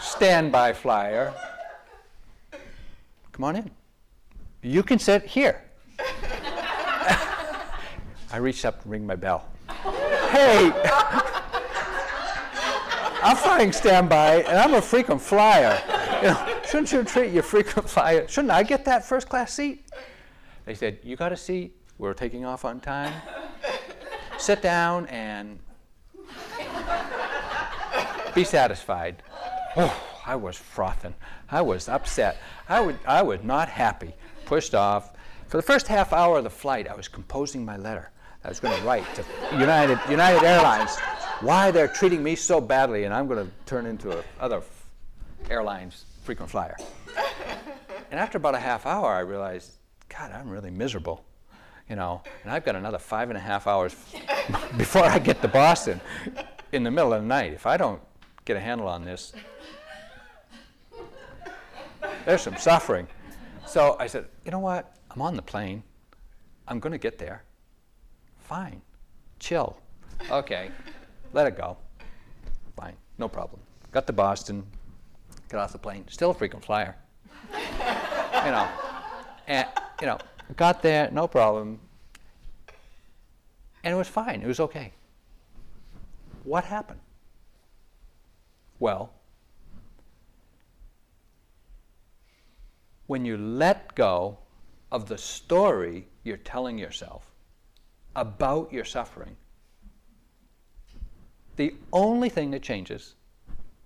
standby 0.00 0.72
flyer, 0.72 1.34
come 3.32 3.44
on 3.44 3.56
in. 3.56 3.70
You 4.62 4.82
can 4.82 4.98
sit 4.98 5.24
here. 5.24 5.62
I 8.32 8.38
reached 8.38 8.64
up 8.64 8.82
and 8.82 8.90
ring 8.90 9.06
my 9.06 9.16
bell. 9.16 9.46
hey, 10.30 10.72
I'm 13.22 13.36
flying 13.36 13.72
standby 13.72 14.36
and 14.42 14.56
I'm 14.58 14.74
a 14.74 14.82
frequent 14.82 15.20
flyer. 15.20 15.82
You 16.22 16.28
know, 16.28 16.60
shouldn't 16.66 16.92
you 16.92 17.04
treat 17.04 17.32
your 17.32 17.42
frequent 17.42 17.90
flyer? 17.90 18.26
Shouldn't 18.28 18.52
I 18.52 18.62
get 18.62 18.84
that 18.86 19.04
first 19.04 19.28
class 19.28 19.52
seat? 19.52 19.84
They 20.64 20.74
said, 20.74 21.00
You 21.02 21.16
got 21.16 21.32
a 21.32 21.36
seat? 21.36 21.76
We're 21.98 22.14
taking 22.14 22.44
off 22.44 22.64
on 22.64 22.80
time 22.80 23.12
sit 24.38 24.62
down 24.62 25.06
and 25.06 25.58
be 28.34 28.44
satisfied. 28.44 29.22
Oh, 29.76 29.94
I 30.24 30.36
was 30.36 30.56
frothing. 30.56 31.14
I 31.50 31.62
was 31.62 31.88
upset. 31.88 32.38
I, 32.68 32.80
would, 32.80 32.98
I 33.06 33.22
was 33.22 33.42
not 33.42 33.68
happy. 33.68 34.14
Pushed 34.44 34.74
off. 34.74 35.12
For 35.48 35.56
the 35.56 35.62
first 35.62 35.86
half 35.86 36.12
hour 36.12 36.38
of 36.38 36.44
the 36.44 36.50
flight, 36.50 36.88
I 36.88 36.94
was 36.94 37.08
composing 37.08 37.64
my 37.64 37.76
letter. 37.76 38.10
I 38.44 38.48
was 38.48 38.60
going 38.60 38.78
to 38.78 38.84
write 38.84 39.06
to 39.14 39.24
United, 39.52 39.98
United 40.08 40.44
Airlines 40.44 40.96
why 41.40 41.70
they're 41.70 41.88
treating 41.88 42.22
me 42.22 42.34
so 42.34 42.60
badly, 42.60 43.04
and 43.04 43.12
I'm 43.12 43.26
going 43.26 43.44
to 43.44 43.52
turn 43.66 43.86
into 43.86 44.16
a 44.16 44.22
other 44.40 44.62
airlines 45.50 46.04
frequent 46.22 46.50
flyer. 46.50 46.76
And 48.10 48.18
after 48.18 48.38
about 48.38 48.54
a 48.54 48.58
half 48.58 48.86
hour, 48.86 49.12
I 49.12 49.20
realized, 49.20 49.72
God, 50.08 50.32
I'm 50.32 50.48
really 50.48 50.70
miserable 50.70 51.25
you 51.88 51.96
know, 51.96 52.22
and 52.42 52.52
I've 52.52 52.64
got 52.64 52.76
another 52.76 52.98
five 52.98 53.28
and 53.30 53.36
a 53.36 53.40
half 53.40 53.66
hours 53.66 53.94
before 54.76 55.04
I 55.04 55.18
get 55.18 55.40
to 55.42 55.48
Boston 55.48 56.00
in 56.72 56.82
the 56.82 56.90
middle 56.90 57.12
of 57.12 57.22
the 57.22 57.28
night. 57.28 57.52
If 57.52 57.66
I 57.66 57.76
don't 57.76 58.00
get 58.44 58.56
a 58.56 58.60
handle 58.60 58.88
on 58.88 59.04
this, 59.04 59.32
there's 62.24 62.42
some 62.42 62.56
suffering. 62.56 63.06
So 63.66 63.96
I 64.00 64.06
said, 64.06 64.26
you 64.44 64.50
know 64.50 64.58
what? 64.58 64.96
I'm 65.10 65.22
on 65.22 65.36
the 65.36 65.42
plane. 65.42 65.82
I'm 66.68 66.80
going 66.80 66.92
to 66.92 66.98
get 66.98 67.18
there. 67.18 67.44
Fine. 68.38 68.82
Chill. 69.38 69.78
Okay. 70.30 70.70
Let 71.32 71.46
it 71.46 71.56
go. 71.56 71.76
Fine. 72.76 72.94
No 73.18 73.28
problem. 73.28 73.60
Got 73.92 74.06
to 74.08 74.12
Boston. 74.12 74.66
Got 75.48 75.60
off 75.60 75.72
the 75.72 75.78
plane. 75.78 76.04
Still 76.08 76.30
a 76.30 76.34
frequent 76.34 76.64
flyer. 76.64 76.96
you 77.52 78.50
know. 78.50 78.68
And, 79.46 79.68
you 80.00 80.06
know, 80.06 80.18
Got 80.54 80.82
there, 80.82 81.10
no 81.10 81.26
problem. 81.26 81.80
And 83.82 83.94
it 83.94 83.96
was 83.96 84.08
fine, 84.08 84.42
it 84.42 84.46
was 84.46 84.60
okay. 84.60 84.92
What 86.44 86.64
happened? 86.64 87.00
Well, 88.78 89.12
when 93.06 93.24
you 93.24 93.36
let 93.36 93.94
go 93.94 94.38
of 94.92 95.08
the 95.08 95.18
story 95.18 96.06
you're 96.24 96.36
telling 96.36 96.78
yourself 96.78 97.32
about 98.14 98.72
your 98.72 98.84
suffering, 98.84 99.36
the 101.56 101.74
only 101.92 102.28
thing 102.28 102.50
that 102.50 102.62
changes 102.62 103.14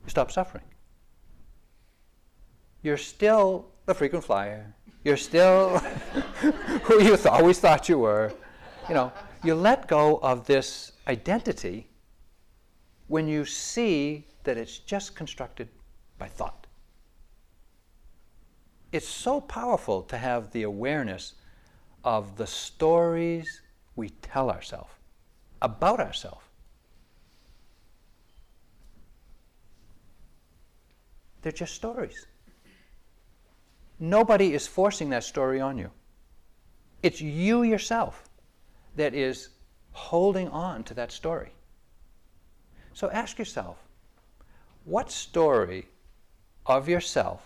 is 0.04 0.10
stop 0.10 0.30
suffering. 0.30 0.64
You're 2.82 2.96
still 2.96 3.66
the 3.90 3.94
frequent 3.94 4.24
flyer. 4.24 4.72
You're 5.02 5.16
still 5.16 5.78
who 6.84 7.02
you 7.02 7.16
th- 7.16 7.26
always 7.26 7.58
thought 7.58 7.88
you 7.88 7.98
were. 7.98 8.32
You 8.88 8.94
know, 8.94 9.12
you 9.42 9.56
let 9.56 9.88
go 9.88 10.18
of 10.22 10.46
this 10.46 10.92
identity 11.08 11.88
when 13.08 13.26
you 13.26 13.44
see 13.44 14.28
that 14.44 14.56
it's 14.56 14.78
just 14.78 15.16
constructed 15.16 15.68
by 16.18 16.28
thought. 16.28 16.68
It's 18.92 19.08
so 19.08 19.40
powerful 19.40 20.02
to 20.02 20.16
have 20.16 20.52
the 20.52 20.62
awareness 20.62 21.34
of 22.04 22.36
the 22.36 22.46
stories 22.46 23.62
we 23.96 24.10
tell 24.22 24.50
ourselves 24.50 24.92
about 25.62 25.98
ourselves. 25.98 26.44
They're 31.42 31.50
just 31.50 31.74
stories. 31.74 32.26
Nobody 34.00 34.54
is 34.54 34.66
forcing 34.66 35.10
that 35.10 35.24
story 35.24 35.60
on 35.60 35.76
you. 35.76 35.90
It's 37.02 37.20
you 37.20 37.62
yourself 37.62 38.24
that 38.96 39.14
is 39.14 39.50
holding 39.92 40.48
on 40.48 40.82
to 40.84 40.94
that 40.94 41.12
story. 41.12 41.52
So 42.94 43.10
ask 43.10 43.38
yourself 43.38 43.76
what 44.84 45.10
story 45.10 45.86
of 46.64 46.88
yourself 46.88 47.42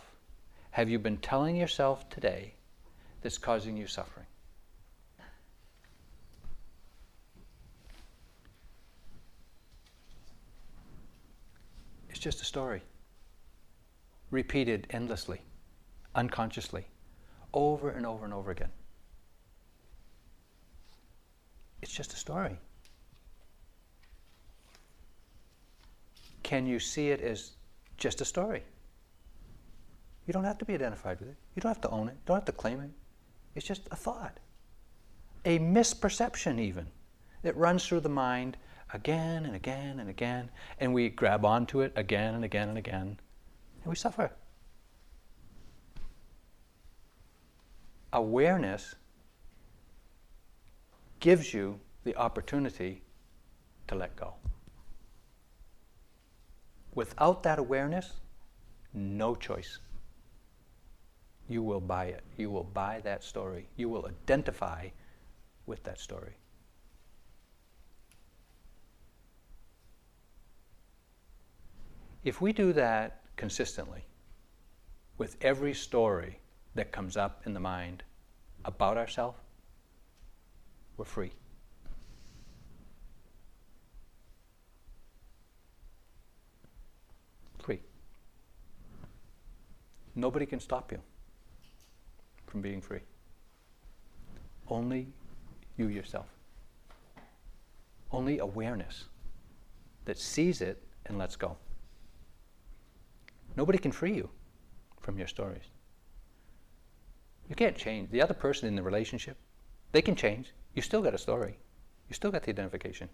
have 0.70 0.88
you 0.88 0.98
been 0.98 1.16
telling 1.18 1.56
yourself 1.56 2.08
today 2.08 2.54
that's 3.22 3.38
causing 3.38 3.76
you 3.76 3.86
suffering? 3.86 4.26
It's 12.08 12.18
just 12.18 12.40
a 12.42 12.44
story, 12.44 12.82
repeated 14.30 14.86
endlessly, 14.90 15.40
unconsciously, 16.14 16.86
over 17.52 17.90
and 17.90 18.06
over 18.06 18.24
and 18.24 18.34
over 18.34 18.50
again. 18.50 18.70
It's 21.82 21.92
just 21.92 22.12
a 22.12 22.16
story. 22.16 22.58
Can 26.42 26.66
you 26.66 26.78
see 26.78 27.08
it 27.10 27.20
as 27.20 27.52
just 27.96 28.20
a 28.20 28.24
story? 28.24 28.62
You 30.26 30.32
don't 30.32 30.44
have 30.44 30.58
to 30.58 30.64
be 30.64 30.74
identified 30.74 31.20
with 31.20 31.30
it. 31.30 31.36
You 31.54 31.60
don't 31.60 31.70
have 31.70 31.82
to 31.82 31.90
own 31.90 32.08
it. 32.08 32.12
You 32.12 32.22
don't 32.26 32.36
have 32.36 32.44
to 32.46 32.52
claim 32.52 32.80
it. 32.80 32.90
It's 33.54 33.66
just 33.66 33.86
a 33.90 33.96
thought, 33.96 34.38
a 35.44 35.58
misperception, 35.58 36.58
even, 36.58 36.86
It 37.42 37.56
runs 37.56 37.86
through 37.86 38.00
the 38.00 38.08
mind 38.08 38.56
again 38.92 39.44
and 39.44 39.54
again 39.54 40.00
and 40.00 40.08
again, 40.08 40.50
and 40.80 40.94
we 40.94 41.10
grab 41.10 41.44
onto 41.44 41.80
it 41.82 41.92
again 41.94 42.34
and 42.34 42.44
again 42.44 42.68
and 42.70 42.78
again, 42.78 43.20
and 43.82 43.86
we 43.86 43.94
suffer. 43.94 44.32
Awareness 48.14 48.94
gives 51.18 51.52
you 51.52 51.80
the 52.04 52.14
opportunity 52.14 53.02
to 53.88 53.96
let 53.96 54.14
go. 54.14 54.34
Without 56.94 57.42
that 57.42 57.58
awareness, 57.58 58.12
no 58.92 59.34
choice. 59.34 59.80
You 61.48 61.64
will 61.64 61.80
buy 61.80 62.04
it. 62.04 62.22
You 62.36 62.50
will 62.50 62.62
buy 62.62 63.00
that 63.02 63.24
story. 63.24 63.66
You 63.76 63.88
will 63.88 64.06
identify 64.06 64.90
with 65.66 65.82
that 65.82 65.98
story. 65.98 66.36
If 72.22 72.40
we 72.40 72.52
do 72.52 72.72
that 72.74 73.22
consistently 73.34 74.04
with 75.18 75.36
every 75.40 75.74
story 75.74 76.38
that 76.74 76.92
comes 76.92 77.16
up 77.16 77.42
in 77.46 77.54
the 77.54 77.60
mind 77.60 78.02
about 78.64 78.96
ourselves, 78.96 79.38
we're 80.96 81.04
free. 81.04 81.32
Free. 87.58 87.80
Nobody 90.14 90.46
can 90.46 90.60
stop 90.60 90.92
you 90.92 91.00
from 92.46 92.60
being 92.60 92.80
free. 92.80 93.00
Only 94.68 95.08
you 95.76 95.88
yourself. 95.88 96.26
Only 98.12 98.38
awareness 98.38 99.04
that 100.04 100.18
sees 100.18 100.60
it 100.60 100.82
and 101.06 101.18
lets 101.18 101.36
go. 101.36 101.56
Nobody 103.56 103.78
can 103.78 103.92
free 103.92 104.14
you 104.14 104.30
from 105.00 105.18
your 105.18 105.26
stories. 105.26 105.73
You 107.48 107.54
can't 107.54 107.76
change. 107.76 108.10
The 108.10 108.22
other 108.22 108.34
person 108.34 108.68
in 108.68 108.76
the 108.76 108.82
relationship, 108.82 109.36
they 109.92 110.02
can 110.02 110.16
change. 110.16 110.52
You 110.74 110.82
still 110.82 111.02
got 111.02 111.14
a 111.14 111.18
story. 111.18 111.58
You 112.08 112.14
still 112.14 112.30
got 112.30 112.42
the 112.42 112.50
identification. 112.50 113.08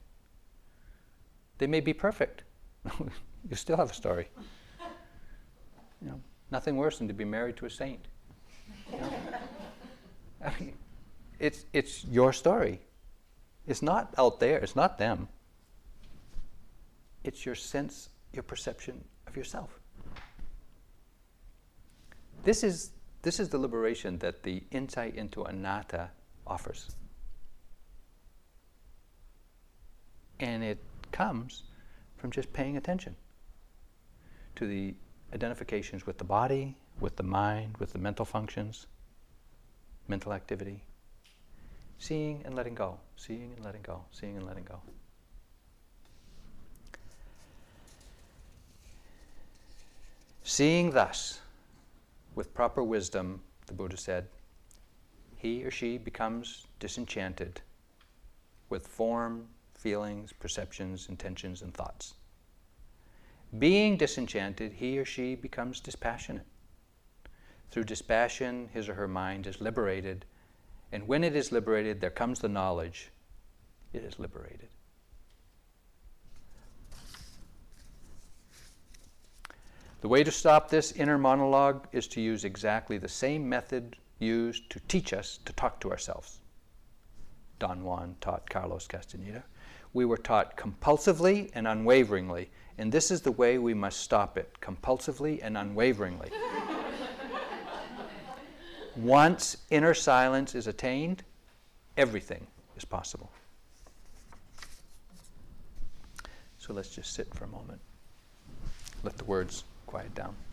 They 1.58 1.66
may 1.66 1.80
be 1.80 1.92
perfect. 1.92 2.44
you 2.98 3.56
still 3.56 3.76
have 3.76 3.90
a 3.90 3.94
story. 3.94 4.28
You 6.00 6.08
know, 6.08 6.20
nothing 6.50 6.76
worse 6.76 6.98
than 6.98 7.08
to 7.08 7.14
be 7.14 7.24
married 7.24 7.56
to 7.58 7.66
a 7.66 7.70
saint. 7.70 8.06
You 8.92 9.00
know? 9.00 9.12
I 10.44 10.52
mean, 10.58 10.74
it's, 11.38 11.66
it's 11.72 12.04
your 12.04 12.32
story. 12.32 12.80
It's 13.66 13.82
not 13.82 14.14
out 14.16 14.40
there, 14.40 14.58
it's 14.58 14.76
not 14.76 14.98
them. 14.98 15.28
It's 17.24 17.44
your 17.44 17.54
sense, 17.54 18.08
your 18.32 18.42
perception 18.42 19.04
of 19.26 19.36
yourself. 19.36 19.78
This 22.42 22.64
is, 22.64 22.92
this 23.22 23.38
is 23.38 23.48
the 23.50 23.58
liberation 23.58 24.18
that 24.18 24.42
the 24.42 24.62
insight 24.70 25.14
into 25.14 25.44
anatta 25.44 26.10
offers. 26.46 26.94
And 30.38 30.64
it 30.64 30.78
comes 31.12 31.64
from 32.16 32.30
just 32.30 32.52
paying 32.52 32.76
attention 32.76 33.14
to 34.56 34.66
the 34.66 34.94
identifications 35.34 36.06
with 36.06 36.18
the 36.18 36.24
body, 36.24 36.76
with 36.98 37.16
the 37.16 37.22
mind, 37.22 37.76
with 37.78 37.92
the 37.92 37.98
mental 37.98 38.24
functions, 38.24 38.86
mental 40.08 40.32
activity. 40.32 40.82
Seeing 41.98 42.42
and 42.46 42.54
letting 42.54 42.74
go, 42.74 42.98
seeing 43.16 43.52
and 43.54 43.64
letting 43.64 43.82
go, 43.82 44.04
seeing 44.10 44.36
and 44.36 44.46
letting 44.46 44.64
go. 44.64 44.80
Seeing 50.42 50.90
thus, 50.90 51.40
with 52.40 52.54
proper 52.54 52.82
wisdom, 52.82 53.42
the 53.66 53.74
Buddha 53.74 53.98
said, 53.98 54.26
he 55.36 55.62
or 55.62 55.70
she 55.70 55.98
becomes 55.98 56.66
disenchanted 56.78 57.60
with 58.70 58.86
form, 58.88 59.46
feelings, 59.74 60.32
perceptions, 60.32 61.10
intentions, 61.10 61.60
and 61.60 61.74
thoughts. 61.74 62.14
Being 63.58 63.98
disenchanted, 63.98 64.72
he 64.72 64.98
or 64.98 65.04
she 65.04 65.34
becomes 65.34 65.80
dispassionate. 65.80 66.46
Through 67.70 67.84
dispassion, 67.84 68.70
his 68.72 68.88
or 68.88 68.94
her 68.94 69.06
mind 69.06 69.46
is 69.46 69.60
liberated, 69.60 70.24
and 70.92 71.06
when 71.06 71.22
it 71.22 71.36
is 71.36 71.52
liberated, 71.52 72.00
there 72.00 72.08
comes 72.08 72.38
the 72.38 72.48
knowledge 72.48 73.10
it 73.92 74.02
is 74.02 74.18
liberated. 74.18 74.70
The 80.00 80.08
way 80.08 80.24
to 80.24 80.30
stop 80.30 80.70
this 80.70 80.92
inner 80.92 81.18
monologue 81.18 81.86
is 81.92 82.06
to 82.08 82.22
use 82.22 82.44
exactly 82.44 82.96
the 82.96 83.08
same 83.08 83.46
method 83.46 83.96
used 84.18 84.70
to 84.70 84.80
teach 84.80 85.12
us 85.12 85.38
to 85.44 85.52
talk 85.52 85.78
to 85.80 85.90
ourselves. 85.90 86.38
Don 87.58 87.84
Juan 87.84 88.16
taught 88.20 88.48
Carlos 88.48 88.86
Castaneda. 88.86 89.44
We 89.92 90.06
were 90.06 90.16
taught 90.16 90.56
compulsively 90.56 91.50
and 91.52 91.68
unwaveringly, 91.68 92.50
and 92.78 92.90
this 92.90 93.10
is 93.10 93.20
the 93.20 93.32
way 93.32 93.58
we 93.58 93.74
must 93.74 94.00
stop 94.00 94.38
it 94.38 94.58
compulsively 94.62 95.40
and 95.42 95.58
unwaveringly. 95.58 96.30
Once 98.96 99.58
inner 99.68 99.92
silence 99.92 100.54
is 100.54 100.66
attained, 100.66 101.22
everything 101.98 102.46
is 102.76 102.86
possible. 102.86 103.30
So 106.58 106.72
let's 106.72 106.94
just 106.94 107.12
sit 107.12 107.34
for 107.34 107.44
a 107.44 107.48
moment. 107.48 107.80
Let 109.02 109.18
the 109.18 109.24
words 109.24 109.64
quiet 109.90 110.14
down. 110.14 110.49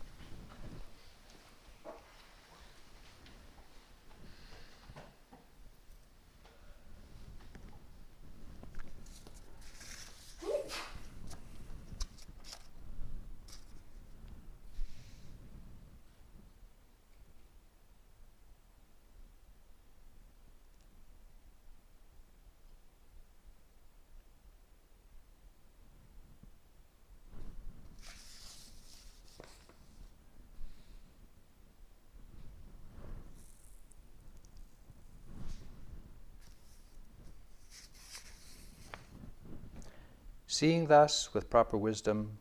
Seeing 40.58 40.88
thus 40.88 41.32
with 41.32 41.50
proper 41.50 41.76
wisdom, 41.76 42.36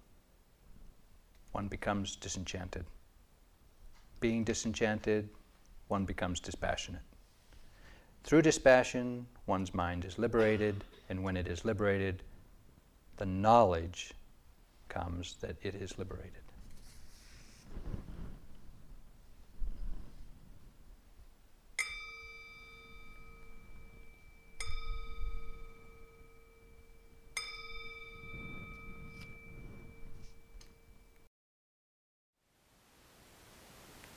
one 1.52 1.68
becomes 1.68 2.16
disenchanted. 2.16 2.84
Being 4.20 4.44
disenchanted, 4.44 5.30
one 5.88 6.04
becomes 6.04 6.40
dispassionate. 6.40 7.04
Through 8.24 8.42
dispassion, 8.42 9.28
one's 9.46 9.72
mind 9.72 10.04
is 10.04 10.18
liberated, 10.18 10.84
and 11.10 11.24
when 11.24 11.38
it 11.38 11.48
is 11.48 11.64
liberated, 11.64 12.24
the 13.18 13.28
knowledge 13.28 14.16
comes 14.90 15.36
that 15.42 15.56
it 15.62 15.76
is 15.76 16.00
liberated. 16.00 16.47